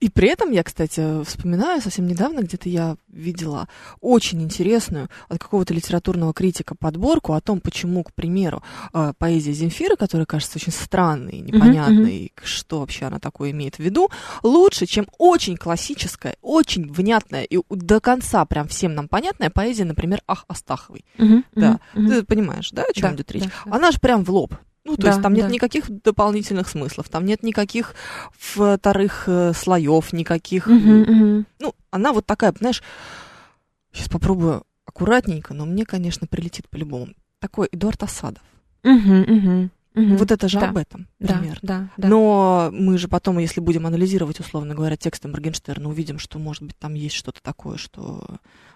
И 0.00 0.10
при 0.10 0.28
этом 0.28 0.52
я, 0.52 0.62
кстати, 0.62 1.24
вспоминаю, 1.24 1.80
совсем 1.80 2.06
недавно 2.06 2.40
где-то 2.40 2.68
я 2.68 2.96
видела 3.08 3.68
очень 4.00 4.40
интересную 4.42 5.08
от 5.28 5.38
какого-то 5.40 5.74
литературного 5.74 6.32
критика 6.32 6.76
подборку 6.76 7.32
о 7.32 7.40
том, 7.40 7.60
почему, 7.60 8.04
к 8.04 8.12
примеру, 8.12 8.62
э, 8.92 9.12
поэзия 9.18 9.52
Земфира, 9.52 9.96
которая 9.96 10.24
кажется 10.24 10.58
очень 10.58 10.72
странной, 10.72 11.40
непонятной, 11.40 12.26
uh-huh, 12.26 12.32
uh-huh. 12.32 12.46
что 12.46 12.80
вообще 12.80 13.06
она 13.06 13.18
такое 13.18 13.50
имеет 13.50 13.76
в 13.76 13.80
виду, 13.80 14.08
лучше, 14.44 14.86
чем 14.86 15.06
очень 15.18 15.56
классическая, 15.56 16.36
очень 16.42 16.92
внятная 16.92 17.42
и 17.42 17.58
до 17.68 18.00
конца 18.00 18.44
прям 18.44 18.68
всем 18.68 18.94
нам 18.94 19.08
понятная 19.08 19.50
поэзия, 19.50 19.84
например, 19.84 20.22
Ах 20.28 20.44
Астаховой. 20.46 21.04
Uh-huh, 21.16 21.42
да, 21.56 21.80
uh-huh. 21.94 22.08
ты 22.08 22.22
понимаешь, 22.22 22.70
да, 22.70 22.84
о 22.88 22.92
чем 22.92 23.10
да, 23.10 23.16
идет 23.16 23.32
речь? 23.32 23.44
Да, 23.44 23.50
да. 23.64 23.76
Она 23.76 23.90
же 23.90 23.98
прям 23.98 24.24
в 24.24 24.30
лоб 24.30 24.54
ну, 24.88 24.96
то 24.96 25.02
да, 25.02 25.08
есть 25.08 25.22
там 25.22 25.34
нет 25.34 25.46
да. 25.46 25.52
никаких 25.52 25.90
дополнительных 26.02 26.68
смыслов, 26.68 27.08
там 27.10 27.26
нет 27.26 27.42
никаких 27.42 27.94
вторых 28.32 29.24
э, 29.26 29.52
слоев, 29.54 30.12
никаких. 30.14 30.66
Угу, 30.66 30.74
угу. 30.74 31.44
Ну, 31.60 31.74
она 31.90 32.12
вот 32.12 32.24
такая, 32.24 32.54
знаешь, 32.58 32.82
сейчас 33.92 34.08
попробую 34.08 34.64
аккуратненько, 34.86 35.52
но 35.52 35.66
мне, 35.66 35.84
конечно, 35.84 36.26
прилетит 36.26 36.68
по-любому. 36.70 37.12
Такой 37.38 37.68
Эдуард 37.70 38.02
Асадов. 38.02 38.42
Угу, 38.82 39.14
угу. 39.20 39.70
Угу. 39.94 40.16
Вот 40.16 40.30
это 40.30 40.48
же 40.48 40.58
да. 40.60 40.70
об 40.70 40.78
этом 40.78 41.06
пример. 41.18 41.58
Да, 41.60 41.80
да, 41.80 41.90
да. 41.96 42.08
Но 42.08 42.70
мы 42.72 42.96
же 42.96 43.08
потом, 43.08 43.38
если 43.38 43.60
будем 43.60 43.86
анализировать, 43.86 44.40
условно 44.40 44.74
говоря, 44.74 44.96
тексты 44.96 45.28
Моргенштерна, 45.28 45.88
увидим, 45.88 46.18
что, 46.18 46.38
может 46.38 46.62
быть, 46.62 46.78
там 46.78 46.94
есть 46.94 47.14
что-то 47.14 47.42
такое, 47.42 47.76
что 47.76 48.24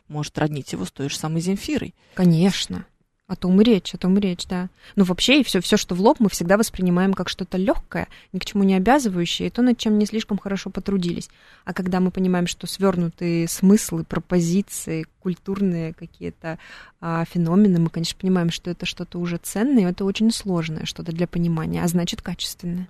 может 0.08 0.36
роднить 0.36 0.72
его 0.72 0.84
с 0.84 0.90
той 0.90 1.08
же 1.08 1.16
самой 1.16 1.40
Земфирой. 1.40 1.94
Конечно. 2.14 2.84
О 3.28 3.36
том 3.36 3.60
и 3.60 3.64
речь, 3.64 3.94
о 3.94 3.98
том 3.98 4.18
и 4.18 4.20
речь, 4.20 4.46
да. 4.46 4.68
Ну, 4.96 5.04
вообще, 5.04 5.40
и 5.40 5.44
все, 5.44 5.60
все, 5.60 5.76
что 5.76 5.94
в 5.94 6.00
лоб, 6.00 6.18
мы 6.18 6.28
всегда 6.28 6.58
воспринимаем 6.58 7.14
как 7.14 7.28
что-то 7.28 7.56
легкое, 7.56 8.08
ни 8.32 8.38
к 8.38 8.44
чему 8.44 8.64
не 8.64 8.74
обязывающее, 8.74 9.46
и 9.46 9.50
то, 9.50 9.62
над 9.62 9.78
чем 9.78 9.98
не 9.98 10.06
слишком 10.06 10.38
хорошо 10.38 10.70
потрудились. 10.70 11.30
А 11.64 11.72
когда 11.72 12.00
мы 12.00 12.10
понимаем, 12.10 12.46
что 12.46 12.66
свернутые 12.66 13.48
смыслы, 13.48 14.04
пропозиции, 14.04 15.06
культурные 15.20 15.94
какие-то 15.94 16.58
а, 17.00 17.24
феномены, 17.24 17.78
мы, 17.78 17.90
конечно, 17.90 18.18
понимаем, 18.20 18.50
что 18.50 18.70
это 18.70 18.86
что-то 18.86 19.18
уже 19.18 19.38
ценное, 19.38 19.90
это 19.90 20.04
очень 20.04 20.30
сложное 20.32 20.84
что-то 20.84 21.12
для 21.12 21.28
понимания, 21.28 21.82
а 21.82 21.88
значит, 21.88 22.22
качественное. 22.22 22.88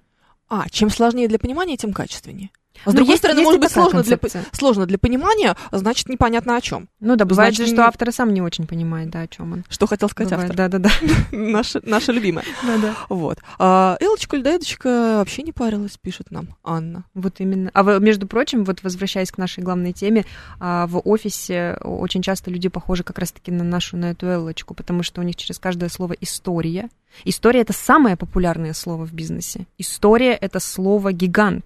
А, 0.48 0.68
чем 0.70 0.90
сложнее 0.90 1.28
для 1.28 1.38
понимания, 1.38 1.76
тем 1.76 1.92
качественнее. 1.92 2.50
С 2.84 2.86
Ну, 2.86 2.92
другой 2.92 3.12
есть- 3.12 3.18
стороны, 3.22 3.38
есть 3.40 3.46
может 3.46 3.60
быть, 3.60 3.70
сложно 3.70 4.02
для, 4.02 4.18
сложно 4.52 4.86
для 4.86 4.98
понимания, 4.98 5.54
а 5.70 5.78
значит, 5.78 6.08
непонятно 6.08 6.56
о 6.56 6.60
чем. 6.60 6.88
Ну 7.00 7.16
да, 7.16 7.24
бывает 7.24 7.54
Значит, 7.54 7.68
же, 7.70 7.74
что 7.76 7.86
автор 7.86 8.12
сам 8.12 8.32
не 8.34 8.42
очень 8.42 8.66
понимает, 8.66 9.10
да, 9.10 9.20
о 9.20 9.28
чем 9.28 9.52
он. 9.52 9.64
Что 9.68 9.86
хотел 9.86 10.08
сказать 10.08 10.30
Бывает, 10.32 10.50
автор. 10.50 10.70
Да-да-да. 10.70 10.90
Наша, 11.36 11.80
наша 11.84 12.12
любимая. 12.12 12.44
Да-да. 12.66 12.94
Вот. 13.08 13.38
А 13.58 13.96
Элочка 14.00 14.36
Льдаедочка 14.36 15.16
вообще 15.18 15.42
не 15.42 15.52
парилась, 15.52 15.96
пишет 16.00 16.30
нам 16.30 16.48
Анна. 16.64 17.04
Вот 17.14 17.40
именно. 17.40 17.70
А 17.74 17.82
вы- 17.82 18.00
между 18.00 18.26
прочим, 18.26 18.64
вот 18.64 18.82
возвращаясь 18.82 19.30
к 19.30 19.38
нашей 19.38 19.62
главной 19.62 19.92
теме, 19.92 20.24
а, 20.58 20.86
в 20.86 21.00
офисе 21.04 21.76
очень 21.82 22.22
часто 22.22 22.50
люди 22.50 22.68
похожи 22.68 23.04
как 23.04 23.18
раз-таки 23.18 23.50
на 23.52 23.64
нашу, 23.64 23.96
на 23.96 24.10
эту 24.10 24.26
Эллочку, 24.26 24.74
потому 24.74 25.02
что 25.02 25.20
у 25.20 25.24
них 25.24 25.36
через 25.36 25.58
каждое 25.58 25.88
слово 25.88 26.14
история. 26.20 26.88
История 27.24 27.60
это 27.60 27.72
самое 27.74 28.16
популярное 28.16 28.72
слово 28.72 29.04
в 29.06 29.12
бизнесе. 29.12 29.66
История 29.78 30.32
это 30.32 30.58
слово 30.60 31.12
гигант. 31.12 31.64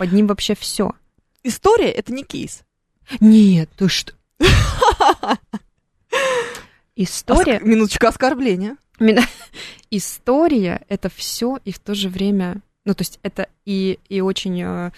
Под 0.00 0.12
ним 0.12 0.28
вообще 0.28 0.54
все. 0.54 0.92
История— 1.42 1.90
это 1.92 2.10
не 2.10 2.24
кейс. 2.24 2.62
Нет, 3.20 3.68
ты 3.76 3.86
что? 3.88 4.14
История, 6.96 7.58
Оск- 7.58 7.64
Минуточку 7.64 8.06
оскорбления. 8.06 8.78
История 9.90 10.86
это 10.88 11.10
все 11.10 11.58
и 11.66 11.72
в 11.72 11.78
то 11.80 11.94
же 11.94 12.08
время, 12.08 12.62
ну 12.86 12.94
то 12.94 13.02
есть 13.02 13.20
это 13.22 13.50
и 13.66 13.98
и 14.08 14.22
очень 14.22 14.62
э, 14.62 14.90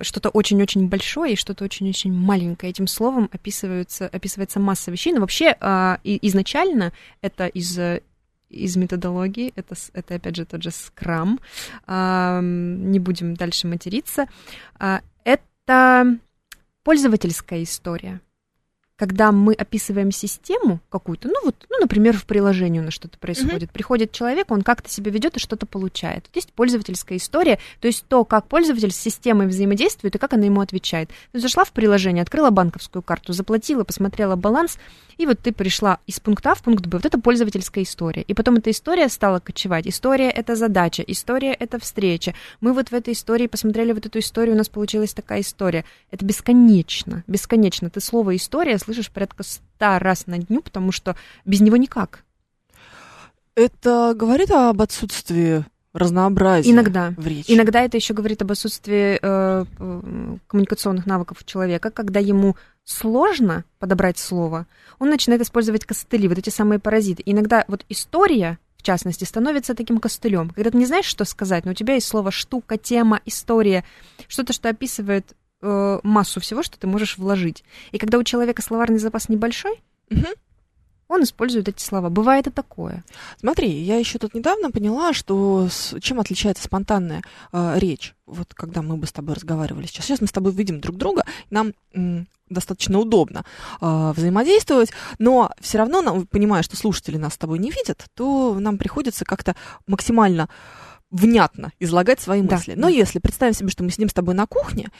что-то 0.00 0.28
очень-очень 0.28 0.86
большое 0.86 1.32
и 1.32 1.36
что-то 1.36 1.64
очень-очень 1.64 2.12
маленькое. 2.12 2.70
Этим 2.70 2.86
словом 2.86 3.28
описываются, 3.32 4.06
описывается 4.06 4.60
масса 4.60 4.92
вещей. 4.92 5.12
Но 5.12 5.22
вообще 5.22 5.56
а, 5.58 5.98
изначально 6.04 6.92
это 7.20 7.48
из 7.48 7.76
э, 7.76 8.02
из 8.50 8.76
методологии, 8.76 9.52
это, 9.56 9.74
это 9.94 10.16
опять 10.16 10.36
же 10.36 10.44
тот 10.44 10.62
же 10.62 10.70
скрам, 10.70 11.40
не 11.86 12.98
будем 12.98 13.34
дальше 13.34 13.66
материться, 13.66 14.26
А, 14.78 15.00
это 15.24 16.18
пользовательская 16.82 17.62
история. 17.62 18.20
Когда 19.00 19.32
мы 19.32 19.54
описываем 19.54 20.12
систему 20.12 20.78
какую-то, 20.90 21.28
ну 21.28 21.42
вот, 21.42 21.54
ну, 21.70 21.78
например, 21.80 22.14
в 22.18 22.26
приложении 22.26 22.80
у 22.80 22.82
нас 22.82 22.92
что-то 22.92 23.16
происходит, 23.16 23.70
приходит 23.70 24.12
человек, 24.12 24.50
он 24.50 24.60
как-то 24.60 24.90
себя 24.90 25.10
ведет 25.10 25.38
и 25.38 25.40
что-то 25.40 25.64
получает. 25.64 26.24
Вот 26.26 26.36
есть 26.36 26.52
пользовательская 26.52 27.16
история, 27.16 27.58
то 27.80 27.88
есть 27.88 28.04
то, 28.08 28.26
как 28.26 28.46
пользователь 28.46 28.92
с 28.92 28.96
системой 28.96 29.46
взаимодействует 29.46 30.16
и 30.16 30.18
как 30.18 30.34
она 30.34 30.44
ему 30.44 30.60
отвечает. 30.60 31.08
Ты 31.32 31.40
зашла 31.40 31.64
в 31.64 31.72
приложение, 31.72 32.20
открыла 32.20 32.50
банковскую 32.50 33.02
карту, 33.02 33.32
заплатила, 33.32 33.84
посмотрела 33.84 34.36
баланс, 34.36 34.76
и 35.20 35.26
вот 35.26 35.38
ты 35.38 35.52
пришла 35.52 35.98
из 36.06 36.18
пункта 36.18 36.52
А 36.52 36.54
в 36.54 36.62
пункт 36.62 36.86
Б. 36.86 36.96
Вот 36.96 37.04
это 37.04 37.20
пользовательская 37.20 37.84
история. 37.84 38.22
И 38.22 38.32
потом 38.32 38.56
эта 38.56 38.70
история 38.70 39.06
стала 39.10 39.38
кочевать. 39.38 39.86
История— 39.86 40.30
это 40.30 40.56
задача, 40.56 41.02
история— 41.06 41.52
это 41.60 41.78
встреча. 41.78 42.34
Мы 42.62 42.72
вот 42.72 42.88
в 42.88 42.94
этой 42.94 43.12
истории 43.12 43.46
посмотрели 43.46 43.92
вот 43.92 44.06
эту 44.06 44.18
историю, 44.18 44.54
у 44.54 44.58
нас 44.58 44.70
получилась 44.70 45.12
такая 45.12 45.42
история. 45.42 45.84
Это 46.10 46.24
бесконечно, 46.24 47.22
бесконечно. 47.26 47.90
Ты 47.90 48.00
слово 48.00 48.34
«история» 48.34 48.78
слышишь 48.92 49.10
порядка 49.10 49.42
ста 49.42 49.98
раз 49.98 50.26
на 50.26 50.38
дню, 50.38 50.62
потому 50.62 50.92
что 50.92 51.16
без 51.44 51.60
него 51.60 51.76
никак. 51.76 52.24
Это 53.54 54.14
говорит 54.16 54.50
об 54.50 54.80
отсутствии 54.80 55.64
разнообразия 55.92 56.70
Иногда. 56.70 57.12
в 57.16 57.26
речи. 57.26 57.50
Иногда 57.50 57.82
это 57.82 57.96
еще 57.96 58.14
говорит 58.14 58.42
об 58.42 58.52
отсутствии 58.52 59.18
э, 59.20 59.64
э, 59.78 60.36
коммуникационных 60.46 61.06
навыков 61.06 61.38
у 61.40 61.44
человека, 61.44 61.90
когда 61.90 62.20
ему 62.20 62.56
сложно 62.84 63.64
подобрать 63.78 64.18
слово, 64.18 64.66
он 64.98 65.10
начинает 65.10 65.42
использовать 65.42 65.84
костыли, 65.84 66.28
вот 66.28 66.38
эти 66.38 66.50
самые 66.50 66.78
паразиты. 66.78 67.22
Иногда 67.26 67.64
вот 67.66 67.84
история, 67.88 68.58
в 68.76 68.82
частности, 68.82 69.24
становится 69.24 69.74
таким 69.74 69.98
костылем. 69.98 70.50
Когда 70.50 70.70
ты 70.70 70.78
не 70.78 70.86
знаешь, 70.86 71.04
что 71.06 71.24
сказать, 71.24 71.64
но 71.64 71.72
у 71.72 71.74
тебя 71.74 71.94
есть 71.94 72.06
слово 72.06 72.30
штука, 72.30 72.78
тема, 72.78 73.20
история, 73.24 73.84
что-то, 74.28 74.52
что 74.52 74.68
описывает 74.68 75.34
э, 75.62 76.00
массу 76.02 76.40
всего, 76.40 76.62
что 76.62 76.78
ты 76.78 76.86
можешь 76.86 77.18
вложить. 77.18 77.64
И 77.92 77.98
когда 77.98 78.18
у 78.18 78.22
человека 78.24 78.62
словарный 78.62 78.98
запас 78.98 79.28
небольшой, 79.28 79.82
Мгм. 80.08 80.26
он 81.08 81.22
использует 81.24 81.68
эти 81.68 81.82
слова. 81.82 82.08
Бывает 82.08 82.46
и 82.46 82.50
такое. 82.50 83.04
Смотри, 83.40 83.68
я 83.70 83.96
еще 83.98 84.18
тут 84.18 84.34
недавно 84.34 84.70
поняла, 84.70 85.12
что 85.12 85.68
с- 85.70 85.98
чем 86.00 86.20
отличается 86.20 86.64
спонтанная 86.64 87.22
э, 87.52 87.74
речь. 87.78 88.14
Вот 88.26 88.54
когда 88.54 88.80
мы 88.82 88.96
бы 88.96 89.06
с 89.06 89.12
тобой 89.12 89.34
разговаривали 89.34 89.86
сейчас. 89.86 90.04
Сейчас 90.06 90.20
мы 90.20 90.28
с 90.28 90.32
тобой 90.32 90.52
видим 90.52 90.80
друг 90.80 90.96
друга, 90.96 91.24
нам 91.50 91.72
м, 91.94 92.26
достаточно 92.48 92.98
удобно 92.98 93.44
э, 93.80 94.12
взаимодействовать, 94.16 94.90
но 95.18 95.50
все 95.60 95.78
равно, 95.78 96.00
нам, 96.02 96.26
понимая, 96.26 96.62
что 96.62 96.76
слушатели 96.76 97.16
нас 97.16 97.34
с 97.34 97.38
тобой 97.38 97.58
не 97.58 97.70
видят, 97.70 98.06
то 98.14 98.56
нам 98.58 98.78
приходится 98.78 99.24
как-то 99.24 99.54
максимально 99.86 100.48
внятно 101.10 101.72
излагать 101.80 102.20
свои 102.20 102.40
Да, 102.42 102.56
мысли. 102.56 102.74
Но 102.76 102.82
да. 102.82 102.88
если 102.88 103.18
представим 103.18 103.54
себе, 103.54 103.68
что 103.70 103.82
мы 103.82 103.90
сидим 103.90 104.08
с 104.08 104.12
тобой 104.12 104.34
на 104.34 104.46
кухне, 104.46 104.90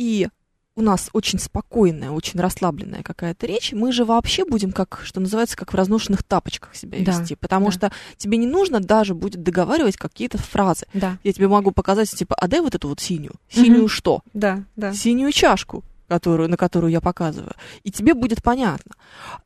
и 0.00 0.28
у 0.76 0.82
нас 0.82 1.10
очень 1.12 1.38
спокойная, 1.38 2.10
очень 2.10 2.40
расслабленная 2.40 3.02
какая-то 3.02 3.46
речь, 3.46 3.72
мы 3.72 3.92
же 3.92 4.06
вообще 4.06 4.46
будем, 4.46 4.72
как, 4.72 5.00
что 5.04 5.20
называется, 5.20 5.54
как 5.58 5.72
в 5.74 5.76
разношенных 5.76 6.22
тапочках 6.22 6.74
себя 6.74 7.04
Да, 7.04 7.18
вести. 7.20 7.34
Потому 7.34 7.66
да. 7.66 7.72
что 7.72 7.92
тебе 8.16 8.38
не 8.38 8.46
нужно 8.46 8.80
даже 8.80 9.14
будет 9.14 9.42
договаривать 9.42 9.98
какие-то 9.98 10.38
фразы. 10.38 10.86
Да, 10.94 11.18
Я 11.22 11.34
тебе 11.34 11.48
могу 11.48 11.70
показать, 11.72 12.10
типа, 12.10 12.34
а 12.34 12.48
дай 12.48 12.60
вот 12.60 12.74
эту 12.74 12.88
вот 12.88 12.98
синюю. 13.00 13.34
Синюю 13.50 13.80
Мгм. 13.80 13.88
что? 13.88 14.22
да, 14.32 14.64
да. 14.76 14.94
Синюю 14.94 15.32
чашку, 15.32 15.84
которую, 16.08 16.48
на 16.48 16.56
которую 16.56 16.90
я 16.92 17.02
показываю. 17.02 17.52
И 17.82 17.90
тебе 17.90 18.14
будет 18.14 18.42
понятно. 18.42 18.94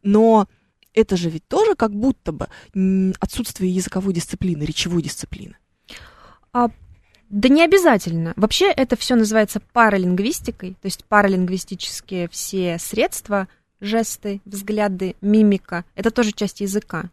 Но 0.04 0.46
это 0.92 1.16
же 1.16 1.30
ведь 1.30 1.48
тоже 1.48 1.74
как 1.74 1.92
будто 1.92 2.30
бы 2.30 2.46
отсутствие 3.18 3.74
языковой 3.74 4.14
дисциплины, 4.14 4.62
речевой 4.62 5.02
дисциплины. 5.02 5.56
Да 7.34 7.48
не 7.48 7.64
обязательно. 7.64 8.32
Вообще 8.36 8.70
это 8.70 8.94
все 8.94 9.16
называется 9.16 9.60
паралингвистикой, 9.72 10.74
то 10.80 10.86
есть 10.86 11.04
паралингвистические 11.04 12.28
все 12.28 12.78
средства, 12.78 13.48
жесты, 13.80 14.40
взгляды, 14.44 15.16
мимика, 15.20 15.84
это 15.96 16.12
тоже 16.12 16.30
часть 16.30 16.60
языка. 16.60 17.10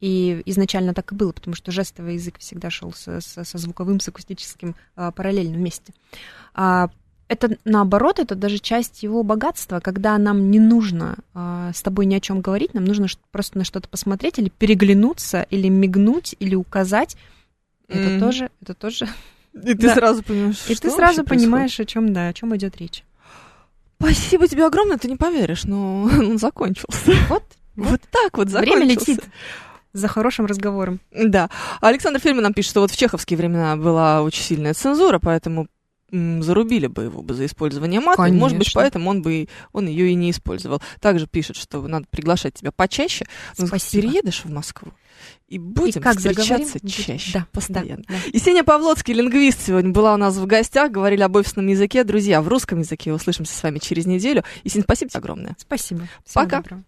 И 0.00 0.40
изначально 0.46 0.94
так 0.94 1.12
и 1.12 1.14
было, 1.14 1.32
потому 1.32 1.54
что 1.54 1.72
жестовый 1.72 2.14
язык 2.14 2.38
всегда 2.38 2.70
шел 2.70 2.94
со, 2.94 3.20
со- 3.20 3.44
со 3.44 3.58
звуковым, 3.58 4.00
с 4.00 4.08
акустическим 4.08 4.76
а, 4.96 5.10
параллельно 5.10 5.58
вместе. 5.58 5.92
А, 6.54 6.88
это 7.28 7.58
наоборот, 7.66 8.18
это 8.18 8.34
даже 8.34 8.60
часть 8.60 9.02
его 9.02 9.22
богатства, 9.22 9.80
когда 9.80 10.16
нам 10.16 10.50
не 10.50 10.58
нужно 10.58 11.18
а, 11.34 11.70
с 11.74 11.82
тобой 11.82 12.06
ни 12.06 12.14
о 12.14 12.20
чем 12.20 12.40
говорить, 12.40 12.72
нам 12.72 12.86
нужно 12.86 13.08
просто 13.30 13.58
на 13.58 13.64
что-то 13.64 13.90
посмотреть 13.90 14.38
или 14.38 14.48
переглянуться, 14.48 15.42
или 15.50 15.68
мигнуть, 15.68 16.34
или 16.38 16.54
указать. 16.54 17.18
Это 17.88 18.08
Мгм. 18.08 18.20
тоже, 18.20 18.50
это 18.62 18.72
тоже 18.72 19.06
И 19.54 19.74
ты 19.74 19.88
Да. 19.88 19.94
сразу 19.94 20.22
понимаешь, 20.22 20.56
и 20.68 20.74
что 20.74 20.82
ты 20.88 20.90
сразу 20.90 21.24
происходит. 21.24 21.28
понимаешь, 21.42 21.80
о 21.80 21.84
чем, 21.84 22.12
да, 22.12 22.28
о 22.28 22.32
чем 22.32 22.54
идет 22.56 22.76
речь. 22.78 23.04
Спасибо 24.00 24.48
тебе 24.48 24.64
огромное, 24.66 24.96
ты 24.96 25.08
не 25.08 25.16
поверишь, 25.16 25.64
но 25.64 26.02
он 26.18 26.38
закончился. 26.38 27.12
Вот, 27.28 27.44
Вот 27.76 28.00
так 28.10 28.36
вот 28.38 28.48
закончился. 28.48 28.78
время 28.78 28.92
летит 28.94 29.20
за 29.92 30.08
хорошим 30.08 30.46
разговором. 30.46 31.00
Да. 31.12 31.50
Александр 31.80 32.20
Фельдман 32.20 32.44
нам 32.44 32.54
пишет, 32.54 32.70
что 32.70 32.80
вот 32.80 32.90
в 32.90 32.96
чеховские 32.96 33.36
времена 33.36 33.76
была 33.76 34.22
очень 34.22 34.42
сильная 34.42 34.72
цензура, 34.74 35.18
поэтому 35.18 35.66
зарубили 36.12 36.88
бы 36.88 37.04
его 37.04 37.22
бы 37.22 37.34
за 37.34 37.46
использование 37.46 38.00
мата. 38.00 38.24
и, 38.24 38.32
Может 38.32 38.58
быть, 38.58 38.66
Конечно. 38.72 38.80
поэтому 38.80 39.10
он 39.10 39.22
бы 39.22 39.48
он 39.72 39.86
ее 39.86 40.10
и 40.10 40.14
не 40.14 40.30
использовал. 40.32 40.82
Также 41.00 41.26
пишет, 41.28 41.56
что 41.56 41.80
надо 41.86 42.06
приглашать 42.10 42.54
тебя 42.54 42.72
почаще. 42.72 43.26
Ну, 43.58 43.66
Спасибо. 43.68 44.08
Переедешь 44.08 44.44
в 44.44 44.50
Москву 44.50 44.92
и 45.48 45.58
будем 45.58 46.00
и 46.00 46.02
как 46.02 46.16
встречаться 46.16 46.78
заговорим? 46.78 46.88
чаще, 46.88 47.30
Да, 47.34 47.46
постоянно. 47.52 48.02
да, 48.08 48.14
да. 48.14 48.30
Есения 48.32 48.64
Павлоцкий, 48.64 49.14
лингвист, 49.14 49.60
сегодня 49.66 49.90
была 49.90 50.14
у 50.14 50.16
нас 50.16 50.36
в 50.36 50.46
гостях. 50.46 50.90
Говорили 50.90 51.22
об 51.22 51.34
офисном 51.36 51.66
языке. 51.66 52.04
Друзья, 52.04 52.40
в 52.42 52.48
русском 52.48 52.78
языке 52.80 53.12
услышимся 53.12 53.54
с 53.54 53.62
вами 53.62 53.78
через 53.78 54.06
неделю. 54.06 54.44
Есения, 54.64 54.84
спасибо 54.84 55.10
тебе 55.10 55.18
огромное. 55.18 55.56
Спасибо. 55.58 56.08
Всего 56.24 56.44
Пока. 56.44 56.56
доброго. 56.62 56.84